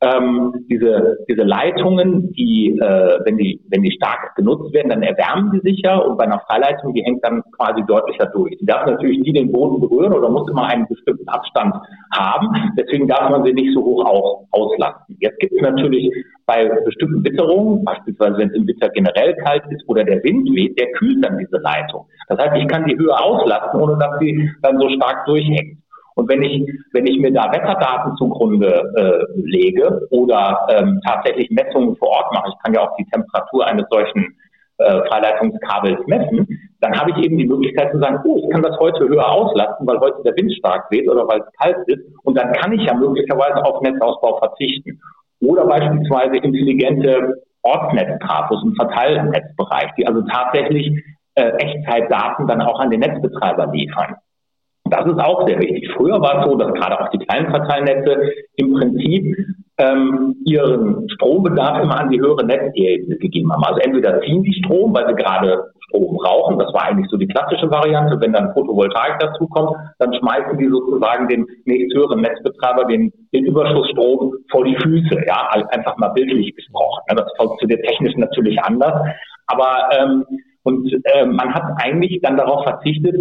ähm, 0.00 0.52
diese, 0.68 1.16
diese 1.28 1.42
Leitungen, 1.42 2.32
die, 2.32 2.78
äh, 2.78 3.18
wenn 3.24 3.38
die, 3.38 3.60
wenn 3.70 3.82
die 3.82 3.92
stark 3.92 4.34
genutzt 4.36 4.72
werden, 4.74 4.90
dann 4.90 5.02
erwärmen 5.02 5.52
die 5.52 5.60
sich 5.60 5.80
ja 5.84 5.96
und 5.96 6.18
bei 6.18 6.24
einer 6.24 6.40
Freileitung, 6.40 6.92
die 6.92 7.02
hängt 7.02 7.24
dann 7.24 7.42
quasi 7.56 7.82
deutlicher 7.86 8.26
durch. 8.26 8.56
Die 8.58 8.66
darf 8.66 8.86
natürlich 8.86 9.18
nie 9.20 9.32
den 9.32 9.50
Boden 9.50 9.80
berühren 9.80 10.12
oder 10.12 10.28
muss 10.28 10.50
immer 10.50 10.66
einen 10.66 10.86
bestimmten 10.86 11.28
Abstand 11.28 11.74
haben. 12.12 12.72
Deswegen 12.78 13.08
darf 13.08 13.30
man 13.30 13.44
sie 13.44 13.54
nicht 13.54 13.74
so 13.74 13.82
hoch 13.82 14.04
auch 14.04 14.46
auslasten. 14.50 15.16
Jetzt 15.20 15.38
gibt 15.38 15.54
es 15.54 15.62
natürlich 15.62 16.12
bei 16.44 16.68
bestimmten 16.84 17.24
Witterungen, 17.24 17.84
beispielsweise 17.84 18.36
wenn 18.38 18.50
es 18.50 18.54
im 18.54 18.66
Winter 18.66 18.88
generell 18.90 19.34
kalt 19.36 19.64
ist 19.70 19.82
oder 19.88 20.04
der 20.04 20.22
Wind 20.22 20.48
weht, 20.54 20.78
der 20.78 20.92
kühlt 20.92 21.24
dann 21.24 21.38
diese 21.38 21.56
Leitung. 21.62 22.06
Das 22.28 22.38
heißt, 22.38 22.56
ich 22.56 22.68
kann 22.68 22.84
die 22.84 22.96
Höhe 22.96 23.16
auslasten, 23.18 23.80
ohne 23.80 23.98
dass 23.98 24.18
sie 24.20 24.50
dann 24.62 24.78
so 24.78 24.88
stark 24.90 25.24
durchhängt. 25.26 25.78
Und 26.16 26.30
wenn 26.30 26.42
ich, 26.42 26.66
wenn 26.92 27.06
ich 27.06 27.18
mir 27.18 27.30
da 27.30 27.52
Wetterdaten 27.52 28.16
zugrunde 28.16 28.90
äh, 28.96 29.40
lege 29.40 30.06
oder 30.10 30.66
ähm, 30.70 30.98
tatsächlich 31.06 31.50
Messungen 31.50 31.94
vor 31.96 32.08
Ort 32.08 32.32
mache, 32.32 32.48
ich 32.48 32.64
kann 32.64 32.72
ja 32.72 32.80
auch 32.80 32.96
die 32.96 33.04
Temperatur 33.04 33.66
eines 33.66 33.84
solchen 33.90 34.34
äh, 34.78 35.00
Freileitungskabels 35.08 36.06
messen, 36.06 36.48
dann 36.80 36.98
habe 36.98 37.10
ich 37.10 37.18
eben 37.18 37.36
die 37.36 37.46
Möglichkeit 37.46 37.92
zu 37.92 37.98
sagen, 37.98 38.20
oh, 38.24 38.38
ich 38.38 38.50
kann 38.50 38.62
das 38.62 38.78
heute 38.78 39.06
höher 39.06 39.30
auslasten, 39.30 39.86
weil 39.86 40.00
heute 40.00 40.22
der 40.24 40.34
Wind 40.36 40.52
stark 40.54 40.90
weht 40.90 41.08
oder 41.08 41.28
weil 41.28 41.40
es 41.40 41.52
kalt 41.60 41.76
ist. 41.86 42.02
Und 42.24 42.38
dann 42.38 42.52
kann 42.52 42.72
ich 42.72 42.82
ja 42.86 42.94
möglicherweise 42.94 43.62
auf 43.64 43.82
Netzausbau 43.82 44.38
verzichten. 44.38 44.98
Oder 45.40 45.66
beispielsweise 45.66 46.36
intelligente 46.38 47.42
Ortsnetztrafos 47.62 48.62
im 48.64 48.74
Verteilnetzbereich, 48.74 49.92
die 49.98 50.06
also 50.06 50.22
tatsächlich 50.22 51.02
äh, 51.34 51.50
Echtzeitdaten 51.58 52.46
dann 52.46 52.62
auch 52.62 52.80
an 52.80 52.90
den 52.90 53.00
Netzbetreiber 53.00 53.66
liefern. 53.72 54.16
Das 54.90 55.06
ist 55.06 55.18
auch 55.18 55.46
sehr 55.46 55.58
wichtig. 55.58 55.90
Früher 55.96 56.20
war 56.20 56.40
es 56.40 56.50
so, 56.50 56.56
dass 56.56 56.72
gerade 56.74 57.00
auch 57.00 57.08
die 57.10 57.18
kleinen 57.18 57.50
Verteilnetze 57.50 58.32
im 58.56 58.74
Prinzip 58.74 59.36
ähm, 59.78 60.36
ihren 60.44 61.08
Strombedarf 61.10 61.82
immer 61.82 62.00
an 62.00 62.10
die 62.10 62.20
höhere 62.20 62.44
Netzebene 62.44 63.16
gegeben 63.16 63.52
haben. 63.52 63.64
Also 63.64 63.80
entweder 63.80 64.20
ziehen 64.22 64.42
die 64.42 64.54
Strom, 64.64 64.94
weil 64.94 65.06
sie 65.08 65.14
gerade 65.14 65.72
Strom 65.88 66.16
brauchen. 66.16 66.58
Das 66.58 66.72
war 66.72 66.84
eigentlich 66.84 67.08
so 67.10 67.16
die 67.16 67.26
klassische 67.26 67.70
Variante. 67.70 68.18
Wenn 68.20 68.32
dann 68.32 68.52
Photovoltaik 68.54 69.20
dazukommt, 69.20 69.72
dann 69.98 70.14
schmeißen 70.14 70.58
die 70.58 70.68
sozusagen 70.68 71.28
den 71.28 71.46
nächsthöheren 71.64 72.20
Netzbetreiber 72.20 72.84
den, 72.84 73.12
den 73.34 73.44
Überschussstrom 73.44 74.32
vor 74.50 74.64
die 74.64 74.76
Füße. 74.76 75.24
Ja, 75.26 75.50
einfach 75.70 75.96
mal 75.98 76.08
bildlich 76.08 76.54
gesprochen. 76.54 77.02
Das 77.08 77.30
funktioniert 77.36 77.84
technisch 77.84 78.16
natürlich 78.16 78.58
anders. 78.62 78.94
Aber 79.46 79.90
ähm, 79.98 80.24
und 80.66 80.92
äh, 81.04 81.24
man 81.26 81.54
hat 81.54 81.62
eigentlich 81.76 82.20
dann 82.22 82.36
darauf 82.36 82.64
verzichtet, 82.64 83.14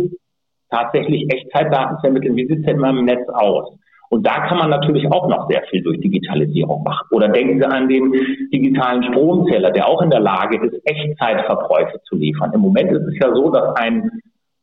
tatsächlich 0.69 1.32
Echtzeitdaten 1.32 1.97
zu 1.99 2.08
ermitteln. 2.08 2.36
Wie 2.36 2.47
sieht 2.47 2.60
es 2.60 2.65
denn 2.65 2.80
mal 2.80 2.97
im 2.97 3.06
Netz 3.06 3.28
aus? 3.30 3.73
Und 4.10 4.25
da 4.25 4.47
kann 4.47 4.60
man 4.60 4.69
natürlich 4.69 5.12
auch 5.12 5.28
noch 5.28 5.49
sehr 5.49 5.63
viel 5.69 5.82
durch 5.82 5.99
Digitalisierung 5.99 6.84
machen. 6.84 7.08
Oder 7.12 7.28
denken 7.28 7.60
Sie 7.60 7.65
an 7.65 7.89
den 7.89 8.12
digitalen 8.54 9.04
Stromzähler, 9.04 9.71
der 9.71 9.88
auch 9.88 10.01
in 10.01 10.10
der 10.10 10.19
Lage 10.19 10.63
ist, 10.65 10.80
Echtzeitverbräuche 10.86 11.99
zu 12.08 12.15
liefern. 12.15 12.51
Im 12.54 12.62
Moment 12.62 12.91
ist 12.91 13.08
es 13.08 13.15
ja 13.21 13.34
so, 13.34 13.49
dass 13.49 13.75
ein, 13.75 14.10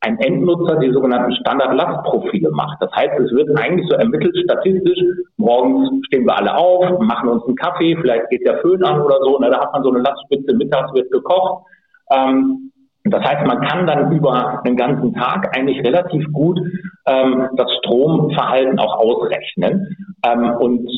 ein 0.00 0.18
Endnutzer 0.20 0.76
die 0.76 0.92
sogenannten 0.92 1.34
Standardlastprofile 1.36 2.50
macht. 2.52 2.78
Das 2.80 2.90
heißt, 2.92 3.18
es 3.18 3.32
wird 3.32 3.50
eigentlich 3.58 3.86
so 3.90 3.96
ermittelt 3.96 4.36
statistisch, 4.44 4.98
morgens 5.36 6.06
stehen 6.06 6.24
wir 6.24 6.36
alle 6.36 6.56
auf, 6.56 7.00
machen 7.00 7.28
uns 7.28 7.44
einen 7.46 7.56
Kaffee, 7.56 7.96
vielleicht 8.00 8.30
geht 8.30 8.46
der 8.46 8.58
Föhn 8.58 8.82
an 8.84 9.00
oder 9.00 9.18
so, 9.22 9.38
na, 9.40 9.50
da 9.50 9.60
hat 9.60 9.72
man 9.72 9.82
so 9.82 9.90
eine 9.90 10.00
Lastspitze, 10.00 10.54
mittags 10.54 10.94
wird 10.94 11.10
gekocht. 11.10 11.66
Ähm, 12.10 12.71
das 13.04 13.24
heißt, 13.24 13.46
man 13.46 13.60
kann 13.62 13.86
dann 13.86 14.12
über 14.12 14.62
einen 14.64 14.76
ganzen 14.76 15.12
Tag 15.14 15.56
eigentlich 15.56 15.84
relativ 15.84 16.24
gut 16.32 16.60
ähm, 17.06 17.48
das 17.56 17.66
Stromverhalten 17.78 18.78
auch 18.78 18.96
ausrechnen. 18.96 19.96
Ähm, 20.24 20.50
und 20.58 20.88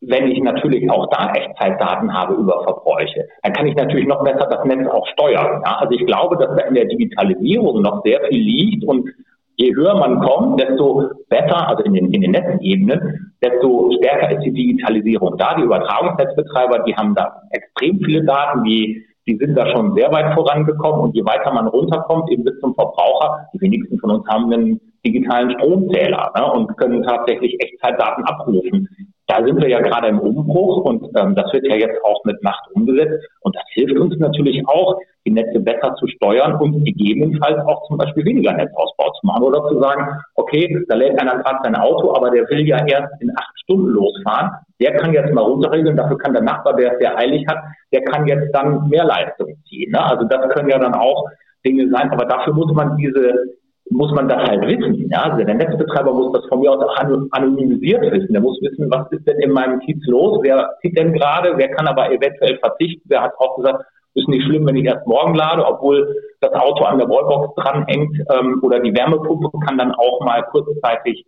wenn 0.00 0.28
ich 0.28 0.40
natürlich 0.42 0.88
auch 0.90 1.08
da 1.10 1.32
Echtzeitdaten 1.32 2.12
habe 2.12 2.34
über 2.34 2.62
Verbräuche, 2.62 3.26
dann 3.42 3.52
kann 3.52 3.66
ich 3.66 3.74
natürlich 3.74 4.06
noch 4.06 4.22
besser 4.22 4.46
das 4.48 4.64
Netz 4.64 4.88
auch 4.88 5.06
steuern. 5.08 5.62
Ja? 5.64 5.78
Also 5.80 5.92
ich 5.92 6.06
glaube, 6.06 6.36
dass 6.36 6.56
da 6.56 6.64
in 6.64 6.74
der 6.74 6.86
Digitalisierung 6.86 7.82
noch 7.82 8.02
sehr 8.04 8.20
viel 8.28 8.42
liegt 8.42 8.84
und 8.84 9.10
je 9.56 9.74
höher 9.74 9.98
man 9.98 10.20
kommt, 10.20 10.60
desto 10.60 11.10
besser, 11.28 11.68
also 11.68 11.82
in 11.82 11.92
den, 11.92 12.12
in 12.12 12.22
den 12.22 12.30
Netzebenen, 12.30 13.34
desto 13.42 13.90
stärker 13.98 14.30
ist 14.30 14.44
die 14.44 14.52
Digitalisierung 14.52 15.36
da. 15.36 15.54
Die 15.56 15.62
Übertragungsnetzbetreiber, 15.62 16.84
die 16.86 16.94
haben 16.94 17.14
da 17.14 17.42
extrem 17.50 17.98
viele 17.98 18.24
Daten, 18.24 18.64
die 18.64 19.04
die 19.30 19.36
sind 19.36 19.54
da 19.54 19.66
schon 19.70 19.94
sehr 19.94 20.10
weit 20.10 20.34
vorangekommen 20.34 21.00
und 21.00 21.14
je 21.14 21.24
weiter 21.24 21.52
man 21.52 21.68
runterkommt, 21.68 22.30
eben 22.30 22.42
bis 22.42 22.58
zum 22.60 22.74
Verbraucher, 22.74 23.46
die 23.54 23.60
wenigsten 23.60 23.98
von 24.00 24.10
uns 24.10 24.26
haben 24.26 24.52
einen 24.52 24.80
digitalen 25.04 25.52
Stromzähler 25.52 26.32
ne, 26.36 26.52
und 26.52 26.76
können 26.76 27.02
tatsächlich 27.02 27.56
Echtzeitdaten 27.60 28.24
abrufen. 28.24 28.88
Da 29.26 29.44
sind 29.44 29.60
wir 29.60 29.68
ja 29.68 29.80
gerade 29.80 30.08
im 30.08 30.18
Umbruch 30.18 30.78
und 30.78 31.04
ähm, 31.16 31.36
das 31.36 31.52
wird 31.52 31.66
ja 31.66 31.76
jetzt 31.76 32.04
auch 32.04 32.24
mit 32.24 32.42
Macht 32.42 32.68
umgesetzt 32.74 33.24
und 33.40 33.54
das 33.54 33.62
hilft 33.74 33.96
uns 33.96 34.18
natürlich 34.18 34.66
auch, 34.66 34.98
die 35.24 35.30
Netze 35.30 35.60
besser 35.60 35.94
zu 35.96 36.06
steuern 36.08 36.54
und 36.54 36.84
gegebenenfalls 36.84 37.58
auch 37.66 37.86
zum 37.86 37.98
Beispiel 37.98 38.24
weniger 38.24 38.52
Netzausbau 38.52 39.10
zu 39.20 39.26
machen 39.26 39.44
oder 39.44 39.68
zu 39.68 39.78
sagen, 39.78 40.08
okay, 40.34 40.84
da 40.88 40.96
lädt 40.96 41.20
einer 41.20 41.38
gerade 41.38 41.58
sein 41.62 41.76
Auto, 41.76 42.14
aber 42.16 42.30
der 42.30 42.48
will 42.48 42.66
ja 42.66 42.78
erst 42.86 43.12
in 43.20 43.30
acht 43.36 43.52
Stunden 43.62 43.90
losfahren. 43.90 44.50
Der 44.80 44.96
kann 44.96 45.12
jetzt 45.12 45.32
mal 45.32 45.42
runterregeln, 45.42 45.96
dafür 45.96 46.18
kann 46.18 46.32
der 46.32 46.42
Nachbar, 46.42 46.74
der 46.74 46.94
es 46.94 46.98
sehr 46.98 47.16
eilig 47.16 47.46
hat, 47.48 47.58
der 47.92 48.02
kann 48.04 48.26
jetzt 48.26 48.50
dann 48.54 48.88
mehr 48.88 49.04
Leistung 49.04 49.54
ziehen. 49.68 49.92
Ne? 49.92 50.02
Also 50.02 50.24
das 50.24 50.48
können 50.54 50.70
ja 50.70 50.78
dann 50.78 50.94
auch 50.94 51.26
Dinge 51.64 51.88
sein, 51.90 52.10
aber 52.10 52.24
dafür 52.24 52.54
muss 52.54 52.72
man 52.72 52.96
diese 52.96 53.44
muss 53.90 54.12
man 54.12 54.28
das 54.28 54.38
halt 54.38 54.66
wissen. 54.66 55.08
Ja? 55.10 55.22
Also 55.22 55.44
der 55.44 55.54
Netzbetreiber 55.54 56.12
muss 56.12 56.32
das 56.32 56.46
von 56.46 56.60
mir 56.60 56.70
aus 56.70 56.84
anonymisiert 57.32 58.02
wissen. 58.10 58.32
Der 58.32 58.40
muss 58.40 58.60
wissen, 58.62 58.90
was 58.90 59.10
ist 59.10 59.26
denn 59.26 59.38
in 59.40 59.52
meinem 59.52 59.80
Kiez 59.80 59.98
los, 60.06 60.38
wer 60.42 60.70
zieht 60.80 60.96
denn 60.96 61.12
gerade, 61.12 61.52
wer 61.56 61.68
kann 61.70 61.86
aber 61.86 62.10
eventuell 62.10 62.58
verzichten. 62.58 63.02
Wer 63.06 63.22
hat 63.22 63.32
auch 63.38 63.56
gesagt, 63.56 63.84
ist 64.14 64.28
nicht 64.28 64.44
schlimm, 64.44 64.66
wenn 64.66 64.76
ich 64.76 64.84
erst 64.84 65.06
morgen 65.06 65.34
lade, 65.34 65.64
obwohl 65.64 66.16
das 66.40 66.52
Auto 66.52 66.84
an 66.84 66.98
der 66.98 67.08
Wallbox 67.08 67.54
dranhängt 67.54 68.16
ähm, 68.32 68.60
oder 68.62 68.80
die 68.80 68.94
Wärmepumpe 68.94 69.50
kann 69.66 69.78
dann 69.78 69.92
auch 69.92 70.20
mal 70.24 70.42
kurzzeitig 70.50 71.24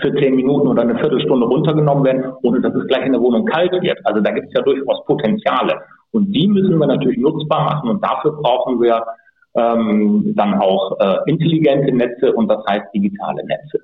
für 0.00 0.14
zehn 0.14 0.34
Minuten 0.36 0.68
oder 0.68 0.82
eine 0.82 0.98
Viertelstunde 0.98 1.46
runtergenommen 1.46 2.04
werden, 2.04 2.32
ohne 2.42 2.60
dass 2.60 2.74
es 2.74 2.86
gleich 2.86 3.04
in 3.04 3.12
der 3.12 3.20
Wohnung 3.20 3.44
kalt 3.46 3.72
wird. 3.72 3.98
Also 4.04 4.20
da 4.20 4.30
gibt 4.30 4.46
es 4.48 4.54
ja 4.54 4.62
durchaus 4.62 5.04
Potenziale. 5.06 5.80
Und 6.12 6.32
die 6.32 6.48
müssen 6.48 6.78
wir 6.78 6.86
natürlich 6.86 7.18
nutzbar 7.18 7.64
machen 7.64 7.90
und 7.90 8.02
dafür 8.02 8.32
brauchen 8.32 8.80
wir 8.80 9.02
ähm, 9.58 10.34
dann 10.36 10.54
auch 10.54 10.98
äh, 11.00 11.30
intelligente 11.30 11.92
Netze 11.92 12.32
und 12.32 12.48
das 12.48 12.64
heißt 12.68 12.86
digitale 12.94 13.44
Netze. 13.44 13.80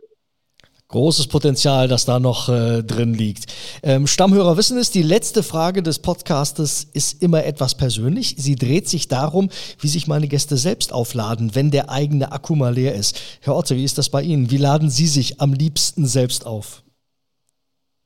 Großes 0.88 1.26
Potenzial, 1.26 1.88
das 1.88 2.04
da 2.04 2.20
noch 2.20 2.48
äh, 2.48 2.82
drin 2.84 3.14
liegt. 3.14 3.46
Ähm, 3.82 4.06
Stammhörer 4.06 4.56
wissen 4.56 4.78
es, 4.78 4.92
die 4.92 5.02
letzte 5.02 5.42
Frage 5.42 5.82
des 5.82 5.98
Podcastes 5.98 6.84
ist 6.84 7.20
immer 7.20 7.44
etwas 7.44 7.74
persönlich. 7.74 8.36
Sie 8.38 8.54
dreht 8.54 8.88
sich 8.88 9.08
darum, 9.08 9.48
wie 9.80 9.88
sich 9.88 10.06
meine 10.06 10.28
Gäste 10.28 10.56
selbst 10.56 10.92
aufladen, 10.92 11.54
wenn 11.54 11.72
der 11.72 11.90
eigene 11.90 12.30
Akku 12.30 12.54
mal 12.54 12.74
leer 12.74 12.94
ist. 12.94 13.20
Herr 13.40 13.56
Otte, 13.56 13.74
wie 13.76 13.82
ist 13.84 13.98
das 13.98 14.08
bei 14.08 14.22
Ihnen? 14.22 14.52
Wie 14.52 14.56
laden 14.56 14.88
Sie 14.88 15.08
sich 15.08 15.40
am 15.40 15.52
liebsten 15.52 16.06
selbst 16.06 16.46
auf? 16.46 16.83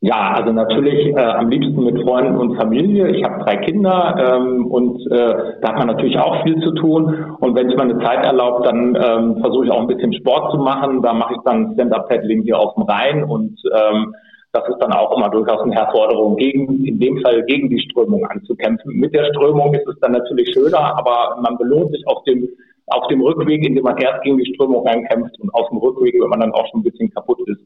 Ja, 0.01 0.33
also 0.37 0.53
natürlich 0.53 1.09
äh, 1.09 1.19
am 1.19 1.49
liebsten 1.49 1.83
mit 1.83 2.01
Freunden 2.03 2.37
und 2.37 2.57
Familie. 2.57 3.09
Ich 3.09 3.25
habe 3.25 3.43
drei 3.43 3.57
Kinder 3.57 4.15
ähm, 4.17 4.67
und 4.67 5.01
äh, 5.11 5.59
da 5.61 5.69
hat 5.71 5.79
man 5.79 5.89
natürlich 5.89 6.17
auch 6.17 6.45
viel 6.45 6.63
zu 6.63 6.71
tun. 6.73 7.37
Und 7.41 7.57
wenn 7.57 7.69
es 7.69 7.77
mal 7.77 7.91
eine 7.91 7.99
Zeit 7.99 8.25
erlaubt, 8.25 8.65
dann 8.65 8.95
ähm, 8.95 9.41
versuche 9.41 9.65
ich 9.65 9.73
auch 9.73 9.81
ein 9.81 9.89
bisschen 9.89 10.13
Sport 10.13 10.53
zu 10.53 10.59
machen. 10.59 11.03
Da 11.03 11.13
mache 11.13 11.35
ich 11.35 11.41
dann 11.45 11.75
Stand-Up-Paddling 11.75 12.43
hier 12.43 12.61
auf 12.61 12.75
dem 12.75 12.85
Rhein 12.85 13.25
und 13.25 13.59
ähm, 13.75 14.15
das 14.53 14.69
ist 14.69 14.79
dann 14.79 14.93
auch 14.93 15.17
immer 15.17 15.31
durchaus 15.31 15.63
eine 15.63 15.75
Herausforderung, 15.75 16.37
gegen, 16.37 16.85
in 16.85 17.01
dem 17.01 17.19
Fall 17.19 17.45
gegen 17.47 17.69
die 17.69 17.81
Strömung 17.81 18.25
anzukämpfen. 18.27 18.95
Mit 18.95 19.13
der 19.13 19.25
Strömung 19.35 19.75
ist 19.75 19.87
es 19.87 19.99
dann 20.01 20.13
natürlich 20.13 20.53
schöner, 20.55 20.97
aber 20.97 21.41
man 21.43 21.59
belohnt 21.59 21.91
sich 21.91 22.07
auf 22.07 22.23
dem 22.23 22.49
auf 22.91 23.07
dem 23.09 23.21
Rückweg, 23.21 23.67
indem 23.67 23.85
man 23.85 23.99
erst 23.99 24.23
gegen 24.23 24.39
die 24.39 24.55
Strömung 24.55 24.87
ankämpft 24.87 25.39
und 25.41 25.53
auf 25.55 25.69
dem 25.69 25.77
Rückweg, 25.79 26.15
wenn 26.15 26.31
man 26.31 26.41
dann 26.41 26.53
auch 26.53 26.67
schon 26.71 26.81
ein 26.81 26.85
bisschen 26.85 27.11
kaputt 27.11 27.39
ist, 27.47 27.61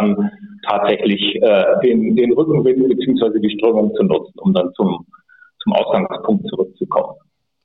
dann 0.00 0.30
tatsächlich 0.68 1.36
äh, 1.42 1.64
den, 1.82 2.16
den 2.16 2.32
Rückenwind 2.32 2.88
bzw. 2.88 3.38
die 3.40 3.56
Strömung 3.58 3.92
zu 3.94 4.02
nutzen, 4.04 4.38
um 4.38 4.52
dann 4.52 4.72
zum, 4.74 5.06
zum 5.62 5.72
Ausgangspunkt 5.72 6.48
zurückzukommen. 6.48 7.16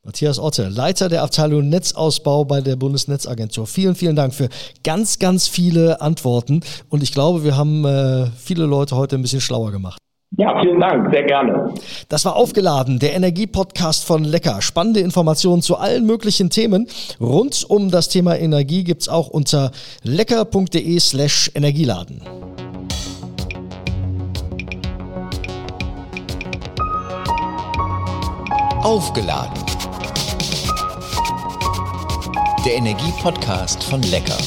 Matthias 0.03 0.39
Otte, 0.39 0.67
Leiter 0.67 1.09
der 1.09 1.21
Abteilung 1.21 1.69
Netzausbau 1.69 2.43
bei 2.43 2.61
der 2.61 2.75
Bundesnetzagentur. 2.75 3.67
Vielen, 3.67 3.93
vielen 3.93 4.15
Dank 4.15 4.33
für 4.33 4.49
ganz, 4.83 5.19
ganz 5.19 5.47
viele 5.47 6.01
Antworten. 6.01 6.61
Und 6.89 7.03
ich 7.03 7.13
glaube, 7.13 7.43
wir 7.43 7.55
haben 7.55 7.85
äh, 7.85 8.25
viele 8.35 8.65
Leute 8.65 8.95
heute 8.95 9.15
ein 9.15 9.21
bisschen 9.21 9.41
schlauer 9.41 9.71
gemacht. 9.71 10.00
Ja, 10.37 10.61
vielen 10.61 10.79
Dank, 10.79 11.11
sehr 11.11 11.23
gerne. 11.23 11.73
Das 12.07 12.23
war 12.23 12.37
aufgeladen, 12.37 12.99
der 12.99 13.13
Energiepodcast 13.15 14.05
von 14.05 14.23
Lecker. 14.23 14.61
Spannende 14.61 15.01
Informationen 15.01 15.61
zu 15.61 15.75
allen 15.75 16.05
möglichen 16.05 16.49
Themen 16.49 16.87
rund 17.19 17.65
um 17.69 17.91
das 17.91 18.07
Thema 18.07 18.37
Energie 18.37 18.85
gibt 18.85 19.01
es 19.01 19.09
auch 19.09 19.27
unter 19.27 19.71
lecker.de 20.03 20.99
slash 21.01 21.51
Energieladen. 21.53 22.21
Aufgeladen. 28.83 29.53
Der 32.65 32.75
Energiepodcast 32.75 33.83
von 33.83 34.01
Lecker. 34.03 34.37